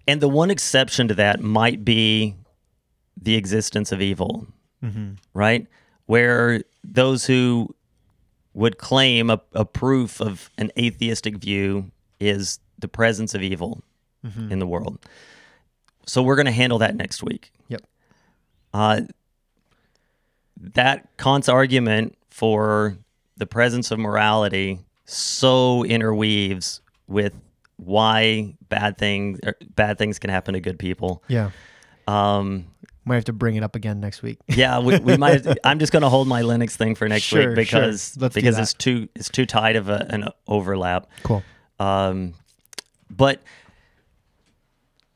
And 0.07 0.21
the 0.21 0.29
one 0.29 0.51
exception 0.51 1.07
to 1.07 1.15
that 1.15 1.41
might 1.41 1.83
be 1.83 2.35
the 3.19 3.35
existence 3.35 3.91
of 3.91 4.01
evil, 4.01 4.47
right? 5.33 5.67
Where 6.05 6.63
those 6.83 7.25
who 7.25 7.75
would 8.53 8.77
claim 8.77 9.29
a, 9.29 9.41
a 9.53 9.65
proof 9.65 10.19
of 10.19 10.49
an 10.57 10.71
atheistic 10.77 11.37
view 11.37 11.91
is 12.19 12.59
the 12.77 12.87
presence 12.87 13.33
of 13.33 13.41
evil 13.41 13.83
in 14.51 14.59
the 14.59 14.67
world. 14.67 14.99
So 16.05 16.21
we're 16.21 16.35
going 16.35 16.45
to 16.45 16.51
handle 16.51 16.79
that 16.79 16.95
next 16.95 17.23
week. 17.23 17.51
Yep. 17.67 17.81
Uh, 18.73 19.01
that 20.57 21.07
Kant's 21.17 21.47
argument 21.47 22.17
for 22.29 22.97
the 23.37 23.45
presence 23.45 23.91
of 23.91 23.99
morality 23.99 24.79
so 25.05 25.83
interweaves 25.85 26.81
with 27.07 27.33
why 27.77 28.53
bad 28.67 28.97
things 28.97 29.39
bad 29.73 29.97
things 29.97 30.19
can 30.19 30.29
happen 30.29 30.53
to 30.53 30.59
good 30.59 30.77
people. 30.77 31.23
Yeah. 31.27 31.51
Um, 32.07 32.67
Might 33.09 33.15
have 33.15 33.25
to 33.25 33.33
bring 33.33 33.55
it 33.55 33.63
up 33.63 33.75
again 33.75 33.99
next 33.99 34.21
week. 34.21 34.37
yeah, 34.47 34.77
we, 34.79 34.99
we 34.99 35.17
might. 35.17 35.43
I'm 35.63 35.79
just 35.79 35.91
going 35.91 36.03
to 36.03 36.09
hold 36.09 36.27
my 36.27 36.43
Lennox 36.43 36.77
thing 36.77 36.93
for 36.93 37.07
next 37.09 37.23
Sure, 37.23 37.47
week 37.47 37.55
because 37.55 38.15
sure. 38.19 38.29
Because 38.29 38.59
it's 38.59 38.73
too 38.75 39.09
it's 39.15 39.29
too 39.29 39.45
tight 39.47 39.75
of 39.75 39.89
a, 39.89 40.05
an 40.11 40.29
overlap. 40.47 41.07
Cool. 41.23 41.43
Um, 41.79 42.35
but 43.09 43.41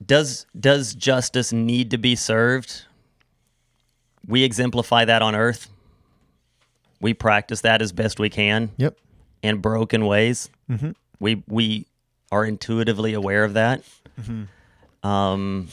does 0.05 0.45
does 0.59 0.95
justice 0.95 1.53
need 1.53 1.91
to 1.91 1.97
be 1.97 2.15
served? 2.15 2.85
We 4.27 4.43
exemplify 4.43 5.05
that 5.05 5.21
on 5.21 5.35
Earth. 5.35 5.69
We 6.99 7.13
practice 7.13 7.61
that 7.61 7.81
as 7.81 7.91
best 7.91 8.19
we 8.19 8.29
can 8.29 8.71
Yep. 8.77 8.97
in 9.41 9.57
broken 9.59 10.05
ways. 10.05 10.49
Mm-hmm. 10.69 10.91
We 11.19 11.43
we 11.47 11.85
are 12.31 12.43
intuitively 12.45 13.13
aware 13.13 13.43
of 13.43 13.53
that, 13.53 13.83
Mm-hmm. 14.19 15.07
um, 15.07 15.67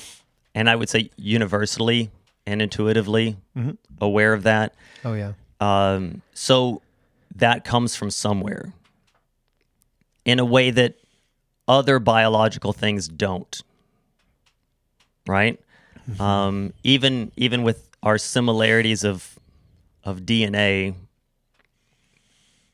and 0.55 0.69
I 0.69 0.77
would 0.77 0.89
say 0.89 1.11
universally 1.17 2.11
and 2.47 2.61
intuitively 2.63 3.37
Mm-hmm. 3.57 3.71
aware 4.01 4.33
of 4.33 4.43
that. 4.45 4.75
Oh 5.05 5.15
yeah. 5.15 5.33
Um, 5.61 6.23
so 6.35 6.81
that 7.37 7.65
comes 7.65 7.95
from 7.97 8.11
somewhere 8.11 8.73
in 10.25 10.39
a 10.39 10.45
way 10.45 10.71
that 10.71 10.95
other 11.69 11.99
biological 11.99 12.73
things 12.73 13.09
don't. 13.09 13.63
Right? 15.27 15.61
Um, 16.19 16.73
even 16.83 17.31
even 17.37 17.63
with 17.63 17.89
our 18.03 18.19
similarities 18.19 19.05
of 19.05 19.39
of 20.03 20.21
DNA, 20.23 20.95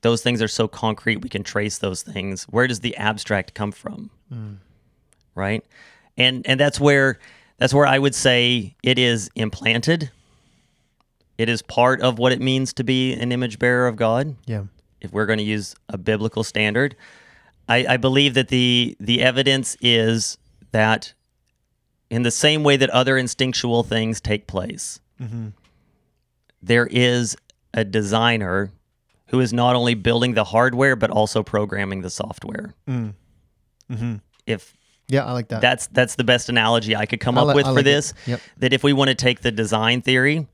those 0.02 0.22
things 0.22 0.40
are 0.40 0.48
so 0.48 0.68
concrete 0.68 1.20
we 1.20 1.28
can 1.28 1.42
trace 1.42 1.78
those 1.78 2.02
things. 2.02 2.44
Where 2.44 2.66
does 2.66 2.80
the 2.80 2.96
abstract 2.96 3.52
come 3.54 3.72
from? 3.72 4.10
Right? 5.34 5.64
And 6.16 6.46
and 6.46 6.58
that's 6.58 6.80
where 6.80 7.18
that's 7.58 7.72
where 7.74 7.86
I 7.86 7.98
would 7.98 8.14
say 8.14 8.74
it 8.82 8.98
is 8.98 9.30
implanted. 9.34 10.10
It 11.38 11.48
is 11.48 11.62
part 11.62 12.00
of 12.00 12.18
what 12.18 12.32
it 12.32 12.40
means 12.40 12.72
to 12.74 12.84
be 12.84 13.12
an 13.12 13.32
image 13.32 13.58
bearer 13.58 13.86
of 13.86 13.96
God 13.96 14.36
Yeah. 14.46 14.64
if 15.00 15.12
we're 15.12 15.26
going 15.26 15.38
to 15.38 15.44
use 15.44 15.74
a 15.88 15.98
biblical 15.98 16.44
standard. 16.44 16.96
I, 17.68 17.84
I 17.90 17.96
believe 17.96 18.34
that 18.34 18.48
the 18.48 18.96
the 19.00 19.22
evidence 19.22 19.76
is 19.80 20.38
that 20.70 21.12
in 22.10 22.22
the 22.22 22.30
same 22.30 22.62
way 22.62 22.76
that 22.76 22.90
other 22.90 23.18
instinctual 23.18 23.82
things 23.82 24.20
take 24.20 24.46
place, 24.46 25.00
mm-hmm. 25.20 25.48
there 26.62 26.86
is 26.86 27.36
a 27.74 27.84
designer 27.84 28.70
who 29.28 29.40
is 29.40 29.52
not 29.52 29.74
only 29.74 29.94
building 29.94 30.34
the 30.34 30.44
hardware 30.44 30.94
but 30.94 31.10
also 31.10 31.42
programming 31.42 32.02
the 32.02 32.10
software. 32.10 32.74
Mm. 32.88 33.14
Mm-hmm. 33.90 34.14
If 34.46 34.76
Yeah, 35.08 35.24
I 35.24 35.32
like 35.32 35.48
that. 35.48 35.60
that's 35.60 35.86
that's 35.88 36.16
the 36.16 36.24
best 36.24 36.48
analogy 36.48 36.96
I 36.96 37.06
could 37.06 37.20
come 37.20 37.38
I 37.38 37.42
up 37.42 37.48
li- 37.48 37.54
with 37.54 37.66
I 37.66 37.70
for 37.70 37.74
like 37.76 37.84
this. 37.84 38.12
Yep. 38.26 38.40
That 38.58 38.72
if 38.72 38.82
we 38.82 38.92
want 38.92 39.08
to 39.08 39.14
take 39.14 39.40
the 39.40 39.52
design 39.52 40.02
theory, 40.02 40.46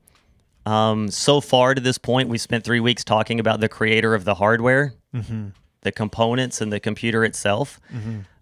um, 0.65 1.09
so 1.09 1.41
far 1.41 1.73
to 1.73 1.81
this 1.81 1.97
point, 1.97 2.29
we 2.29 2.37
spent 2.37 2.63
three 2.63 2.79
weeks 2.79 3.03
talking 3.03 3.39
about 3.39 3.59
the 3.59 3.69
creator 3.69 4.13
of 4.15 4.25
the 4.25 4.35
hardware, 4.35 4.93
Mm-hmm. 5.13 5.49
the 5.81 5.91
components, 5.91 6.61
and 6.61 6.71
the 6.71 6.79
computer 6.79 7.23
itself. 7.25 7.79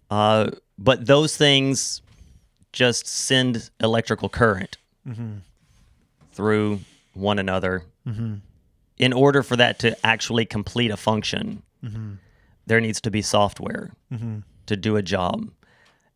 Uh, 0.10 0.52
but 0.78 1.06
those 1.06 1.38
things 1.38 2.02
just 2.74 3.08
send 3.08 3.70
electrical 3.80 4.30
current 4.30 4.78
Mm-hmm. 5.08 5.38
through 6.34 6.80
one 7.14 7.40
another. 7.40 7.84
In 8.98 9.14
order 9.14 9.42
for 9.44 9.56
that 9.56 9.80
to 9.80 9.96
actually 10.06 10.46
complete 10.46 10.92
a 10.92 10.98
function, 10.98 11.64
Mm-hmm. 11.84 12.14
there 12.68 12.80
needs 12.82 13.02
to 13.02 13.10
be 13.12 13.22
software 13.24 13.92
to 14.68 14.76
do 14.78 14.96
a 14.98 15.02
job. 15.02 15.50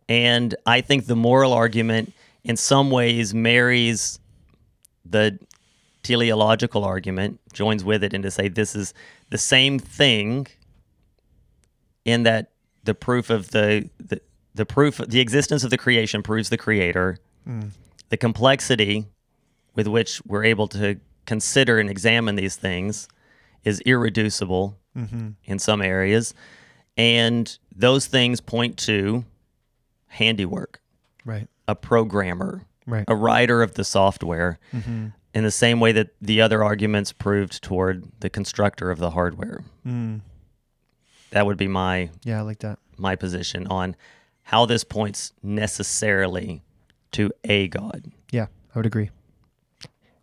And 0.08 0.56
I 0.66 0.82
think 0.82 1.08
the 1.08 1.16
moral 1.16 1.53
argument, 1.53 2.14
in 2.43 2.58
some 2.58 2.91
ways, 2.91 3.34
marries 3.34 4.20
the 5.03 5.39
teleological 6.03 6.84
argument, 6.84 7.39
joins 7.53 7.84
with 7.84 8.03
it, 8.03 8.14
and 8.14 8.24
to 8.24 8.32
say 8.32 8.47
this 8.47 8.76
is 8.76 8.93
the 9.30 9.38
same 9.38 9.80
thing 9.80 10.47
in 12.03 12.24
that 12.24 12.51
the 12.84 12.93
proof 12.93 13.30
of 13.32 13.49
the, 13.49 13.89
the, 13.97 14.22
the 14.53 14.66
proof, 14.66 14.97
the 14.97 15.20
existence 15.20 15.64
of 15.64 15.72
the 15.72 15.78
creation 15.78 16.22
proves 16.22 16.49
the 16.49 16.58
creator. 16.58 17.18
Mm. 17.47 17.72
The 18.10 18.18
complexity 18.18 19.06
with 19.74 19.88
which 19.88 20.22
we're 20.26 20.43
able 20.43 20.68
to 20.70 20.99
consider 21.26 21.80
and 21.80 21.89
examine 21.89 22.36
these 22.36 22.56
things 22.56 23.08
is 23.64 23.82
irreducible 23.82 24.78
mm-hmm. 24.95 25.30
in 25.43 25.60
some 25.60 25.82
areas. 25.82 26.34
And 26.97 27.58
those 27.76 28.06
things 28.06 28.39
point 28.39 28.78
to 28.80 29.26
handiwork, 30.08 30.82
right. 31.26 31.47
a 31.68 31.76
programmer, 31.76 32.64
Right. 32.88 33.06
a 33.08 33.16
writer 33.16 33.64
of 33.64 33.74
the 33.74 33.84
software, 33.84 34.60
mm-hmm. 34.72 35.08
in 35.34 35.43
the 35.43 35.51
same 35.51 35.80
way 35.80 35.91
that 35.93 36.10
the 36.22 36.39
other 36.41 36.64
arguments 36.64 37.12
proved 37.12 37.64
toward 37.64 38.08
the 38.20 38.30
constructor 38.30 38.91
of 38.91 38.99
the 38.99 39.10
hardware. 39.12 39.64
Mm. 39.86 40.22
That 41.32 41.45
would 41.47 41.58
be 41.58 41.68
my 41.68 42.10
Yeah, 42.24 42.39
I 42.39 42.41
like 42.41 42.60
that. 42.60 42.78
my 42.97 43.16
position 43.16 43.66
on 43.68 43.95
how 44.43 44.68
this 44.68 44.84
points 44.84 45.34
necessarily 45.41 46.62
to 47.14 47.32
a 47.43 47.68
God. 47.68 48.12
Yeah, 48.32 48.45
I 48.74 48.80
would 48.80 48.86
agree. 48.86 49.10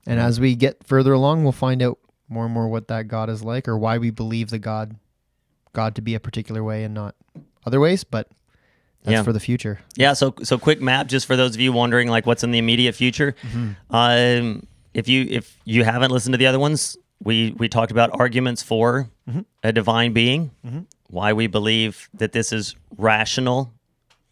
And 0.07 0.21
mm. 0.21 0.23
as 0.23 0.39
we 0.39 0.55
get 0.55 0.85
further 0.85 1.13
along, 1.13 1.43
we'll 1.43 1.53
find 1.53 1.83
out 1.83 1.99
more 2.29 2.45
and 2.45 2.55
more 2.55 2.69
what 2.69 2.87
that 2.89 3.09
God 3.09 3.29
is 3.29 3.43
like, 3.43 3.67
or 3.67 3.77
why 3.77 3.99
we 3.99 4.11
believe 4.11 4.51
the 4.51 4.59
God, 4.59 4.97
God 5.73 5.95
to 5.97 6.01
be 6.03 6.15
a 6.15 6.21
particular 6.21 6.63
way 6.63 6.85
and 6.85 6.95
not 6.95 7.17
other 7.67 7.81
ways. 7.81 8.05
But 8.05 8.29
that's 9.03 9.13
Yeah. 9.13 9.23
for 9.23 9.33
the 9.33 9.41
future. 9.41 9.81
Yeah, 9.97 10.13
so 10.13 10.35
so 10.43 10.59
quick 10.59 10.81
map 10.81 11.07
just 11.09 11.27
for 11.27 11.37
those 11.37 11.55
of 11.55 11.61
you 11.61 11.73
wondering 11.73 12.09
like 12.09 12.27
what's 12.27 12.43
in 12.45 12.51
the 12.53 12.59
immediate 12.59 12.95
future. 12.95 13.35
Um, 13.91 14.67
if 14.95 15.09
you 15.09 15.27
if 15.29 15.57
you 15.65 15.85
haven't 15.85 16.11
listened 16.11 16.35
to 16.35 16.39
the 16.39 16.47
other 16.47 16.59
ones, 16.59 16.97
we 17.23 17.55
we 17.59 17.69
talked 17.69 17.91
about 17.93 18.11
arguments 18.21 18.63
for 18.63 19.09
a 19.63 19.73
divine 19.73 20.13
being, 20.13 20.51
why 21.09 21.33
we 21.33 21.47
believe 21.47 22.09
that 22.15 22.33
this 22.33 22.53
is 22.53 22.75
rational, 22.99 23.73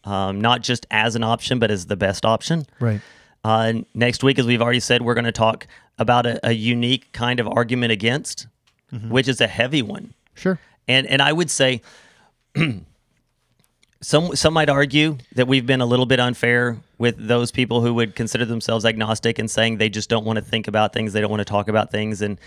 um, 0.03 0.39
not 0.41 0.61
just 0.61 0.85
as 0.91 1.15
an 1.15 1.23
option, 1.23 1.59
but 1.59 1.71
as 1.71 1.85
the 1.87 1.95
best 1.95 2.25
option. 2.25 2.65
Right. 2.79 3.01
Uh, 3.43 3.73
next 3.95 4.23
week, 4.23 4.37
as 4.37 4.45
we've 4.45 4.61
already 4.61 4.79
said, 4.79 5.01
we're 5.01 5.15
going 5.15 5.25
to 5.25 5.31
talk 5.31 5.65
about 5.97 6.25
a, 6.27 6.39
a 6.47 6.51
unique 6.51 7.11
kind 7.11 7.39
of 7.39 7.47
argument 7.47 7.91
against, 7.91 8.47
which 9.09 9.27
is 9.27 9.41
a 9.41 9.47
heavy 9.47 9.81
one. 9.81 10.13
Sure. 10.35 10.59
And 10.87 11.07
and 11.07 11.21
I 11.21 11.33
would 11.33 11.49
say 11.49 11.81
some 14.01 14.35
some 14.35 14.53
might 14.53 14.69
argue 14.69 15.17
that 15.35 15.47
we've 15.47 15.65
been 15.65 15.81
a 15.81 15.85
little 15.85 16.05
bit 16.05 16.19
unfair 16.19 16.77
with 16.97 17.15
those 17.17 17.51
people 17.51 17.81
who 17.81 17.93
would 17.93 18.15
consider 18.15 18.45
themselves 18.45 18.83
agnostic 18.85 19.37
and 19.39 19.49
saying 19.49 19.77
they 19.77 19.89
just 19.89 20.09
don't 20.09 20.25
want 20.25 20.37
to 20.37 20.41
think 20.43 20.67
about 20.67 20.91
things, 20.93 21.13
they 21.13 21.21
don't 21.21 21.29
want 21.29 21.41
to 21.41 21.45
talk 21.45 21.67
about 21.67 21.91
things 21.91 22.21
and 22.21 22.39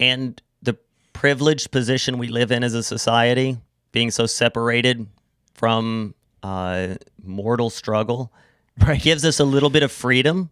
and 0.00 0.40
the 0.62 0.76
privileged 1.12 1.70
position 1.70 2.18
we 2.18 2.28
live 2.28 2.50
in 2.52 2.62
as 2.64 2.74
a 2.74 2.82
society, 2.82 3.58
being 3.92 4.10
so 4.10 4.26
separated 4.26 5.06
from 5.54 6.14
uh, 6.42 6.94
mortal 7.22 7.70
struggle, 7.70 8.32
Right. 8.80 9.00
gives 9.02 9.24
us 9.24 9.38
a 9.38 9.44
little 9.44 9.68
bit 9.70 9.82
of 9.82 9.92
freedom 9.92 10.50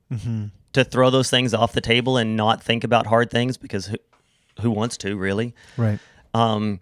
to 0.75 0.85
throw 0.85 1.11
those 1.11 1.31
things 1.31 1.55
off 1.55 1.73
the 1.73 1.81
table 1.81 2.17
and 2.19 2.37
not 2.37 2.63
think 2.63 2.85
about 2.85 3.07
hard 3.07 3.31
things 3.31 3.57
because 3.57 3.87
who, 3.87 3.97
who 4.61 4.71
wants 4.71 4.99
to 4.99 5.17
really? 5.17 5.55
Right. 5.77 5.99
Um, 6.35 6.81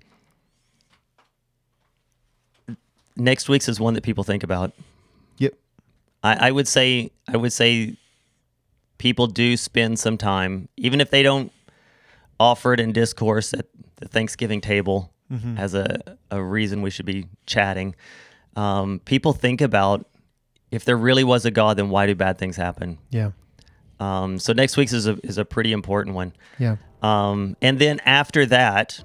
next 3.18 3.48
week's 3.48 3.68
is 3.68 3.78
one 3.78 3.94
that 3.94 4.02
people 4.02 4.24
think 4.24 4.42
about. 4.42 4.72
Yep. 5.38 5.54
I, 6.22 6.48
I 6.48 6.50
would 6.50 6.68
say 6.68 7.10
I 7.26 7.36
would 7.36 7.52
say 7.52 7.96
people 8.98 9.26
do 9.26 9.56
spend 9.56 9.98
some 9.98 10.16
time, 10.16 10.68
even 10.76 11.00
if 11.00 11.10
they 11.10 11.22
don't 11.22 11.52
offer 12.40 12.72
it 12.72 12.80
in 12.80 12.92
discourse 12.92 13.52
at 13.52 13.66
the 13.96 14.08
Thanksgiving 14.08 14.60
table 14.60 15.12
as 15.58 15.74
a, 15.74 16.16
a 16.30 16.42
reason 16.42 16.80
we 16.80 16.90
should 16.90 17.04
be 17.04 17.26
chatting. 17.44 17.94
Um, 18.56 19.00
people 19.04 19.32
think 19.32 19.60
about 19.60 20.06
if 20.70 20.84
there 20.84 20.96
really 20.96 21.24
was 21.24 21.44
a 21.44 21.50
God, 21.50 21.76
then 21.76 21.90
why 21.90 22.06
do 22.06 22.14
bad 22.14 22.38
things 22.38 22.56
happen? 22.56 22.98
Yeah. 23.10 23.32
Um, 24.00 24.38
so 24.38 24.52
next 24.52 24.76
week's 24.76 24.92
is 24.92 25.06
a 25.06 25.18
is 25.24 25.38
a 25.38 25.44
pretty 25.44 25.72
important 25.72 26.14
one. 26.14 26.32
Yeah. 26.58 26.76
Um, 27.02 27.56
and 27.60 27.78
then 27.78 28.00
after 28.00 28.46
that, 28.46 29.02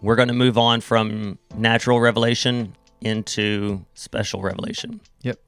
we're 0.00 0.16
going 0.16 0.28
to 0.28 0.34
move 0.34 0.58
on 0.58 0.80
from 0.80 1.38
natural 1.54 2.00
revelation 2.00 2.74
into 3.02 3.84
special 3.94 4.40
revelation. 4.42 5.00
Yep. 5.22 5.38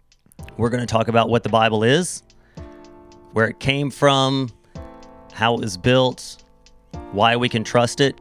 We're 0.57 0.71
going 0.71 0.81
to 0.81 0.87
talk 0.87 1.09
about 1.09 1.29
what 1.29 1.43
the 1.43 1.49
Bible 1.49 1.83
is, 1.85 2.23
where 3.33 3.47
it 3.49 3.61
came 3.61 3.91
from, 3.91 4.51
how 5.33 5.55
it 5.55 5.61
was 5.61 5.77
built, 5.77 6.45
why 7.13 7.37
we 7.37 7.49
can 7.49 7.65
trust 7.65 8.01
it. 8.01 8.21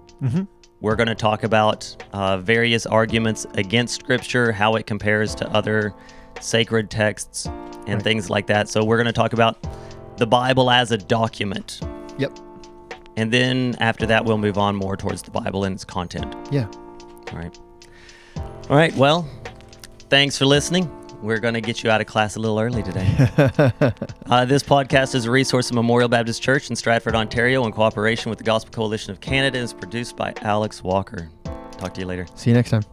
We're 0.79 0.95
going 0.95 1.07
to 1.07 1.15
talk 1.15 1.43
about 1.43 1.95
uh, 2.13 2.37
various 2.37 2.85
arguments 2.85 3.45
against 3.55 3.95
Scripture, 3.95 4.51
how 4.51 4.75
it 4.75 4.85
compares 4.87 5.33
to 5.35 5.49
other 5.51 5.93
sacred 6.39 6.89
texts, 6.89 7.45
and 7.45 7.95
Right. 7.95 8.01
things 8.03 8.29
like 8.29 8.47
that. 8.47 8.69
So, 8.69 8.83
we're 8.83 8.97
going 8.97 9.07
to 9.07 9.11
talk 9.13 9.33
about 9.33 9.57
the 10.17 10.25
Bible 10.27 10.69
as 10.71 10.91
a 10.91 10.97
document 10.97 11.81
Yep. 12.17 12.37
And 13.17 13.31
then 13.31 13.75
after 13.79 14.05
that, 14.07 14.25
we'll 14.25 14.37
move 14.37 14.57
on 14.57 14.75
more 14.75 14.95
towards 14.97 15.21
the 15.23 15.31
Bible 15.31 15.63
and 15.65 15.73
its 15.75 15.83
content. 15.85 16.35
Yeah. 16.51 16.67
All 17.31 17.37
right. 17.37 17.57
All 18.69 18.77
right. 18.77 18.95
Well, 18.95 19.27
thanks 20.09 20.37
for 20.37 20.45
listening. 20.45 20.89
We're 21.21 21.39
going 21.39 21.53
to 21.53 21.61
get 21.61 21.83
you 21.83 21.89
out 21.89 22.01
of 22.01 22.07
class 22.07 22.35
a 22.35 22.39
little 22.39 22.59
early 22.59 22.83
today. 22.83 23.07
uh, 24.25 24.45
this 24.45 24.63
podcast 24.63 25.15
is 25.15 25.25
a 25.25 25.31
resource 25.31 25.69
of 25.69 25.75
Memorial 25.75 26.09
Baptist 26.09 26.41
Church 26.41 26.69
in 26.69 26.75
Stratford, 26.75 27.15
Ontario, 27.15 27.65
in 27.65 27.71
cooperation 27.71 28.29
with 28.29 28.39
the 28.39 28.43
Gospel 28.43 28.73
Coalition 28.73 29.11
of 29.11 29.21
Canada. 29.21 29.57
and 29.57 29.65
is 29.65 29.73
produced 29.73 30.17
by 30.17 30.33
Alex 30.41 30.83
Walker. 30.83 31.29
Talk 31.77 31.93
to 31.93 32.01
you 32.01 32.07
later. 32.07 32.25
See 32.35 32.49
you 32.49 32.55
next 32.55 32.71
time. 32.71 32.83